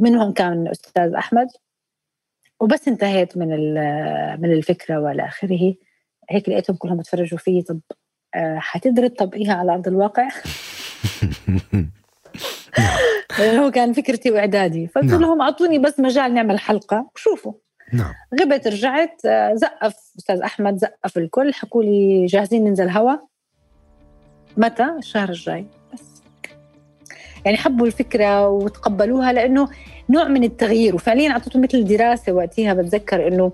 منهم 0.00 0.32
كان 0.32 0.66
الاستاذ 0.66 1.14
أحمد. 1.14 1.48
وبس 2.60 2.88
انتهيت 2.88 3.36
من 3.36 3.48
من 4.40 4.52
الفكرة 4.52 5.00
وإلى 5.00 5.26
آخره. 5.26 5.74
هيك 6.30 6.48
لقيتهم 6.48 6.76
كلهم 6.76 6.96
بتفرجوا 6.96 7.38
فيه 7.38 7.62
طب 7.62 7.80
آه، 8.34 8.58
حتقدر 8.58 9.08
تطبقيها 9.08 9.54
على 9.54 9.74
أرض 9.74 9.88
الواقع؟ 9.88 10.28
هو 13.40 13.70
كان 13.70 13.92
فكرتي 13.92 14.30
وإعدادي. 14.30 14.86
فقلت 14.86 15.10
نعم. 15.10 15.20
لهم 15.20 15.42
أعطوني 15.42 15.78
بس 15.78 16.00
مجال 16.00 16.34
نعمل 16.34 16.58
حلقة 16.58 17.10
وشوفوا. 17.14 17.52
نعم. 17.92 18.12
غبت 18.40 18.66
رجعت 18.66 19.26
آه، 19.26 19.54
زقف 19.54 19.94
أستاذ 20.18 20.40
أحمد 20.40 20.76
زقف 20.76 21.18
الكل 21.18 21.54
حكوا 21.54 21.82
لي 21.82 22.26
جاهزين 22.26 22.64
ننزل 22.64 22.88
هوا 22.88 23.16
متى؟ 24.56 24.90
الشهر 24.98 25.28
الجاي. 25.28 25.66
بس. 25.92 26.22
يعني 27.44 27.56
حبوا 27.56 27.86
الفكرة 27.86 28.48
وتقبلوها 28.48 29.32
لأنه 29.32 29.68
نوع 30.10 30.28
من 30.28 30.44
التغيير. 30.44 30.94
وفعليا 30.94 31.30
اعطيتهم 31.30 31.62
مثل 31.62 31.84
دراسة 31.84 32.32
وقتها 32.32 32.74
بتذكر 32.74 33.28
إنه 33.28 33.52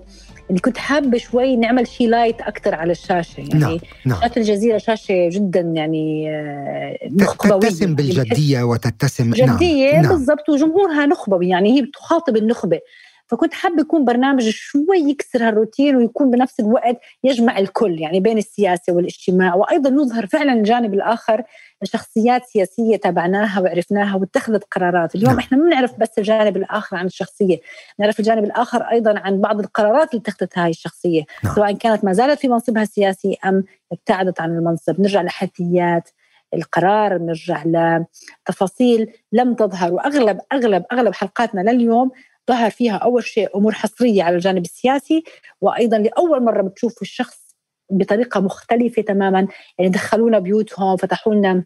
اللي 0.49 0.59
كنت 0.59 0.77
حابة 0.77 1.17
شوي 1.17 1.55
نعمل 1.55 1.87
شيء 1.87 2.09
لايت 2.09 2.41
أكثر 2.41 2.75
على 2.75 2.91
الشاشة 2.91 3.37
يعني 3.37 3.53
نعم. 3.53 3.79
نعم. 4.05 4.21
شاشة 4.21 4.37
الجزيرة 4.39 4.77
شاشة 4.77 5.29
جدا 5.29 5.59
يعني 5.59 6.29
آه، 6.29 6.97
نخبويه 7.11 7.59
تتسم 7.59 7.95
بالجدية 7.95 8.63
وتتسم 8.63 9.33
نعم، 9.33 9.55
جدية 9.55 10.01
نعم. 10.01 10.11
بالضبط 10.11 10.49
وجمهورها 10.49 11.05
نخبوي 11.05 11.49
يعني 11.49 11.77
هي 11.77 11.81
بتخاطب 11.81 12.37
النخبة 12.37 12.79
فكنت 13.27 13.53
حابة 13.53 13.81
يكون 13.81 14.05
برنامج 14.05 14.49
شوي 14.49 14.97
يكسر 14.97 15.47
هالروتين 15.47 15.95
ويكون 15.95 16.31
بنفس 16.31 16.59
الوقت 16.59 16.97
يجمع 17.23 17.59
الكل 17.59 17.99
يعني 17.99 18.19
بين 18.19 18.37
السياسة 18.37 18.93
والاجتماع 18.93 19.55
وأيضا 19.55 19.89
يظهر 19.89 20.27
فعلا 20.27 20.53
الجانب 20.53 20.93
الآخر 20.93 21.43
شخصيات 21.83 22.45
سياسية 22.45 22.97
تابعناها 22.97 23.61
وعرفناها 23.61 24.15
واتخذت 24.15 24.63
قرارات، 24.71 25.15
اليوم 25.15 25.29
نعم. 25.29 25.39
إحنا 25.39 25.57
ما 25.57 25.63
بنعرف 25.63 25.99
بس 25.99 26.09
الجانب 26.17 26.57
الآخر 26.57 26.97
عن 26.97 27.05
الشخصية، 27.05 27.57
نعرف 27.99 28.19
الجانب 28.19 28.43
الآخر 28.43 28.81
أيضا 28.81 29.19
عن 29.19 29.41
بعض 29.41 29.59
القرارات 29.59 30.13
اللي 30.13 30.21
اتخذتها 30.21 30.63
هاي 30.65 30.69
الشخصية، 30.69 31.23
نعم. 31.43 31.55
سواء 31.55 31.71
كانت 31.71 32.05
ما 32.05 32.13
زالت 32.13 32.39
في 32.39 32.47
منصبها 32.47 32.83
السياسي 32.83 33.37
أم 33.45 33.63
ابتعدت 33.91 34.41
عن 34.41 34.57
المنصب، 34.57 35.01
نرجع 35.01 35.21
لحتيات 35.21 36.09
القرار 36.53 37.17
نرجع 37.17 37.63
لتفاصيل 37.65 39.11
لم 39.31 39.53
تظهر 39.53 39.93
واغلب 39.93 40.39
اغلب 40.53 40.83
أغلب 40.91 41.13
حلقاتنا 41.13 41.71
لليوم 41.71 42.11
ظهر 42.49 42.69
فيها 42.69 42.95
أول 42.95 43.23
شيء 43.23 43.57
أمور 43.57 43.71
حصرية 43.73 44.23
على 44.23 44.35
الجانب 44.35 44.63
السياسي 44.65 45.23
وأيضا 45.61 45.97
لأول 45.97 46.43
مرة 46.43 46.61
بتشوفوا 46.61 47.01
الشخص 47.01 47.55
بطريقة 47.91 48.39
مختلفة 48.41 49.01
تماما 49.01 49.47
يعني 49.79 49.91
دخلونا 49.91 50.39
بيوتهم 50.39 50.97
فتحوا 50.97 51.33
لنا 51.33 51.65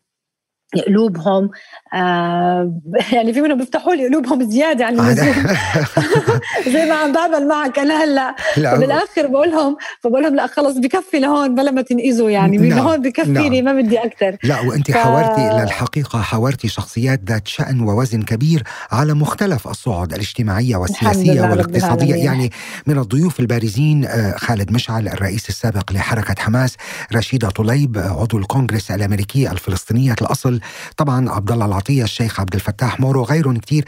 قلوبهم 0.87 1.49
آه 1.93 2.73
يعني 3.13 3.33
في 3.33 3.41
منهم 3.41 3.57
بيفتحوا 3.57 3.93
لي 3.93 4.07
قلوبهم 4.07 4.43
زيادة 4.43 4.85
عن 4.85 4.99
اللزوم. 4.99 5.33
زي 6.73 6.85
ما 6.85 6.95
عم 6.95 7.11
بعمل 7.11 7.47
معك 7.47 7.79
أنا 7.79 8.03
هلأ. 8.03 8.35
بالاخر 8.57 9.27
بقول 9.27 9.51
لهم 9.51 9.77
فبقول 10.01 10.23
لهم 10.23 10.35
لأ 10.35 10.47
خلص 10.47 10.77
بكفي 10.77 11.19
لهون 11.19 11.55
بلا 11.55 11.71
ما 11.71 11.81
تنقذوا 11.81 12.29
يعني. 12.29 12.57
من 12.57 12.69
نعم. 12.69 12.79
هون 12.79 13.01
بكفيني 13.01 13.61
نعم. 13.61 13.75
ما 13.75 13.81
بدي 13.81 13.99
أكثر 13.99 14.37
لا 14.43 14.59
وأنت 14.59 14.91
ف... 14.91 14.97
حاورتي 14.97 15.63
للحقيقة 15.63 16.21
حاورتي 16.21 16.67
شخصيات 16.67 17.21
ذات 17.27 17.47
شأن 17.47 17.81
ووزن 17.81 18.21
كبير 18.21 18.63
على 18.91 19.13
مختلف 19.13 19.67
الصعد 19.67 20.13
الاجتماعية 20.13 20.75
والسياسية 20.75 21.41
والاقتصادية. 21.41 22.15
يعني 22.15 22.51
من 22.87 22.97
الضيوف 22.97 23.39
البارزين 23.39 24.05
آه، 24.05 24.37
خالد 24.37 24.71
مشعل 24.71 25.07
الرئيس 25.07 25.49
السابق 25.49 25.91
لحركة 25.91 26.35
حماس 26.41 26.75
رشيدة 27.15 27.49
طليب 27.49 27.97
عضو 27.97 28.37
الكونغرس 28.37 28.91
الأمريكي 28.91 29.51
الفلسطينية 29.51 30.15
الأصل 30.21 30.58
طبعا 30.97 31.29
عبد 31.29 31.51
الله 31.51 31.65
العطية 31.65 32.03
الشيخ 32.03 32.39
عبد 32.39 32.53
الفتاح 32.53 32.99
مورو 32.99 33.23
غيرهم 33.23 33.57
كثير 33.57 33.85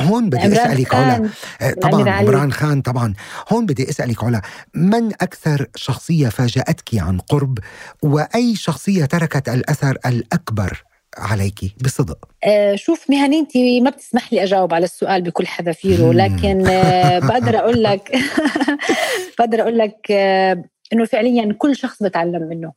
هون 0.00 0.30
بدي 0.30 0.46
أسألك 0.46 0.94
علا 0.94 1.28
آه، 1.60 1.72
طبعا 1.72 2.10
عمران 2.10 2.52
خان 2.52 2.82
طبعا. 2.82 3.14
هون 3.52 3.66
بدي 3.66 3.90
أسألك 3.90 4.24
علا 4.24 4.42
من 4.74 5.06
أكثر 5.06 5.66
شخصية 5.74 6.28
فاجأتك 6.28 6.94
عن 6.94 7.18
قرب 7.18 7.58
وأي 8.02 8.56
شخصية 8.56 9.04
تركت 9.04 9.48
الأثر 9.48 9.98
الأكبر 10.06 10.84
عليك 11.18 11.60
بصدق؟ 11.84 12.28
آه 12.44 12.74
شوف 12.74 13.10
مهنيتي 13.10 13.80
ما 13.80 13.90
بتسمح 13.90 14.32
لي 14.32 14.42
أجاوب 14.42 14.74
على 14.74 14.84
السؤال 14.84 15.22
بكل 15.22 15.46
حذافيره 15.46 16.12
لكن 16.12 16.66
آه 16.66 17.18
بقدر 17.28 17.58
أقول 17.58 17.82
لك 17.82 18.12
بقدر 19.38 19.62
أقول 19.62 19.78
لك 19.78 19.96
آه 20.10 20.64
إنه 20.92 21.04
فعليا 21.04 21.54
كل 21.58 21.76
شخص 21.76 22.02
بتعلم 22.02 22.48
منه. 22.48 22.72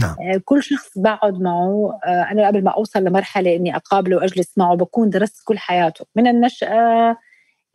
نعم. 0.00 0.16
آه، 0.20 0.40
كل 0.44 0.62
شخص 0.62 0.98
بقعد 0.98 1.40
معه 1.40 2.00
آه، 2.04 2.28
أنا 2.30 2.46
قبل 2.46 2.64
ما 2.64 2.70
أوصل 2.70 3.04
لمرحلة 3.04 3.56
إني 3.56 3.76
أقابله 3.76 4.16
وأجلس 4.16 4.58
معه 4.58 4.74
بكون 4.74 5.10
درست 5.10 5.42
كل 5.44 5.58
حياته 5.58 6.06
من 6.16 6.26
النشأة 6.26 7.16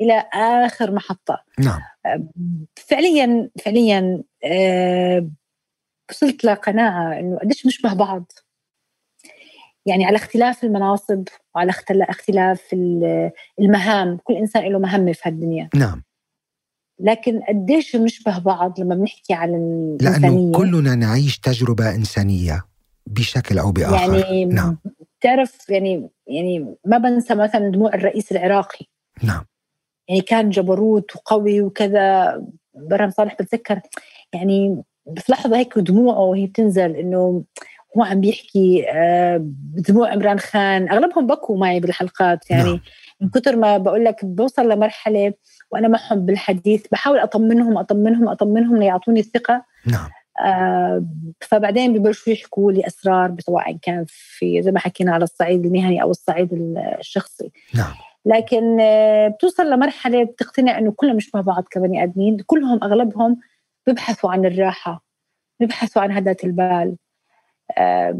إلى 0.01 0.25
آخر 0.33 0.91
محطة. 0.91 1.43
نعم. 1.59 1.79
آه، 2.05 2.27
فعليا 2.75 3.49
فعليا 3.65 4.23
وصلت 6.09 6.45
لقناعة 6.45 7.19
إنه 7.19 7.37
قديش 7.37 7.63
بنشبه 7.63 7.93
بعض. 7.93 8.31
يعني 9.85 10.05
على 10.05 10.15
اختلاف 10.15 10.63
المناصب 10.63 11.23
وعلى 11.55 11.71
اختلاف 12.09 12.73
المهام 13.59 14.17
كل 14.23 14.33
إنسان 14.33 14.63
له 14.63 14.79
مهمة 14.79 15.13
في 15.13 15.29
هالدنيا. 15.29 15.69
نعم. 15.75 16.03
لكن 16.99 17.39
قديش 17.39 17.95
بنشبه 17.95 18.39
بعض 18.39 18.79
لما 18.79 18.95
بنحكي 18.95 19.33
عن 19.33 19.49
الإنسانية؟ 19.49 20.29
لأنه 20.29 20.51
كلنا 20.51 20.95
نعيش 20.95 21.39
تجربة 21.39 21.95
إنسانية 21.95 22.65
بشكل 23.07 23.59
أو 23.59 23.71
بآخر. 23.71 24.17
يعني 24.17 24.45
نعم. 24.45 24.77
تعرف 25.21 25.69
يعني 25.69 26.09
يعني 26.27 26.75
ما 26.85 26.97
بنسى 26.97 27.35
مثلا 27.35 27.71
دموع 27.71 27.93
الرئيس 27.93 28.31
العراقي. 28.31 28.85
نعم. 29.23 29.45
يعني 30.07 30.21
كان 30.21 30.49
جبروت 30.49 31.15
وقوي 31.15 31.61
وكذا. 31.61 32.41
برهم 32.75 33.09
صالح 33.09 33.33
بتذكر 33.33 33.79
يعني 34.33 34.83
في 35.17 35.31
لحظة 35.31 35.57
هيك 35.57 35.77
دموعه 35.77 36.19
وهي 36.19 36.47
بتنزل 36.47 36.95
إنه 36.95 37.43
هو 37.97 38.03
عم 38.03 38.21
بيحكي 38.21 38.85
آه، 38.89 39.37
دموع 39.73 40.11
عمران 40.11 40.39
خان. 40.39 40.89
أغلبهم 40.89 41.27
بكوا 41.27 41.57
معي 41.57 41.79
بالحلقات 41.79 42.51
يعني 42.51 42.69
نعم. 42.69 42.79
من 43.21 43.29
كثر 43.29 43.55
ما 43.55 43.77
بقول 43.77 44.05
لك 44.05 44.25
بوصل 44.25 44.69
لمرحلة 44.69 45.33
وأنا 45.71 45.87
معهم 45.87 46.25
بالحديث 46.25 46.85
بحاول 46.91 47.19
أطمنهم 47.19 47.77
أطمنهم 47.77 48.29
أطمنهم 48.29 48.77
ليعطوني 48.77 49.19
الثقة. 49.19 49.65
نعم. 49.87 50.09
آه 50.45 51.05
فبعدين 51.41 51.93
ببلشوا 51.93 52.33
يحكوا 52.33 52.71
لي 52.71 52.87
أسرار 52.87 53.35
سواء 53.39 53.77
كان 53.81 54.05
في 54.07 54.61
زي 54.61 54.71
ما 54.71 54.79
حكينا 54.79 55.13
على 55.13 55.23
الصعيد 55.23 55.65
المهني 55.65 56.01
أو 56.01 56.11
الصعيد 56.11 56.49
الشخصي. 56.99 57.51
نعم. 57.75 57.93
لكن 58.25 58.77
آه 58.81 59.27
بتوصل 59.27 59.69
لمرحلة 59.69 60.23
بتقتنع 60.23 60.77
إنه 60.77 60.91
كلهم 60.91 61.15
مش 61.15 61.35
مع 61.35 61.41
بعض 61.41 61.63
كبني 61.71 62.03
آدمين 62.03 62.37
كلهم 62.39 62.83
أغلبهم 62.83 63.39
بيبحثوا 63.87 64.31
عن 64.31 64.45
الراحة 64.45 65.03
بيبحثوا 65.59 66.01
عن 66.01 66.11
هداة 66.11 66.37
البال. 66.43 66.95
آه 67.77 68.19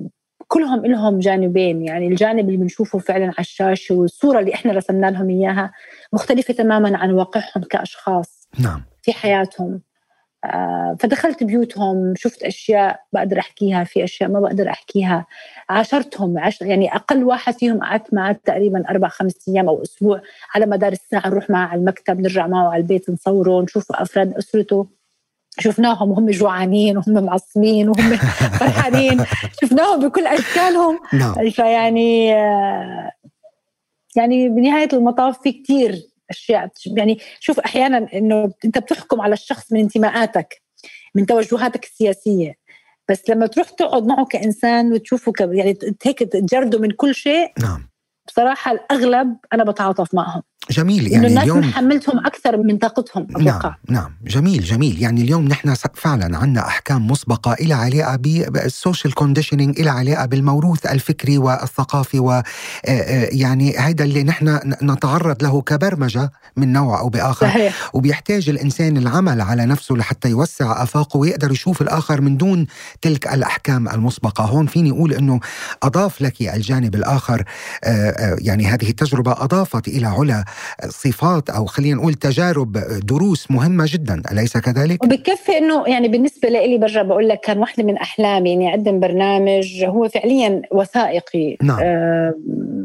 كلهم 0.49 0.85
لهم 0.85 1.19
جانبين 1.19 1.81
يعني 1.81 2.07
الجانب 2.07 2.45
اللي 2.45 2.57
بنشوفه 2.57 2.99
فعلا 2.99 3.25
على 3.25 3.33
الشاشة 3.39 3.95
والصورة 3.95 4.39
اللي 4.39 4.53
إحنا 4.53 4.73
رسمنا 4.73 5.11
لهم 5.11 5.29
إياها 5.29 5.71
مختلفة 6.13 6.53
تماما 6.53 6.97
عن 6.97 7.11
واقعهم 7.11 7.63
كأشخاص 7.69 8.47
نعم. 8.59 8.83
في 9.01 9.13
حياتهم. 9.13 9.81
آه 10.45 10.97
فدخلت 10.99 11.43
بيوتهم 11.43 12.13
شفت 12.17 12.43
أشياء 12.43 12.99
بقدر 13.13 13.39
أحكيها 13.39 13.83
في 13.83 14.03
أشياء 14.03 14.29
ما 14.29 14.39
بقدر 14.39 14.69
أحكيها. 14.69 15.25
عاشرتهم 15.69 16.39
عشر 16.39 16.65
يعني 16.65 16.95
أقل 16.95 17.23
واحد 17.23 17.53
فيهم 17.53 17.79
قعدت 17.79 18.13
معه 18.13 18.39
تقريبا 18.45 18.89
أربع 18.89 19.07
خمس 19.07 19.49
أيام 19.49 19.69
أو 19.69 19.81
أسبوع 19.81 20.21
على 20.55 20.65
مدار 20.65 20.91
الساعة 20.91 21.27
نروح 21.27 21.49
معه 21.49 21.67
على 21.67 21.79
المكتب 21.79 22.19
نرجع 22.19 22.47
معه 22.47 22.69
على 22.69 22.81
البيت 22.81 23.09
نصوره 23.09 23.61
نشوف 23.61 23.91
أفراد 23.91 24.33
أسرته. 24.33 24.87
شفناهم 25.59 26.11
وهم 26.11 26.29
جوعانين 26.29 26.97
وهم 26.97 27.25
معصمين 27.25 27.89
وهم 27.89 28.15
فرحانين. 28.59 29.25
شفناهم 29.61 30.07
بكل 30.07 30.27
أشكالهم. 30.27 30.99
نعم. 31.13 31.49
فيعني 31.49 32.27
يعني 34.15 34.49
بنهاية 34.49 34.89
المطاف 34.93 35.41
في 35.41 35.51
كثير 35.51 36.01
أشياء. 36.29 36.69
يعني 36.85 37.17
شوف 37.39 37.59
أحيانا 37.59 38.07
إنه 38.13 38.51
أنت 38.65 38.77
بتحكم 38.77 39.21
على 39.21 39.33
الشخص 39.33 39.71
من 39.71 39.79
انتماءاتك 39.79 40.61
من 41.15 41.25
توجهاتك 41.25 41.83
السياسية. 41.85 42.55
بس 43.09 43.29
لما 43.29 43.47
تروح 43.47 43.69
تقعد 43.69 44.05
معه 44.05 44.25
كإنسان 44.25 44.93
وتشوفه 44.93 45.33
يعني 45.39 45.77
هيك 46.05 46.19
تجرده 46.19 46.79
من 46.79 46.91
كل 46.91 47.15
شيء. 47.15 47.51
نعم. 47.61 47.89
بصراحة 48.27 48.71
الأغلب 48.71 49.37
أنا 49.53 49.63
بتعاطف 49.63 50.13
معهم. 50.13 50.41
جميل 50.71 51.07
يعني 51.11 51.27
الناس 51.27 51.43
اليوم 51.43 51.63
حملتهم 51.63 52.25
أكثر 52.25 52.57
من 52.57 52.77
طاقتهم 52.77 53.27
أتوقع. 53.35 53.75
نعم 53.89 54.01
نعم 54.03 54.11
جميل 54.27 54.63
جميل. 54.63 55.01
يعني 55.01 55.21
اليوم 55.21 55.47
نحن 55.47 55.73
فعلا 55.93 56.37
عندنا 56.37 56.67
أحكام 56.67 57.07
مسبقة 57.07 57.53
إلى 57.53 57.73
علاقة 57.73 58.15
بال 58.15 58.40
social 58.40 59.13
conditioning 59.13 59.79
إلى 59.79 59.89
علاقة 59.89 60.25
بالموروث 60.25 60.85
الفكري 60.85 61.37
والثقافي 61.37 62.19
و 62.19 62.41
يعني 63.31 63.77
هذا 63.77 64.03
اللي 64.03 64.23
نحن 64.23 64.73
نتعرض 64.83 65.43
له 65.43 65.61
كبرمجة 65.61 66.31
من 66.57 66.73
نوع 66.73 66.99
أو 66.99 67.09
بآخر 67.09 67.47
صحيح. 67.47 67.89
وبيحتاج 67.93 68.49
الإنسان 68.49 68.97
العمل 68.97 69.41
على 69.41 69.65
نفسه 69.65 69.95
لحتى 69.95 70.29
يوسع 70.29 70.83
آفاقه 70.83 71.17
ويقدر 71.17 71.51
يشوف 71.51 71.81
الآخر 71.81 72.21
من 72.21 72.37
دون 72.37 72.65
تلك 73.01 73.33
الأحكام 73.33 73.89
المسبقة. 73.89 74.43
هون 74.43 74.67
فيني 74.67 74.91
أقول 74.91 75.13
إنه 75.13 75.39
أضاف 75.83 76.21
لك 76.21 76.41
الجانب 76.41 76.95
الآخر 76.95 77.43
يعني 78.37 78.67
هذه 78.67 78.89
التجربة 78.89 79.31
أضافت 79.31 79.87
إلى 79.87 80.07
علا 80.07 80.45
صفات 80.89 81.49
أو 81.49 81.65
خلينا 81.65 81.95
نقول 81.95 82.13
تجارب 82.13 82.71
دروس 83.03 83.51
مهمة 83.51 83.85
جدا 83.87 84.21
أليس 84.31 84.57
كذلك 84.57 85.03
وبكفي 85.03 85.57
إنه 85.57 85.87
يعني 85.87 86.07
بالنسبة 86.07 86.49
لي 86.49 86.77
برجع 86.77 87.01
بقول 87.01 87.29
لك 87.29 87.39
كان 87.39 87.57
واحدة 87.57 87.83
من 87.83 87.97
أحلامي 87.97 88.53
إني 88.53 88.69
أقدم 88.69 88.99
برنامج 88.99 89.83
هو 89.83 90.09
فعليا 90.09 90.61
وثائقي 90.71 91.57
نعم. 91.61 91.79
آه 91.81 92.33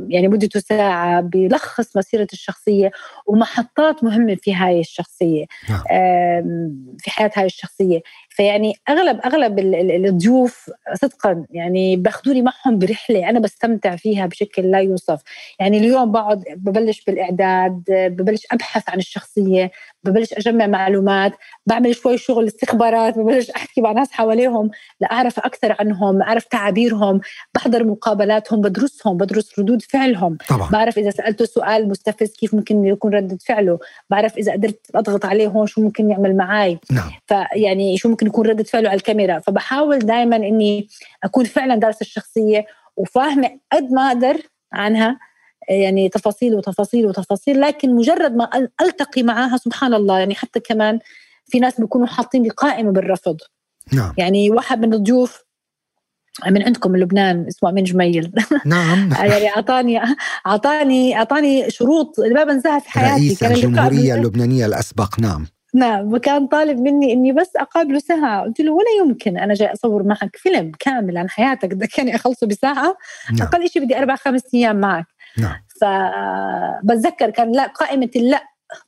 يعني 0.09 0.29
مدته 0.29 0.61
ساعة 0.61 1.21
بيلخص 1.21 1.97
مسيرة 1.97 2.27
الشخصية 2.33 2.91
ومحطات 3.27 4.05
مهمة 4.05 4.35
في 4.35 4.55
هاي 4.55 4.81
الشخصية 4.81 5.45
نعم. 5.71 5.83
آه 5.91 6.71
في 6.99 7.11
حياة 7.11 7.31
هاي 7.37 7.47
الشخصية 7.47 8.01
فيعني 8.35 8.75
أغلب 8.89 9.21
أغلب 9.25 9.59
الضيوف 10.05 10.71
صدقا 10.95 11.47
يعني 11.51 11.97
باخذوني 11.97 12.43
معهم 12.43 12.79
برحلة 12.79 13.29
أنا 13.31 13.41
بستمتع 13.41 13.97
فيها 13.97 14.27
بشكل 14.27 14.71
لا 14.71 14.79
يوصف. 14.79 15.23
يعني 15.61 15.79
اليوم 15.79 16.13
بقعد 16.13 16.45
ببلش 16.57 17.05
بالإعداد 17.05 17.83
ببلش 17.89 18.47
أبحث 18.53 18.91
عن 18.91 18.99
الشخصية 18.99 19.71
ببلش 20.05 20.33
أجمع 20.33 20.67
معلومات 20.67 21.33
بعمل 21.67 21.95
شوي 21.95 22.19
شغل 22.19 22.47
استخبارات 22.47 23.19
ببلش 23.19 23.51
أحكي 23.51 23.81
مع 23.81 23.93
ناس 23.93 24.13
حواليهم 24.13 24.71
لأعرف 25.01 25.39
أكثر 25.39 25.77
عنهم 25.81 26.23
أعرف 26.23 26.45
تعابيرهم 26.45 27.21
بحضر 27.55 27.85
مقابلاتهم 27.85 28.61
بدرسهم 28.61 29.17
بدرس 29.17 29.59
ردود 29.59 29.83
فعلهم 29.83 30.39
طبعا. 30.49 30.71
بعرف 30.71 30.99
إذا 30.99 31.11
سألته 31.11 31.45
سؤال 31.45 31.89
مستفز 31.89 32.33
كيف 32.33 32.55
ممكن 32.55 32.87
يكون 32.87 33.15
ردة 33.15 33.39
فعله 33.47 33.79
بعرف 34.11 34.37
إذا 34.39 34.53
قدرت 34.53 34.81
أضغط 34.95 35.25
عليه 35.25 35.49
هون 35.49 35.67
شو 35.67 35.81
ممكن 35.81 36.11
يعمل 36.11 36.37
معي 36.37 36.79
نعم. 36.91 37.11
فيعني 37.27 37.97
شو 37.97 38.09
ممكن 38.09 38.27
يكون 38.27 38.47
ردة 38.47 38.65
فعله 38.65 38.89
على 38.89 38.97
الكاميرا 38.97 39.39
فبحاول 39.39 39.99
دائما 39.99 40.37
إني 40.37 40.89
أكون 41.25 41.45
فعلا 41.45 41.77
دارسة 41.77 42.01
الشخصية 42.01 42.67
وفاهمة 42.97 43.51
قد 43.73 43.93
ما 43.93 44.09
أقدر 44.09 44.37
عنها 44.73 45.19
يعني 45.69 46.09
تفاصيل 46.09 46.55
وتفاصيل 46.55 47.07
وتفاصيل 47.07 47.61
لكن 47.61 47.95
مجرد 47.95 48.37
ما 48.37 48.69
ألتقي 48.83 49.23
معها 49.23 49.57
سبحان 49.57 49.95
الله 49.95 50.19
يعني 50.19 50.35
حتى 50.35 50.61
كمان 50.61 50.99
في 51.47 51.59
ناس 51.59 51.81
بيكونوا 51.81 52.07
حاطين 52.07 52.43
لي 52.43 52.49
قائمة 52.49 52.91
بالرفض. 52.91 53.37
نعم. 53.93 54.13
يعني 54.19 54.51
واحد 54.51 54.81
من 54.81 54.95
الضيوف 54.95 55.45
من 56.47 56.63
عندكم 56.63 56.91
من 56.91 57.01
لبنان 57.01 57.47
اسمه 57.47 57.71
أمين 57.71 57.85
جميل. 57.85 58.33
نعم. 58.67 59.11
يعني 59.13 59.49
أعطاني 59.49 60.01
أعطاني 60.47 61.17
أعطاني 61.17 61.71
شروط 61.71 62.21
اللي 62.21 62.35
ما 62.35 62.45
بنساها 62.45 62.79
في 62.79 62.91
حياتي. 62.91 63.15
رئيس 63.15 63.41
كان 63.41 63.53
الجمهورية 63.53 64.15
اللبنانية 64.15 64.67
الأسبق. 64.67 65.21
نعم. 65.21 65.47
نعم. 65.75 66.15
وكان 66.15 66.47
طالب 66.47 66.81
مني 66.81 67.13
إني 67.13 67.33
بس 67.33 67.51
أقابله 67.57 67.99
ساعة. 67.99 68.43
قلت 68.43 68.61
له 68.61 68.73
ولا 68.73 68.87
يمكن 69.01 69.39
أنا 69.39 69.55
جاي 69.55 69.73
أصور 69.73 70.03
معك 70.03 70.37
فيلم 70.37 70.73
كامل 70.79 71.17
عن 71.17 71.31
حياتك 71.31 71.75
بدك 71.75 72.01
اخلصه 72.01 72.47
بساعة. 72.47 72.97
نعم. 73.33 73.49
أقل 73.49 73.71
شيء 73.71 73.85
بدي 73.85 73.99
أربع 73.99 74.17
خمس 74.17 74.43
أيام 74.55 74.77
معك. 74.77 75.07
نعم. 75.39 75.57
فبتذكر 75.81 77.31
كان 77.31 77.53
لا 77.53 77.67
قائمة 77.67 78.11
اللأ 78.17 78.43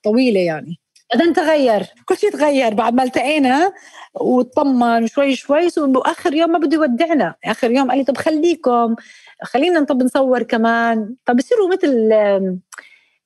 طويلة 0.05 0.40
يعني. 0.40 0.80
بعدين 1.14 1.32
تغير 1.32 1.86
كل 2.07 2.16
شيء 2.16 2.30
تغير. 2.30 2.74
بعد 2.74 2.94
ما 2.94 3.03
التقينا 3.03 3.72
وطمن 4.14 5.07
شوي 5.07 5.36
شوي 5.36 5.68
وآخر 5.78 6.34
يوم 6.34 6.51
ما 6.51 6.59
بده 6.59 6.76
يودعنا. 6.76 7.34
آخر 7.44 7.70
يوم 7.70 7.90
قال 7.90 7.99
لي 7.99 8.05
طب 8.05 8.16
خليكم 8.16 8.94
خلينا 9.42 9.84
طب 9.84 10.03
نصور 10.03 10.42
كمان. 10.42 11.14
فبصيروا 11.26 11.68
مثل 11.72 12.11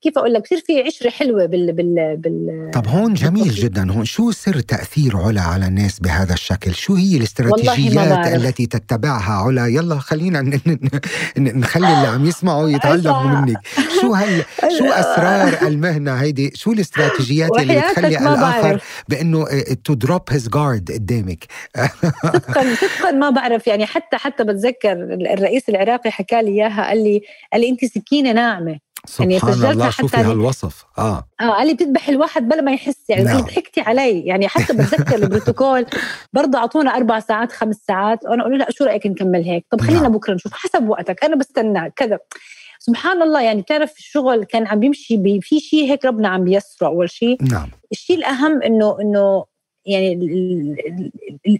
كيف 0.02 0.18
أقول 0.18 0.32
لك؟ 0.34 0.42
بصير 0.42 0.60
في 0.66 0.82
عشرة 0.82 1.10
حلوة 1.10 1.46
بال 1.46 1.72
بال 1.72 2.16
بال 2.16 2.70
طب 2.74 2.88
هون 2.88 3.14
جميل 3.14 3.50
جدا. 3.50 3.92
هون 3.92 4.04
شو 4.04 4.30
سر 4.30 4.60
تأثير 4.60 5.16
علا 5.16 5.40
على 5.40 5.66
الناس 5.66 6.00
بهذا 6.00 6.32
الشكل؟ 6.34 6.74
شو 6.74 6.94
هي 6.94 7.16
الاستراتيجيات 7.16 8.26
التي 8.26 8.66
تتبعها؟ 8.66 9.32
علا 9.32 9.66
يلا 9.66 9.98
خلينا 9.98 10.60
نخلي 11.38 11.86
اللي 11.86 12.06
عم 12.08 12.26
يسمعوا 12.26 12.68
يتعلموا 12.68 13.22
منك. 13.22 13.58
شو 14.00 14.14
هل 14.14 14.44
شو 14.78 14.84
أسرار 15.02 15.68
المهنة 15.68 16.12
هيدي؟ 16.12 16.52
شو 16.54 16.72
الاستراتيجيات 16.72 17.50
اللي 17.58 17.80
بتخلي 17.80 18.18
الآخر 18.18 18.80
بأنه 19.08 19.46
to 19.84 19.94
drop 19.94 20.22
his 20.30 20.48
guard 20.48 20.90
قدامك؟ 20.92 21.44
صدقا 22.22 22.74
صدقا 22.74 23.10
ما 23.10 23.30
بعرف. 23.30 23.66
يعني 23.66 23.86
حتى 23.86 24.16
حتى 24.16 24.44
بتذكر 24.44 24.92
الرئيس 25.32 25.68
العراقي 25.68 26.10
حكى 26.10 26.42
لي 26.42 26.50
إياها 26.50 26.88
قال 26.88 27.04
لي 27.04 27.20
قال 27.52 27.60
لي 27.60 27.68
أنت 27.68 27.84
سكينة 27.84 28.32
ناعمة. 28.32 28.89
سبحان 29.06 29.30
يعني 29.30 29.70
الله 29.70 29.90
شوفي 29.90 30.16
هالوصف. 30.16 30.84
آه. 30.98 31.28
آه 31.40 31.50
قال 31.50 31.66
لي 31.66 31.74
بتذبح 31.74 32.08
الواحد 32.08 32.48
بلا 32.48 32.60
ما 32.60 32.72
يحس 32.72 33.10
يعني 33.10 33.24
نعم. 33.24 33.40
ضحكتي 33.40 33.80
علي. 33.80 34.20
يعني 34.20 34.48
حتى 34.48 34.72
بتذكر 34.72 35.14
البروتوكول 35.14 35.86
برضه 36.32 36.58
أعطونا 36.58 36.96
أربع 36.96 37.20
ساعات 37.20 37.52
خمس 37.52 37.76
ساعات. 37.88 38.24
وأنا 38.24 38.42
أقول 38.42 38.52
له 38.52 38.58
لا 38.58 38.70
شو 38.70 38.84
رأيك 38.84 39.06
نكمل 39.06 39.44
هيك؟ 39.44 39.66
طب 39.70 39.80
خلينا 39.80 40.02
نعم. 40.02 40.12
بكرة 40.12 40.34
نشوف 40.34 40.52
حسب 40.52 40.88
وقتك. 40.88 41.24
أنا 41.24 41.36
بستنى 41.36 41.92
كذا. 41.96 42.18
سبحان 42.78 43.22
الله 43.22 43.42
يعني 43.42 43.62
تعرف 43.62 43.98
الشغل 43.98 44.44
كان 44.44 44.66
عم 44.66 44.80
بيمشي 44.80 45.40
في 45.40 45.60
شيء 45.60 45.90
هيك 45.90 46.04
ربنا 46.04 46.28
عم 46.28 46.44
بيسره 46.44 46.86
أول 46.86 47.10
شيء 47.10 47.38
نعم. 47.42 47.68
الشيء 47.92 48.16
الأهم 48.16 48.62
إنه 48.62 48.96
إنه 49.00 49.44
يعني 49.86 50.76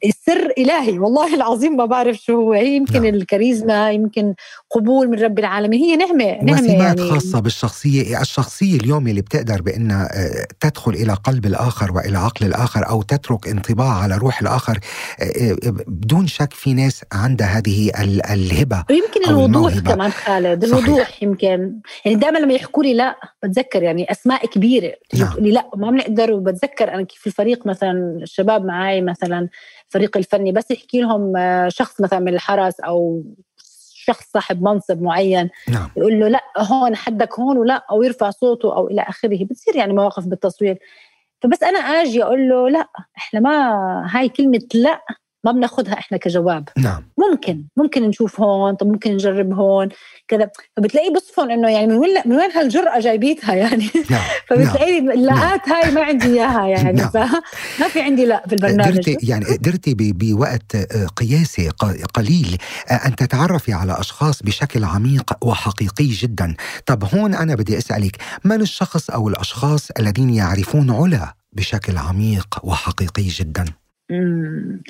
السر 0.05 0.53
إلهي 0.59 0.99
والله 0.99 1.35
العظيم 1.35 1.77
ما 1.77 1.85
بعرف 1.85 2.17
شو 2.17 2.37
هو 2.37 2.53
هي 2.53 2.77
يمكن 2.77 3.03
نعم. 3.03 3.15
الكاريزما 3.15 3.91
يمكن 3.91 4.35
قبول 4.71 5.09
من 5.09 5.19
رب 5.19 5.39
العالمين 5.39 5.81
هي 5.81 5.97
نعمة 5.97 6.45
نعمة 6.45 6.53
وسمات 6.53 6.99
يعني 6.99 7.11
خاصة 7.11 7.41
بالشخصية 7.41 8.21
الشخصية 8.21 8.77
اليوم 8.77 9.09
اللي 9.09 9.21
بتقدر 9.21 9.63
بأنها 9.63 10.09
آه، 10.13 10.47
تدخل 10.61 10.93
إلى 10.93 11.13
قلب 11.13 11.47
الآخر 11.47 11.93
وإلى 11.93 12.19
عقل 12.19 12.47
الآخر 12.47 12.89
أو 12.89 13.03
تترك 13.03 13.49
انطباع 13.49 14.03
على 14.03 14.17
روح 14.17 14.41
الآخر 14.41 14.79
آه، 15.21 15.25
آه، 15.25 15.57
بدون 15.87 16.27
شك 16.27 16.53
في 16.53 16.75
ناس 16.75 17.05
عندها 17.13 17.47
هذه 17.47 17.91
الهبة 18.33 18.85
ويمكن 18.91 19.31
الوضوح 19.31 19.79
كمان 19.79 20.11
خالد 20.11 20.65
الوضوح 20.65 21.09
صحيح. 21.09 21.23
يمكن 21.23 21.73
يعني 22.05 22.17
دائما 22.17 22.39
لما 22.39 22.53
يحكوا 22.53 22.83
لي 22.83 22.95
لا 22.95 23.17
بتذكر 23.43 23.83
يعني 23.83 24.11
أسماء 24.11 24.47
كبيرة 24.47 24.93
نعم. 25.15 25.35
لي 25.39 25.51
لا 25.51 25.71
ما 25.77 25.91
بنقدر 25.91 26.33
وبتذكر 26.33 26.95
أنا 26.95 27.03
كيف 27.03 27.27
الفريق 27.27 27.67
مثلا 27.67 28.10
الشباب 28.23 28.65
معي 28.65 29.01
مثلا 29.01 29.49
الفريق 29.87 30.17
الفني 30.17 30.53
بس 30.53 30.71
يحكي 30.71 31.01
لهم 31.01 31.37
آه، 31.37 31.69
شخص 31.69 32.01
مثلا 32.01 32.19
من 32.19 32.35
الحرس 32.35 32.81
أو 32.81 33.23
شخص 33.95 34.31
صاحب 34.33 34.63
منصب 34.63 35.03
معين 35.03 35.51
نعم. 35.69 35.91
يقول 35.97 36.21
له 36.21 36.29
لا 36.29 36.41
هون 36.59 36.97
حدك 36.97 37.39
هون 37.39 37.59
ولا 37.59 37.85
أو 37.91 38.03
يرفع 38.03 38.31
صوته 38.31 38.77
أو 38.77 38.89
إلى 38.89 39.03
آخره 39.03 39.45
بتصير 39.45 39.77
يعني 39.77 39.93
مواقف 39.93 40.27
بالتصوير 40.27 40.79
فبس 41.43 41.63
أنا 41.63 41.79
آجي 41.79 42.23
أقول 42.23 42.49
له 42.49 42.69
لا 42.69 42.89
إحنا 43.17 43.41
ما 43.41 44.07
هاي 44.11 44.29
كلمة 44.29 44.69
لا 44.75 45.01
ما 45.45 45.53
بناخذها 45.53 45.93
إحنا 45.93 46.19
كجواب. 46.19 46.69
نعم. 46.79 47.03
ممكن 47.19 47.65
ممكن 47.77 48.03
نشوف 48.03 48.41
هون 48.41 48.75
طب 48.75 48.87
ممكن 48.87 49.13
نجرب 49.13 49.53
هون 49.53 49.89
كذا. 50.29 50.51
فبتلاقيه 50.77 51.13
بصفن 51.13 51.51
إنه 51.51 51.69
يعني 51.69 51.87
من 51.87 51.97
وين 51.97 52.23
من 52.27 52.37
وين 52.37 52.51
هالجرأة 52.51 53.01
جايبيتها 53.01 53.55
يعني. 53.55 53.91
نعم. 54.11 54.23
فبتلاقي 54.49 55.01
نعم. 55.01 55.11
اللاءات 55.11 55.69
هاي 55.69 55.91
ما 55.91 56.01
عندي 56.03 56.27
إياها 56.27 56.67
يعني. 56.67 56.93
نعم. 57.01 57.11
فما 57.11 57.89
في 57.89 58.01
عندي 58.01 58.25
لا 58.25 58.43
في 58.47 58.53
البرنامج. 58.53 58.93
قدرتي 58.93 59.17
يعني 59.23 59.45
قدرتي 59.45 59.95
بوقت 59.99 60.77
قياسي 61.17 61.69
قليل 62.15 62.59
أن 62.91 63.17
تتعرفي 63.17 63.73
على 63.73 64.01
أشخاص 64.01 64.43
بشكل 64.43 64.85
عميق 64.85 65.33
وحقيقي 65.45 66.07
جدا. 66.07 66.55
طب 66.87 67.05
هون 67.15 67.35
أنا 67.35 67.55
بدي 67.55 67.79
أسألك 67.79 68.17
من 68.45 68.61
الشخص 68.61 69.11
أو 69.11 69.29
الأشخاص 69.29 69.91
الذين 69.99 70.31
يعرفون 70.31 70.91
علا 70.91 71.35
بشكل 71.53 71.99
عميق 71.99 72.59
وحقيقي 72.63 73.23
جدا؟ 73.23 73.65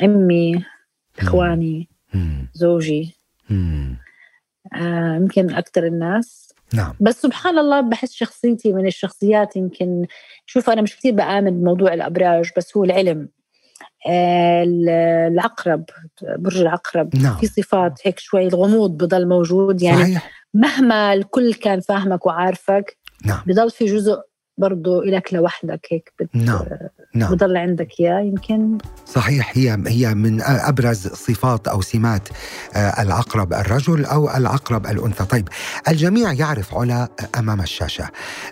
أمي 0.02 0.64
إخواني 1.18 1.88
زوجي. 2.54 3.16
آه، 4.74 5.16
يمكن 5.16 5.54
أكثر 5.54 5.86
الناس. 5.86 6.54
نعم. 6.74 6.94
بس 7.00 7.22
سبحان 7.22 7.58
الله 7.58 7.80
بحس 7.80 8.12
شخصيتي 8.12 8.72
من 8.72 8.86
الشخصيات 8.86 9.56
يمكن 9.56 10.06
شوف 10.46 10.70
أنا 10.70 10.82
مش 10.82 10.96
كثير 10.96 11.14
بآمن 11.14 11.60
بموضوع 11.60 11.94
الأبراج 11.94 12.50
بس 12.56 12.76
هو 12.76 12.84
العلم. 12.84 13.28
آه، 14.08 14.64
العقرب 15.28 15.84
برج 16.22 16.60
العقرب. 16.60 17.16
نعم. 17.16 17.36
في 17.36 17.46
صفات 17.46 18.00
هيك 18.04 18.18
شوي 18.18 18.46
الغموض 18.46 18.90
بضل 18.90 19.28
موجود 19.28 19.82
يعني 19.82 20.02
صحيح. 20.02 20.30
مهما 20.54 21.12
الكل 21.12 21.54
كان 21.54 21.80
فاهمك 21.80 22.26
وعارفك 22.26 22.96
نعم. 23.24 23.40
بضل 23.46 23.70
في 23.70 23.84
جزء 23.84 24.20
برضه 24.58 25.02
إلك 25.02 25.34
لوحدك 25.34 25.86
هيك 25.90 26.12
بت... 26.20 26.28
نعم. 26.36 26.64
نعم. 27.14 27.34
بضل 27.34 27.56
عندك 27.56 28.00
إياه 28.00 28.20
يمكن. 28.20 28.78
صحيح 29.06 29.52
هي 29.54 29.78
هي 29.86 30.14
من 30.14 30.42
أبرز 30.42 31.06
صفات 31.08 31.68
أو 31.68 31.80
سمات 31.80 32.28
آه، 32.74 33.02
العقرب 33.02 33.52
الرجل 33.52 34.04
أو 34.04 34.36
العقرب 34.36 34.86
الأنثى. 34.86 35.24
طيب 35.24 35.48
الجميع 35.88 36.32
يعرف 36.32 36.74
علا 36.74 37.08
أمام 37.38 37.60
الشاشة. 37.60 38.08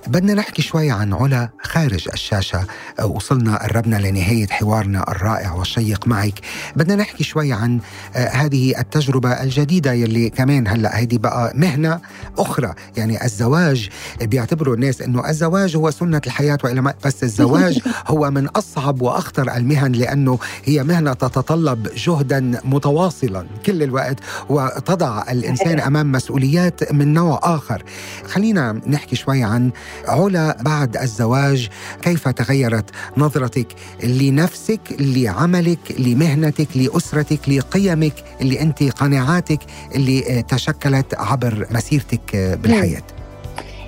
بدنا 0.07 0.35
نحكي 0.35 0.63
شوي 0.63 0.91
عن 0.91 1.15
علا 1.15 1.49
خارج 1.63 2.09
الشاشة. 2.13 2.67
آه، 3.01 3.07
وصلنا 3.07 3.57
قربنا 3.57 3.97
لنهاية 3.97 4.47
حوارنا 4.47 5.11
الرائع 5.11 5.53
والشيق 5.53 6.09
معك. 6.09 6.35
بدنا 6.77 6.97
نحكي 6.97 7.25
شوي 7.25 7.53
عن 7.53 7.81
آه، 8.17 8.29
هذه 8.29 8.81
التجربة 8.81 9.43
الجديدة 9.43 9.93
يلي 9.93 10.31
كمان 10.31 10.69
هلأ 10.69 10.97
هذه 10.97 11.19
بقى 11.19 11.53
مهنة 11.55 12.01
أخرى. 12.39 12.75
يعني 12.97 13.25
الزواج 13.25 13.89
بيعتبروا 14.23 14.75
الناس 14.75 15.03
إنه 15.03 15.29
الزواج 15.29 15.77
هو 15.77 15.91
سنة 15.91 16.21
الحياة 16.27 16.59
وإلى 16.65 16.95
بس 17.05 17.23
الزواج 17.23 17.81
هو 18.07 18.31
من 18.31 18.47
من 18.49 18.57
أصعب 18.57 19.03
وأخطر 19.03 19.57
المهن 19.57 19.92
لأنه 19.92 20.38
هي 20.64 20.84
مهنة 20.84 21.12
تتطلب 21.12 21.88
جهدا 21.96 22.61
متواصلا 22.64 23.46
كل 23.66 23.82
الوقت 23.82 24.16
وتضع 24.49 25.22
الإنسان 25.30 25.80
أمام 25.80 26.12
مسؤوليات 26.12 26.92
من 26.92 27.12
نوع 27.12 27.40
آخر. 27.42 27.82
خلينا 28.28 28.80
نحكي 28.86 29.16
شوي 29.16 29.42
عن 29.42 29.70
علا 30.09 30.57
بعد 30.62 30.96
الزواج. 30.96 31.68
كيف 32.03 32.28
تغيرت 32.28 32.90
نظرتك 33.16 33.66
لنفسك 34.05 34.80
لعملك 35.01 35.94
لمهنتك 35.99 36.68
لأسرتك 36.76 37.49
لقيمك 37.49 38.14
اللي 38.40 38.61
أنت 38.61 38.82
قناعاتك 38.82 39.61
اللي 39.94 40.44
تشكلت 40.49 41.14
عبر 41.14 41.66
مسيرتك 41.70 42.36
بالحياة؟ 42.62 43.03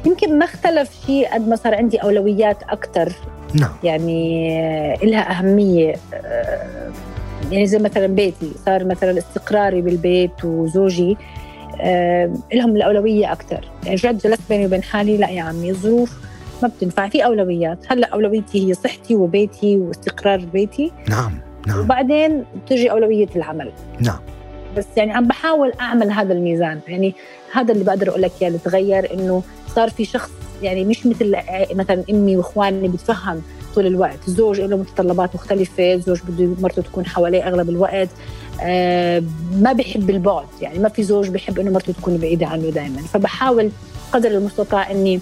يمكن 0.06 0.38
ما 0.38 0.44
اختلف 0.44 1.06
شيء 1.06 1.28
قد 1.34 1.48
ما 1.48 1.56
صار 1.56 1.74
عندي 1.74 1.96
أولويات 1.96 2.62
أكثر 2.62 3.12
نعم. 3.54 3.72
يعني 3.84 4.96
لها 5.02 5.30
أهمية 5.30 5.94
آه، 6.14 6.92
يعني 7.50 7.66
زي 7.66 7.78
مثلا 7.78 8.06
بيتي. 8.06 8.52
صار 8.66 8.84
مثلا 8.84 9.18
استقراري 9.18 9.80
بالبيت 9.82 10.44
وزوجي 10.44 11.16
آه، 11.80 12.34
لهم 12.54 12.76
الأولوية 12.76 13.32
أكثر 13.32 13.64
يعني 13.84 13.94
رجعت 13.94 14.14
جلست 14.14 14.42
بيني 14.48 14.66
وبين 14.66 14.82
حالي؟ 14.82 15.16
لا 15.16 15.30
يا 15.30 15.42
عمي 15.42 15.70
الظروف 15.70 16.18
ما 16.62 16.68
بتنفع. 16.68 17.08
في 17.08 17.24
أولويات. 17.24 17.78
هلأ 17.88 18.08
أولويتي 18.08 18.68
هي 18.68 18.74
صحتي 18.74 19.14
وبيتي 19.16 19.76
واستقرار 19.76 20.38
بيتي. 20.38 20.92
نعم 21.08 21.32
نعم. 21.66 21.80
وبعدين 21.80 22.44
بتجي 22.64 22.90
أولوية 22.90 23.28
العمل. 23.36 23.72
نعم. 24.00 24.18
بس 24.76 24.86
يعني 24.96 25.12
عم 25.12 25.26
بحاول 25.26 25.72
أعمل 25.80 26.12
هذا 26.12 26.32
الميزان. 26.32 26.80
يعني 26.88 27.14
هذا 27.52 27.72
اللي 27.72 27.84
بقدر 27.84 28.08
أقول 28.08 28.22
لك 28.22 28.32
إياه 28.40 28.48
اللي 28.48 28.58
تغير 28.64 29.14
إنه 29.14 29.42
صار 29.74 29.90
في 29.90 30.04
شخص 30.04 30.30
يعني 30.62 30.84
مش 30.84 31.06
مثل 31.06 31.36
مثلا 31.74 32.04
أمي 32.10 32.36
وإخواني 32.36 32.88
بتفهم 32.88 33.42
طول 33.74 33.86
الوقت. 33.86 34.18
الزوج 34.28 34.60
له 34.60 34.76
متطلبات 34.76 35.34
مختلفة 35.34 35.94
الزوج 35.94 36.18
بده 36.28 36.62
مرته 36.62 36.82
تكون 36.82 37.06
حواليه 37.06 37.48
أغلب 37.48 37.68
الوقت. 37.68 38.08
آه 38.62 39.22
ما 39.60 39.72
بحب 39.72 40.10
البعد 40.10 40.46
يعني 40.60 40.78
ما 40.78 40.88
في 40.88 41.02
زوج 41.02 41.28
بحب 41.28 41.58
إنه 41.58 41.70
مرته 41.70 41.92
تكون 41.92 42.16
بعيدة 42.16 42.46
عنه 42.46 42.70
دائما 42.70 43.02
فبحاول 43.02 43.70
قدر 44.12 44.30
المستطاع 44.30 44.90
إني 44.90 45.20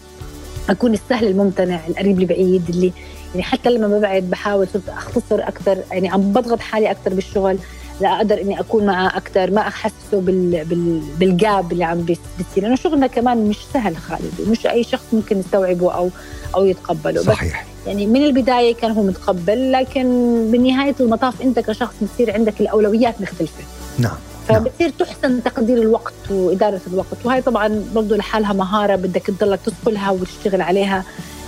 أكون 0.70 0.92
السهل 0.92 1.26
الممتنع 1.26 1.80
القريب 1.88 2.18
البعيد 2.18 2.62
اللي 2.68 2.92
يعني 3.34 3.42
حتى 3.42 3.70
لما 3.70 3.98
ببعد 3.98 4.22
بحاول 4.22 4.68
صرت 4.68 4.88
أختصر 4.88 5.40
أكثر 5.40 5.78
يعني 5.92 6.08
عم 6.08 6.32
بضغط 6.32 6.60
حالي 6.60 6.90
أكثر 6.90 7.14
بالشغل. 7.14 7.58
لا 8.00 8.16
أقدر 8.16 8.40
إني 8.40 8.60
أكون 8.60 8.86
معه 8.86 9.16
أكثر 9.16 9.50
ما 9.50 9.60
احسسه 9.60 9.92
بال 10.12 10.64
بال 10.64 11.00
بالجاب 11.18 11.72
اللي 11.72 11.84
عم 11.84 12.02
بيصير. 12.02 12.62
لأنه 12.62 12.74
شغلنا 12.74 13.06
كمان 13.06 13.48
مش 13.48 13.58
سهل 13.74 13.96
خالد 13.96 14.32
ومش 14.46 14.66
أي 14.66 14.84
شخص 14.84 15.04
ممكن 15.12 15.38
يستوعبه 15.38 15.92
أو 15.92 16.10
أو 16.54 16.64
يتقبله. 16.64 17.22
صحيح. 17.22 17.62
بس 17.62 17.86
يعني 17.86 18.06
من 18.06 18.24
البداية 18.24 18.74
كان 18.74 18.90
هو 18.90 19.02
متقبل 19.02 19.72
لكن 19.72 20.04
بنهايه 20.52 20.94
المطاف 21.00 21.42
أنت 21.42 21.58
كشخص 21.58 21.94
بتصير 22.02 22.34
عندك 22.34 22.60
الأولويات 22.60 23.20
مختلفة. 23.20 23.64
نعم 23.98 24.16
فبتصير 24.48 24.90
تحسن 24.98 25.42
تقدير 25.42 25.78
الوقت 25.78 26.14
وإدارة 26.30 26.80
الوقت. 26.86 27.16
وهي 27.24 27.42
طبعا 27.42 27.84
برضه 27.94 28.16
لحالها 28.16 28.52
مهارة 28.52 28.96
بدك 28.96 29.22
تضلك 29.26 29.60
تدخلها 29.66 30.10
وتشتغل 30.10 30.62
عليها 30.62 31.04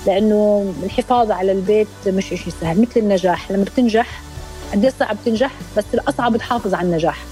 لأنه 0.06 0.72
الحفاظ 0.84 1.30
على 1.30 1.52
البيت 1.52 1.88
مش 2.06 2.24
شيء 2.24 2.52
سهل. 2.60 2.80
مثل 2.80 3.00
النجاح 3.00 3.50
لما 3.50 3.64
بتنجح 3.64 4.22
قد 4.72 4.84
إيه 4.84 4.92
صعب 5.00 5.16
تنجح 5.24 5.52
بس 5.76 5.84
الأصعب 5.94 6.36
تحافظ 6.36 6.74
على 6.74 6.88
النجاح. 6.88 7.24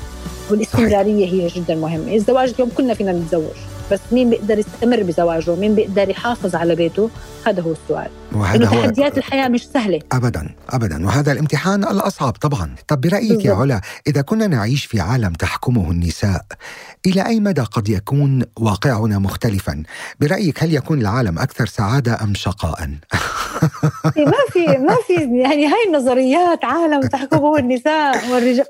والاستمرارية 0.50 1.26
هي 1.26 1.46
جدا 1.46 1.74
مهمة. 1.74 2.14
الزواج 2.14 2.48
اليوم 2.54 2.70
كلنا 2.76 2.94
فينا 2.94 3.12
نتزوج 3.12 3.56
بس 3.92 4.00
مين 4.12 4.30
بيقدر 4.30 4.58
يستمر 4.58 5.02
بزواجه؟ 5.02 5.54
مين 5.54 5.74
بيقدر 5.74 6.08
يحافظ 6.08 6.54
على 6.54 6.74
بيته؟ 6.74 7.10
هذا 7.46 7.62
هو 7.62 7.72
السؤال. 7.72 8.08
وهذا 8.32 8.66
هو 8.66 8.82
تحديات 8.82 9.18
الحياة 9.18 9.48
مش 9.48 9.66
سهلة. 9.66 10.00
أبدا 10.12 10.54
أبدا. 10.70 11.06
وهذا 11.06 11.32
الامتحان 11.32 11.84
الأصعب 11.84 12.32
طبعا. 12.32 12.74
طب 12.88 13.00
برأيك 13.00 13.44
يا 13.44 13.54
علا 13.54 13.80
إذا 14.06 14.20
كنا 14.22 14.46
نعيش 14.46 14.84
في 14.84 15.00
عالم 15.00 15.32
تحكمه 15.32 15.90
النساء 15.90 16.44
إلى 17.06 17.26
أي 17.26 17.40
مدى 17.40 17.60
قد 17.60 17.88
يكون 17.88 18.42
واقعنا 18.56 19.18
مختلفا؟ 19.18 19.82
برأيك 20.20 20.62
هل 20.62 20.74
يكون 20.74 21.00
العالم 21.00 21.38
أكثر 21.38 21.66
سعادة 21.66 22.22
أم 22.22 22.34
شقاء؟ 22.34 22.90
ما 24.16 24.38
في 24.52 24.66
ما 24.66 24.96
في 25.06 25.14
يعني 25.14 25.66
هاي 25.66 25.84
النظريات 25.86 26.64
عالم 26.64 27.00
تحكمه 27.00 27.58
النساء 27.58 28.30
والرجال 28.32 28.66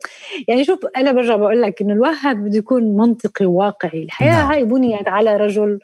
يعني 0.48 0.64
شوف 0.64 0.78
أنا 0.96 1.12
برجع 1.12 1.36
بقول 1.36 1.62
لك 1.62 1.82
إنه 1.82 1.92
الواحد 1.92 2.36
بده 2.36 2.58
يكون 2.58 2.96
منطقي 2.96 3.46
وواقعي 3.46 4.02
الحياة 4.02 4.32
نعم. 4.32 4.50
هاي 4.50 4.64
بنيت 4.64 5.08
على 5.08 5.36
رجل 5.36 5.78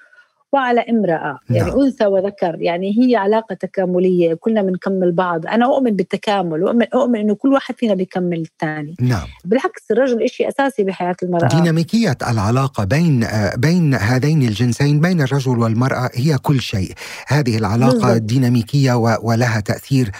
وعلى 0.54 0.80
امرأة 0.80 1.38
يعني 1.50 1.70
نعم. 1.70 1.80
أنثى 1.80 2.06
وذكر 2.06 2.56
يعني 2.60 2.94
هي 2.98 3.16
علاقة 3.16 3.54
تكاملية 3.54 4.34
كلنا 4.34 4.62
بنكمل 4.62 5.12
بعض 5.12 5.46
أنا 5.46 5.66
أؤمن 5.66 5.90
بالتكامل 5.96 6.62
وأؤمن 6.62 6.86
أؤمن 6.94 7.20
أنه 7.20 7.34
كل 7.34 7.52
واحد 7.52 7.74
فينا 7.76 7.94
بيكمل 7.94 8.40
الثاني 8.40 8.94
نعم. 9.00 9.26
بالعكس 9.44 9.90
الرجل 9.90 10.28
شيء 10.28 10.48
أساسي 10.48 10.84
بحياة 10.84 11.16
المرأة 11.22 11.48
ديناميكية 11.48 12.16
العلاقة 12.28 12.84
بين 12.84 13.26
بين 13.56 13.94
هذين 13.94 14.42
الجنسين 14.42 15.00
بين 15.00 15.20
الرجل 15.20 15.58
والمرأة 15.58 16.10
هي 16.14 16.38
كل 16.38 16.60
شيء 16.60 16.92
هذه 17.28 17.58
العلاقة 17.58 17.92
بالضبط. 17.92 18.22
ديناميكية 18.22 18.92
ولها 19.22 19.60
تأثير 19.60 20.10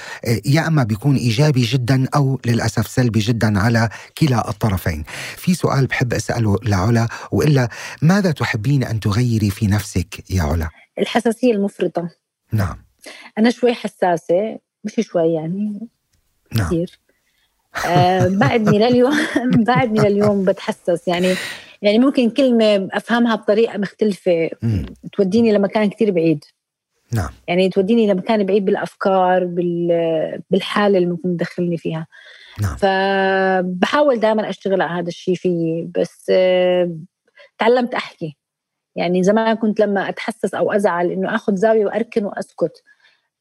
يا 0.47 0.67
أما 0.67 0.83
بيكون 0.83 1.17
إيجابي 1.17 1.63
جدا 1.63 2.07
أو 2.17 2.41
للأسف 2.47 2.87
سلبي 2.87 3.21
جدا 3.21 3.61
على 3.61 3.89
كلا 4.19 4.49
الطرفين 4.49 5.05
في 5.37 5.55
سؤال 5.55 5.87
بحب 5.87 6.13
أسأله 6.13 6.59
لعلا 6.65 7.09
وإلا 7.33 7.69
ماذا 8.03 8.31
تحبين 8.31 8.85
أن 8.85 9.01
تغيري 9.01 9.51
في 9.51 9.67
نفسك 9.67 10.24
يا 10.31 10.43
علا؟ 10.43 10.69
الحساسية 10.99 11.53
المفرطة. 11.53 12.11
نعم. 12.53 12.85
أنا 13.39 13.51
شوي 13.51 13.75
حساسة 13.75 14.59
مش 14.85 14.95
شوي 15.01 15.33
يعني 15.33 15.89
نعم. 16.53 16.67
كثير. 16.67 16.99
آه 17.87 18.29
بعدني 18.29 18.79
لليوم 18.79 19.15
بعدني 19.69 20.09
لليوم 20.09 20.45
بتحسس. 20.45 21.09
يعني 21.09 21.35
يعني 21.83 21.99
ممكن 21.99 22.31
كلمة 22.31 22.89
أفهمها 22.93 23.35
بطريقة 23.35 23.79
مختلفة. 23.79 24.51
م. 24.63 24.85
توديني 25.13 25.53
لمكان 25.53 25.91
كثير 25.91 26.11
بعيد. 26.11 26.45
نعم. 27.13 27.31
يعني 27.49 27.69
توديني 27.69 28.07
لمكان 28.07 28.47
بعيد 28.47 28.65
بالأفكار 28.65 29.45
بالحالة 30.51 30.99
اللي 30.99 31.09
ممكن 31.09 31.37
تدخلني 31.37 31.77
فيها. 31.77 32.07
نعم. 32.61 32.77
فبحاول 32.77 34.21
دائما 34.21 34.49
أشتغل 34.49 34.83
على 34.83 35.01
هذا 35.01 35.09
الشيء 35.09 35.35
فيي. 35.35 35.91
بس 35.99 36.27
آه 36.31 36.97
تعلمت 37.59 37.95
أحكي. 37.95 38.37
يعني 38.97 39.23
زمان 39.23 39.57
كنت 39.57 39.81
لما 39.81 40.09
أتحسس 40.09 40.55
أو 40.55 40.73
أزعل 40.73 41.11
إنه 41.11 41.35
آخذ 41.35 41.55
زاوية 41.55 41.87
وأركن 41.87 42.25
وأسكت 42.25 42.83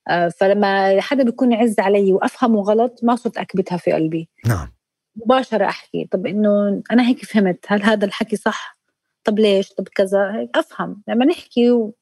آه، 0.09 0.27
فلما 0.27 1.01
حدا 1.01 1.23
بيكون 1.23 1.51
يعز 1.51 1.79
علي 1.79 2.13
وأفهمه 2.13 2.61
غلط 2.61 2.99
ما 3.03 3.15
صرت 3.15 3.37
أكبتها 3.37 3.77
في 3.77 3.91
قلبي. 3.91 4.29
نعم. 4.47 4.73
مباشرة 5.15 5.65
أحكي 5.65 6.07
طب 6.11 6.27
إنه 6.27 6.83
أنا 6.91 7.07
هيك 7.07 7.25
فهمت 7.25 7.65
هل 7.67 7.83
هذا 7.83 8.05
الحكي 8.05 8.35
صح؟ 8.35 8.77
طب 9.23 9.39
ليش؟ 9.39 9.73
طب 9.73 9.87
كذا 9.87 10.31
هيك 10.35 10.57
أفهم. 10.57 11.03
لما 11.07 11.25
نحكي 11.25 11.71
و... 11.71 11.95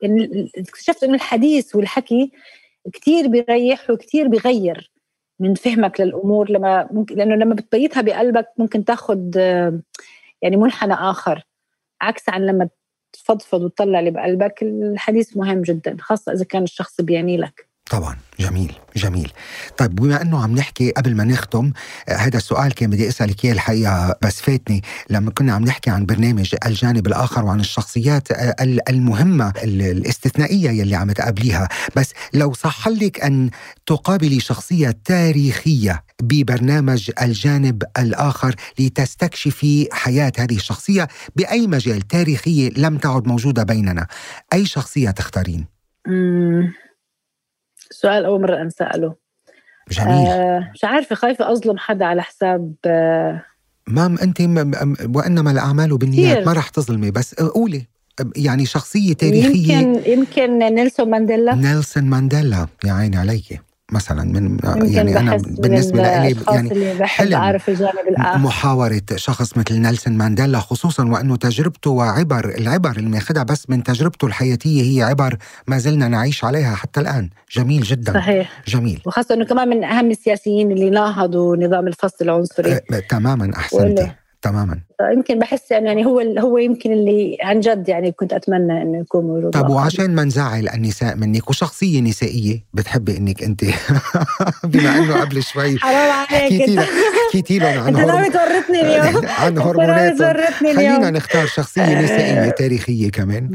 يعني 0.00 0.50
اكتشفت 0.58 1.04
إنه 1.04 1.14
الحديث 1.14 1.76
والحكي 1.76 2.32
كثير 2.92 3.28
بيريح 3.28 3.90
وكثير 3.90 4.28
بيغير 4.28 4.92
من 5.40 5.54
فهمك 5.54 6.00
للأمور. 6.00 6.50
لما 6.50 6.88
ممكن 6.92 7.16
لأنه 7.16 7.34
لما 7.34 7.54
بتبيتها 7.54 8.00
بقلبك 8.00 8.48
ممكن 8.58 8.84
تاخذ 8.84 9.30
آه، 9.38 9.80
يعني 10.42 10.56
منحنى 10.56 10.94
آخر. 10.94 11.44
عكس 12.00 12.28
عن 12.28 12.46
لما 12.46 12.68
تفضفض 13.14 13.60
وتطلع 13.60 13.98
اللي 13.98 14.10
بقلبك 14.10 14.62
الحديث 14.62 15.36
مهم 15.36 15.62
جدا 15.62 15.96
خاصة 16.00 16.32
إذا 16.32 16.44
كان 16.44 16.62
الشخص 16.62 17.00
بيعني 17.00 17.36
لك. 17.36 17.66
طبعا 17.90 18.16
جميل 18.40 18.72
جميل. 18.96 19.32
طيب 19.76 19.94
بما 19.94 20.22
إنه 20.22 20.42
عم 20.42 20.54
نحكي 20.54 20.90
قبل 20.90 21.14
ما 21.14 21.24
نختم 21.24 21.72
هذا 22.08 22.36
السؤال 22.36 22.74
كان 22.74 22.90
بدي 22.90 23.08
أسألك 23.08 23.44
إياه 23.44 23.52
الحقيقة 23.52 24.16
بس 24.22 24.40
فاتني. 24.40 24.82
لما 25.10 25.30
كنا 25.30 25.52
عم 25.52 25.64
نحكي 25.64 25.90
عن 25.90 26.06
برنامج 26.06 26.54
الجانب 26.66 27.06
الآخر 27.06 27.44
وعن 27.44 27.60
الشخصيات 27.60 28.28
المهمة 28.88 29.52
الاستثنائية 29.64 30.70
يلي 30.70 30.94
عم 30.94 31.12
تقابليها. 31.12 31.68
بس 31.96 32.12
لو 32.34 32.52
صح 32.52 32.88
لك 32.88 33.20
أن 33.20 33.50
تقابلي 33.86 34.40
شخصية 34.40 34.96
تاريخية 35.04 36.03
ببرنامج 36.22 37.10
الجانب 37.22 37.82
الآخر 37.98 38.54
لتستكشفي 38.78 39.88
حياة 39.92 40.32
هذه 40.38 40.56
الشخصية 40.56 41.08
بأي 41.36 41.66
مجال 41.66 42.00
تاريخي 42.00 42.68
لم 42.76 42.98
تعد 42.98 43.28
موجودة 43.28 43.62
بيننا. 43.62 44.06
أي 44.52 44.66
شخصية 44.66 45.10
تختارين؟ 45.10 45.66
سؤال 47.90 48.24
أول 48.24 48.40
مرة 48.40 48.62
أنسأله 48.62 49.14
جميل. 49.90 50.26
آه 50.26 50.70
مش 50.74 50.84
عارفة 50.84 51.14
خايفة 51.14 51.52
أظلم 51.52 51.78
حدا 51.78 52.04
على 52.04 52.22
حساب 52.22 52.74
آه. 52.86 53.44
مام 53.86 54.18
أنت 54.18 54.40
وإنما 55.16 55.50
الأعمال 55.50 55.98
بالنيات 55.98 56.46
ما 56.46 56.52
رح 56.52 56.68
تظلمي 56.68 57.10
بس 57.10 57.34
قولي 57.34 57.86
يعني 58.36 58.66
شخصية 58.66 59.12
تاريخية. 59.12 59.76
يمكن 59.76 60.10
يمكن 60.10 60.58
نيلسون 60.58 61.10
مانديلا. 61.10 61.54
نيلسون 61.54 62.04
مانديلا 62.04 62.66
يا 62.84 62.92
عيني 62.92 63.16
عليكي. 63.16 63.58
مثلا 63.94 64.24
من 64.24 64.58
يعني 64.82 65.18
أنا 65.18 65.36
بالنسبة 65.36 66.02
لي 66.02 66.36
يعني 66.48 67.04
حلم. 67.06 67.34
أعرف 67.34 67.68
الجانب 67.68 68.08
الآخر. 68.08 68.38
محاورة 68.38 69.02
شخص 69.16 69.56
مثل 69.56 69.74
نيلسون 69.74 70.12
مانديلا 70.18 70.58
خصوصا 70.58 71.04
وأنه 71.04 71.36
تجربته 71.36 71.90
وعبر 71.90 72.48
العبر 72.58 72.90
اللي 72.96 73.08
ماخذها 73.08 73.42
بس 73.42 73.70
من 73.70 73.82
تجربته 73.82 74.26
الحياتية 74.26 74.82
هي 74.82 75.02
عبر 75.02 75.36
ما 75.66 75.78
زلنا 75.78 76.08
نعيش 76.08 76.44
عليها 76.44 76.74
حتى 76.74 77.00
الآن. 77.00 77.30
جميل 77.56 77.82
جدا. 77.82 78.12
صحيح. 78.12 78.62
جميل. 78.66 79.02
وخاصة 79.06 79.34
إنه 79.34 79.44
كمان 79.44 79.68
من 79.68 79.84
أهم 79.84 80.10
السياسيين 80.10 80.72
اللي 80.72 80.90
ناهضوا 80.90 81.56
نظام 81.56 81.86
الفصل 81.86 82.16
العنصري. 82.24 82.72
أه 82.72 82.82
تماما 83.10 83.50
احسنتي 83.56 84.12
تماما. 84.42 84.80
يمكن 85.00 85.38
بحس 85.38 85.70
يعني 85.70 86.06
هو 86.06 86.20
هو 86.38 86.58
يمكن 86.58 86.92
اللي 86.92 87.38
عن 87.42 87.60
جد 87.60 87.88
يعني 87.88 88.12
كنت 88.12 88.32
أتمنى 88.32 88.82
إنه 88.82 88.98
يكون 88.98 89.24
موجود. 89.24 89.50
طب 89.50 89.68
وعشان 89.70 90.14
ما 90.14 90.24
نزعل 90.24 90.68
النساء 90.68 91.16
منك 91.16 91.50
وشخصية 91.50 92.00
نسائية 92.00 92.64
بتحبي 92.74 93.16
إنك 93.16 93.42
أنت؟ 93.42 93.64
بما 94.64 94.98
إنه 94.98 95.20
قبل 95.20 95.42
شوي. 95.42 95.78
حرام 95.78 96.26
عليك. 96.30 96.80
حكيتي 97.28 97.58
لهم 97.58 97.78
عن 97.78 97.96
أنت 97.96 98.36
اليوم؟ 98.84 99.26
عن 99.26 99.58
هرمونات. 99.58 100.22
خلينا 100.60 101.10
نختار 101.10 101.46
شخصية 101.46 102.00
نسائية 102.02 102.50
تاريخية 102.50 103.10
كمان. 103.10 103.50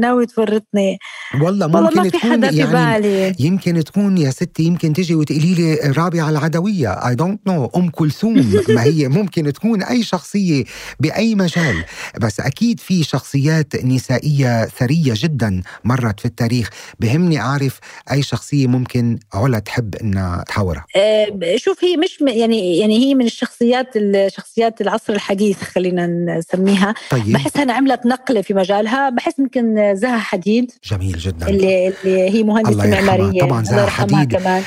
ناوي 0.00 0.26
تورطني. 0.26 0.98
والله 1.42 1.66
ممكن 1.66 2.10
تكون 2.10 2.42
يعني 2.44 2.98
بالي. 3.00 3.34
يمكن 3.38 3.84
تكون 3.84 4.18
يا 4.18 4.30
ستي 4.30 4.62
يمكن 4.62 4.92
تجي 4.92 5.14
وتقولي 5.14 5.54
لي 5.54 5.74
رابعه 5.96 6.30
العدوية. 6.30 7.08
I 7.08 7.14
don't 7.14 7.40
know 7.46 7.70
أم 7.76 7.88
كلثوم. 7.88 8.34
ما 8.68 8.82
هي 8.82 9.08
ممكن 9.08 9.52
تكون 9.52 9.82
أي 9.82 10.02
شخصية 10.02 10.49
شخصيه 10.50 10.64
بأي 11.00 11.34
مجال. 11.34 11.84
بس 12.20 12.40
أكيد 12.40 12.80
في 12.80 13.02
شخصيات 13.02 13.84
نسائية 13.84 14.64
ثرية 14.64 15.12
جدا 15.16 15.62
مرت 15.84 16.20
في 16.20 16.26
التاريخ. 16.26 16.70
بهمني 17.00 17.40
أعرف 17.40 17.80
أي 18.12 18.22
شخصية 18.22 18.66
ممكن 18.66 19.18
علا 19.34 19.58
تحب 19.58 19.94
إنها 19.94 20.44
تحاورها. 20.46 20.84
أه 20.96 21.56
شوف 21.56 21.84
هي 21.84 21.96
مش 21.96 22.18
يعني 22.20 22.78
يعني 22.78 22.98
هي 22.98 23.14
من 23.14 23.26
الشخصيات 23.26 23.86
الشخصيات 23.96 24.80
العصر 24.80 25.12
الحديث 25.12 25.62
خلينا 25.62 26.06
نسميها. 26.06 26.94
طيب. 27.10 27.32
بحسها 27.32 27.62
انها 27.62 27.74
عملت 27.74 28.06
نقلة 28.06 28.42
في 28.42 28.54
مجالها. 28.54 29.10
بحس 29.10 29.38
يمكن 29.38 29.94
زها 29.94 30.18
حديد. 30.18 30.72
جميل 30.84 31.18
جدا. 31.18 31.48
اللي, 31.48 31.88
اللي 32.04 32.30
هي 32.30 32.42
مهندسة 32.42 32.90
معماريه 32.90 33.40
طبعا 33.40 33.64
زها 33.64 33.86
حديد. 33.86 34.36
كمان. 34.36 34.62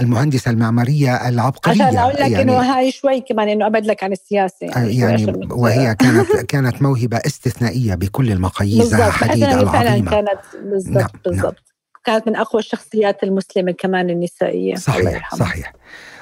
المهندسة 0.00 0.50
المعمارية 0.50 1.28
العبقرية 1.28 1.84
عشان 1.84 1.98
أقول 1.98 2.14
لك 2.14 2.20
يعني. 2.20 2.42
انه 2.42 2.52
هاي 2.52 2.92
شوي 2.92 3.20
كمان 3.20 3.48
إنه 3.48 3.66
أبعد 3.66 3.86
لك 3.86 4.04
عن 4.04 4.12
السياسة 4.12 4.56
يعني, 4.66 4.96
يعني 4.96 5.11
وهي 5.50 5.94
كانت 5.94 6.36
كانت 6.52 6.82
موهبة 6.82 7.16
استثنائية 7.16 7.94
بكل 7.94 8.32
المقاييس 8.32 8.94
حديد 8.94 9.44
العظيمة. 9.44 10.10
كانت 10.10 10.40
بالضبط 10.64 10.96
نعم. 10.96 11.08
بالضبط. 11.24 11.44
نعم. 11.44 11.72
كانت 12.04 12.28
من 12.28 12.36
أقوى 12.36 12.60
الشخصيات 12.60 13.22
المسلمة 13.22 13.72
كمان 13.72 14.10
النسائية 14.10 14.74
صحيح 14.74 15.34
صحيح. 15.34 15.72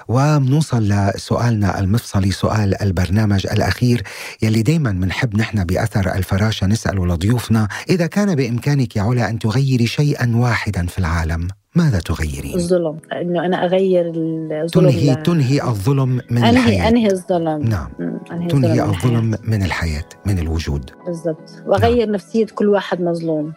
وبنوصل 0.09 0.83
لسؤالنا 0.83 1.81
المفصلي 1.81 2.31
سؤال 2.31 2.83
البرنامج 2.83 3.47
الأخير 3.47 4.03
يلي 4.43 4.63
دايما 4.63 4.91
بنحب 4.91 5.37
نحن 5.37 5.65
بأثر 5.65 6.15
الفراشة 6.15 6.67
نسأله 6.67 7.07
لضيوفنا 7.07 7.69
إذا 7.91 8.07
كان 8.07 8.35
بإمكانك 8.35 8.97
يا 8.97 9.03
علا 9.03 9.31
أن 9.31 9.39
تغيري 9.39 9.87
شيئا 9.87 10.33
واحدا 10.37 10.87
في 10.87 10.99
العالم. 10.99 11.49
ماذا 11.75 11.99
تغيرين؟ 11.99 12.55
الظلم. 12.55 12.99
إنه 13.13 13.47
أنا 13.47 13.65
أغير 13.65 14.13
الظلم 14.17 14.91
تنهي 14.91 15.15
تنهي 15.15 15.63
الظلم 15.63 16.21
من 16.31 16.45
أنهي 16.45 16.51
الحياة. 16.51 16.89
أنهي 16.89 17.07
الظلم. 17.13 17.63
نعم. 17.63 17.89
أنهي 18.33 18.49
تنهي 18.49 18.83
الظلم, 18.83 18.95
الظلم 18.95 19.35
من 19.45 19.63
الحياة 19.63 20.09
من 20.27 20.39
الوجود. 20.39 20.91
بالضبط. 21.07 21.51
وأغير 21.67 22.07
نعم. 22.07 22.15
نفسية 22.15 22.47
كل 22.47 22.69
واحد 22.69 23.01
مظلوم. 23.01 23.53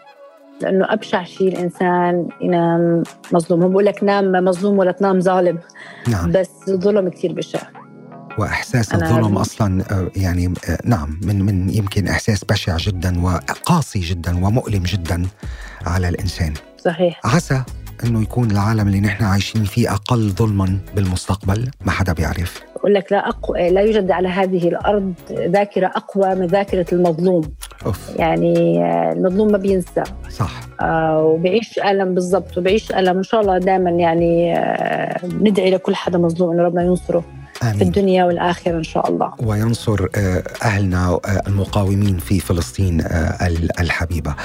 لأنه 0.61 0.93
أبشع 0.93 1.23
شيء 1.23 1.47
الإنسان 1.47 2.27
ينام 2.41 3.03
مظلوم. 3.31 3.63
هو 3.63 3.69
بقول 3.69 3.85
لك 3.85 4.03
نام 4.03 4.31
مظلوم 4.31 4.77
ولا 4.77 4.91
تنام 4.91 5.21
ظالم. 5.21 5.59
نعم. 6.07 6.31
بس 6.31 6.49
الظلم 6.67 7.09
كثير 7.09 7.33
بشع. 7.33 7.59
وإحساس 8.37 8.93
الظلم 8.93 9.37
أصلا 9.37 9.83
آه، 9.91 10.11
يعني 10.15 10.53
آه، 10.69 10.77
نعم 10.85 11.19
من 11.23 11.41
من 11.41 11.69
يمكن 11.69 12.07
إحساس 12.07 12.43
بشع 12.43 12.77
جدا 12.77 13.23
وقاسي 13.23 13.99
جدا 13.99 14.45
ومؤلم 14.45 14.83
جدا 14.83 15.23
على 15.85 16.09
الإنسان. 16.09 16.53
صحيح. 16.77 17.21
عسى 17.25 17.63
إنه 18.03 18.21
يكون 18.21 18.51
العالم 18.51 18.87
اللي 18.87 18.99
نحن 18.99 19.23
عايشين 19.23 19.63
فيه 19.63 19.93
أقل 19.93 20.29
ظلما 20.29 20.77
بالمستقبل؟ 20.95 21.71
ما 21.85 21.91
حدا 21.91 22.13
بيعرف. 22.13 22.61
بقول 22.75 22.93
لك 22.93 23.11
لا 23.11 23.29
أقوى 23.29 23.69
لا 23.69 23.81
يوجد 23.81 24.11
على 24.11 24.27
هذه 24.27 24.67
الأرض 24.67 25.13
ذاكرة 25.31 25.87
أقوى 25.87 26.35
من 26.35 26.45
ذاكرة 26.45 26.85
المظلوم. 26.93 27.41
أوف. 27.85 28.09
يعني 28.15 28.83
آه، 28.83 29.11
المظلوم 29.11 29.51
ما 29.51 29.57
بينسى. 29.57 30.03
صح. 30.29 30.61
آه 30.81 31.23
وبيعيش 31.23 31.79
ألم 31.79 32.13
بالضبط 32.13 32.57
وبيعيش 32.57 32.91
ألم. 32.91 33.17
ان 33.17 33.23
شاء 33.23 33.41
الله 33.41 33.57
دائما 33.57 33.89
يعني 33.89 34.57
آه 34.57 35.25
ندعي 35.25 35.71
لكل 35.71 35.95
حدا 35.95 36.17
مظلوم 36.17 36.51
إنه 36.51 36.63
ربنا 36.63 36.83
ينصره. 36.83 37.23
آمين. 37.63 37.77
في 37.77 37.83
الدنيا 37.83 38.25
والآخرة 38.25 38.77
إن 38.77 38.83
شاء 38.83 39.09
الله. 39.09 39.31
وينصر 39.39 40.07
آه، 40.15 40.43
أهلنا 40.63 41.07
آه، 41.07 41.41
المقاومين 41.47 42.17
في 42.17 42.39
فلسطين 42.39 43.01
آه، 43.01 43.47
الحبيبة. 43.79 44.35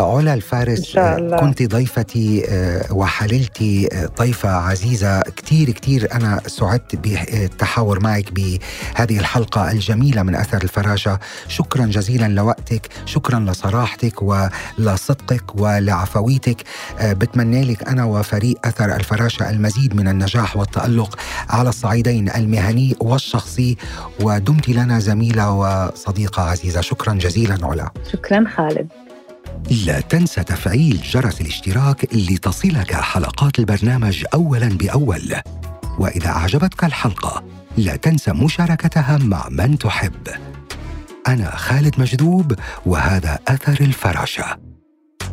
علا 0.00 0.34
الفارس 0.34 0.78
إن 0.78 0.84
شاء 0.84 1.18
الله. 1.18 1.36
كنت 1.36 1.62
ضيفتي 1.62 2.44
وحللتي 2.90 3.88
ضيفة 4.18 4.48
عزيزة 4.48 5.20
كتير 5.20 5.70
كتير. 5.70 6.12
أنا 6.12 6.40
سعدت 6.46 6.96
بالتحاور 6.96 8.00
معك 8.00 8.32
بهذه 8.32 9.18
الحلقة 9.18 9.70
الجميلة 9.70 10.22
من 10.22 10.34
أثر 10.34 10.62
الفراشة. 10.62 11.18
شكرا 11.48 11.86
جزيلا 11.86 12.28
لوقتك 12.28 12.88
شكرا 13.06 13.40
لصراحتك 13.40 14.22
ولصدقك 14.22 15.44
ولعفويتك. 15.54 16.62
بتمنى 17.02 17.64
لك 17.64 17.88
أنا 17.88 18.04
وفريق 18.04 18.58
أثر 18.64 18.96
الفراشة 18.96 19.50
المزيد 19.50 19.96
من 19.96 20.08
النجاح 20.08 20.56
والتألق 20.56 21.18
على 21.50 21.68
الصعيدين 21.68 22.28
المهني 22.28 22.67
المهني 22.68 22.96
والشخصي 23.00 23.76
ودمت 24.20 24.68
لنا 24.68 24.98
زميلة 24.98 25.50
وصديقة 25.50 26.42
عزيزة. 26.42 26.80
شكرا 26.80 27.14
جزيلا 27.14 27.58
علا. 27.62 27.90
شكرا 28.12 28.44
خالد. 28.56 28.88
لا 29.86 30.00
تنسى 30.00 30.44
تفعيل 30.44 31.00
جرس 31.02 31.40
الاشتراك 31.40 32.14
لتصلك 32.14 32.94
حلقات 32.94 33.58
البرنامج 33.58 34.24
أولا 34.34 34.68
بأول. 34.68 35.34
وإذا 35.98 36.28
أعجبتك 36.28 36.84
الحلقة 36.84 37.44
لا 37.76 37.96
تنسى 37.96 38.32
مشاركتها 38.32 39.18
مع 39.18 39.48
من 39.50 39.78
تحب. 39.78 40.28
أنا 41.28 41.56
خالد 41.56 42.00
مجذوب 42.00 42.54
وهذا 42.86 43.38
أثر 43.48 43.84
الفراشة. 43.84 44.58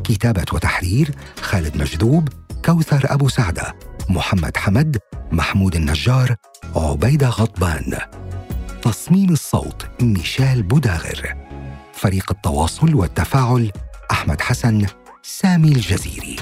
كتابة 0.03 0.45
وتحرير 0.53 1.11
خالد 1.41 1.77
مجذوب 1.77 2.29
كوثر 2.65 3.05
أبو 3.09 3.29
سعدة. 3.29 3.75
محمد 4.09 4.57
حمد 4.57 4.97
محمود 5.31 5.75
النجار 5.75 6.35
عبيدة 6.75 7.29
غضبان. 7.29 7.97
تصميم 8.81 9.29
الصوت 9.29 9.85
ميشيل 10.01 10.63
بوداغر. 10.63 11.35
فريق 11.93 12.31
التواصل 12.31 12.95
والتفاعل 12.95 13.71
أحمد 14.11 14.41
حسن 14.41 14.85
سامي 15.23 15.67
الجزيري. 15.67 16.35